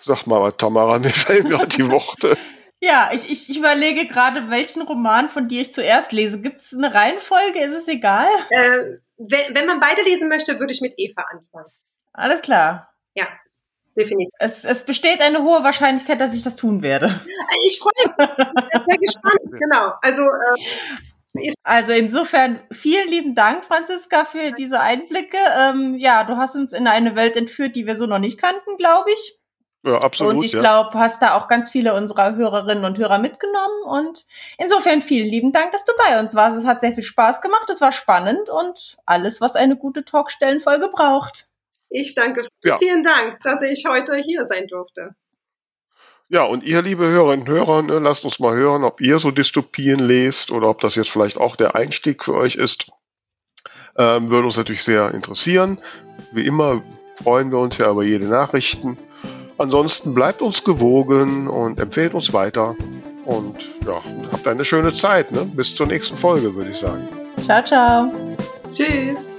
Sag 0.01 0.25
mal 0.25 0.41
was, 0.41 0.57
Tamara, 0.57 0.99
mir 0.99 1.09
fehlen 1.09 1.49
gerade 1.49 1.67
die 1.67 1.89
Worte. 1.89 2.37
Ja, 2.83 3.11
ich, 3.13 3.31
ich, 3.31 3.49
ich 3.49 3.57
überlege 3.57 4.07
gerade, 4.07 4.49
welchen 4.49 4.81
Roman 4.81 5.29
von 5.29 5.47
dir 5.47 5.61
ich 5.61 5.73
zuerst 5.73 6.11
lese. 6.11 6.41
Gibt 6.41 6.59
es 6.59 6.73
eine 6.73 6.93
Reihenfolge? 6.93 7.63
Ist 7.63 7.75
es 7.75 7.87
egal? 7.87 8.27
Äh, 8.49 8.97
wenn, 9.15 9.55
wenn 9.55 9.65
man 9.67 9.79
beide 9.79 10.01
lesen 10.01 10.27
möchte, 10.27 10.59
würde 10.59 10.73
ich 10.73 10.81
mit 10.81 10.93
Eva 10.97 11.21
anfangen. 11.31 11.71
Alles 12.11 12.41
klar. 12.41 12.93
Ja, 13.15 13.29
definitiv. 13.95 14.33
Es, 14.37 14.65
es 14.65 14.83
besteht 14.83 15.21
eine 15.21 15.43
hohe 15.43 15.63
Wahrscheinlichkeit, 15.63 16.19
dass 16.19 16.33
ich 16.33 16.43
das 16.43 16.57
tun 16.57 16.83
werde. 16.83 17.07
Ich 17.65 17.79
freue 17.79 17.93
mich. 18.05 18.27
Ich 18.27 18.79
bin 18.79 18.83
sehr 18.85 18.97
gespannt. 18.97 19.39
Genau. 19.61 19.93
Also, 20.01 20.23
äh, 20.23 21.53
also 21.63 21.93
insofern 21.93 22.59
vielen 22.69 23.07
lieben 23.07 23.33
Dank, 23.33 23.63
Franziska, 23.63 24.25
für 24.25 24.51
diese 24.51 24.81
Einblicke. 24.81 25.37
Ähm, 25.57 25.95
ja, 25.95 26.25
du 26.25 26.35
hast 26.35 26.57
uns 26.57 26.73
in 26.73 26.87
eine 26.87 27.15
Welt 27.15 27.37
entführt, 27.37 27.77
die 27.77 27.87
wir 27.87 27.95
so 27.95 28.07
noch 28.07 28.19
nicht 28.19 28.41
kannten, 28.41 28.75
glaube 28.75 29.09
ich. 29.11 29.39
Ja, 29.85 29.97
absolut. 29.97 30.35
Und 30.35 30.43
ich 30.43 30.53
ja. 30.53 30.59
glaube, 30.61 30.97
hast 30.97 31.21
da 31.21 31.35
auch 31.35 31.49
ganz 31.49 31.69
viele 31.69 31.93
unserer 31.93 32.35
Hörerinnen 32.35 32.85
und 32.85 32.97
Hörer 32.97 33.19
mitgenommen. 33.19 33.83
Und 33.85 34.25
insofern 34.57 35.01
vielen 35.01 35.27
lieben 35.27 35.51
Dank, 35.51 35.73
dass 35.73 35.83
du 35.83 35.91
bei 35.97 36.19
uns 36.19 36.35
warst. 36.35 36.57
Es 36.57 36.65
hat 36.65 36.79
sehr 36.79 36.93
viel 36.93 37.03
Spaß 37.03 37.41
gemacht, 37.41 37.69
es 37.69 37.81
war 37.81 37.91
spannend 37.91 38.49
und 38.49 38.97
alles, 39.05 39.41
was 39.41 39.55
eine 39.55 39.75
gute 39.75 40.05
Talkstellenfolge 40.05 40.87
braucht. 40.87 41.47
Ich 41.89 42.15
danke. 42.15 42.47
Ja. 42.63 42.77
Vielen 42.77 43.03
Dank, 43.03 43.41
dass 43.43 43.61
ich 43.61 43.85
heute 43.87 44.15
hier 44.15 44.45
sein 44.45 44.67
durfte. 44.67 45.15
Ja, 46.29 46.43
und 46.43 46.63
ihr, 46.63 46.81
liebe 46.81 47.05
Hörerinnen 47.05 47.41
und 47.47 47.53
Hörer, 47.53 47.81
ne, 47.83 47.99
lasst 47.99 48.23
uns 48.23 48.39
mal 48.39 48.55
hören, 48.55 48.83
ob 48.83 49.01
ihr 49.01 49.19
so 49.19 49.29
Dystopien 49.31 49.99
lest 49.99 50.49
oder 50.49 50.69
ob 50.69 50.79
das 50.79 50.95
jetzt 50.95 51.09
vielleicht 51.09 51.37
auch 51.37 51.55
der 51.55 51.75
Einstieg 51.75 52.23
für 52.23 52.33
euch 52.33 52.55
ist. 52.55 52.87
Ähm, 53.97 54.31
würde 54.31 54.45
uns 54.45 54.57
natürlich 54.57 54.83
sehr 54.83 55.13
interessieren. 55.13 55.79
Wie 56.31 56.45
immer 56.45 56.81
freuen 57.21 57.51
wir 57.51 57.59
uns 57.59 57.77
ja 57.77 57.91
über 57.91 58.03
jede 58.03 58.25
Nachrichten. 58.25 58.97
Ansonsten 59.57 60.13
bleibt 60.13 60.41
uns 60.41 60.63
gewogen 60.63 61.47
und 61.47 61.79
empfehlt 61.79 62.13
uns 62.13 62.33
weiter. 62.33 62.75
Und 63.25 63.55
ja, 63.85 64.01
habt 64.31 64.47
eine 64.47 64.65
schöne 64.65 64.93
Zeit. 64.93 65.31
Ne? 65.31 65.45
Bis 65.45 65.75
zur 65.75 65.87
nächsten 65.87 66.17
Folge, 66.17 66.53
würde 66.55 66.71
ich 66.71 66.77
sagen. 66.77 67.07
Ciao, 67.45 67.63
ciao. 67.63 68.11
Tschüss. 68.71 69.33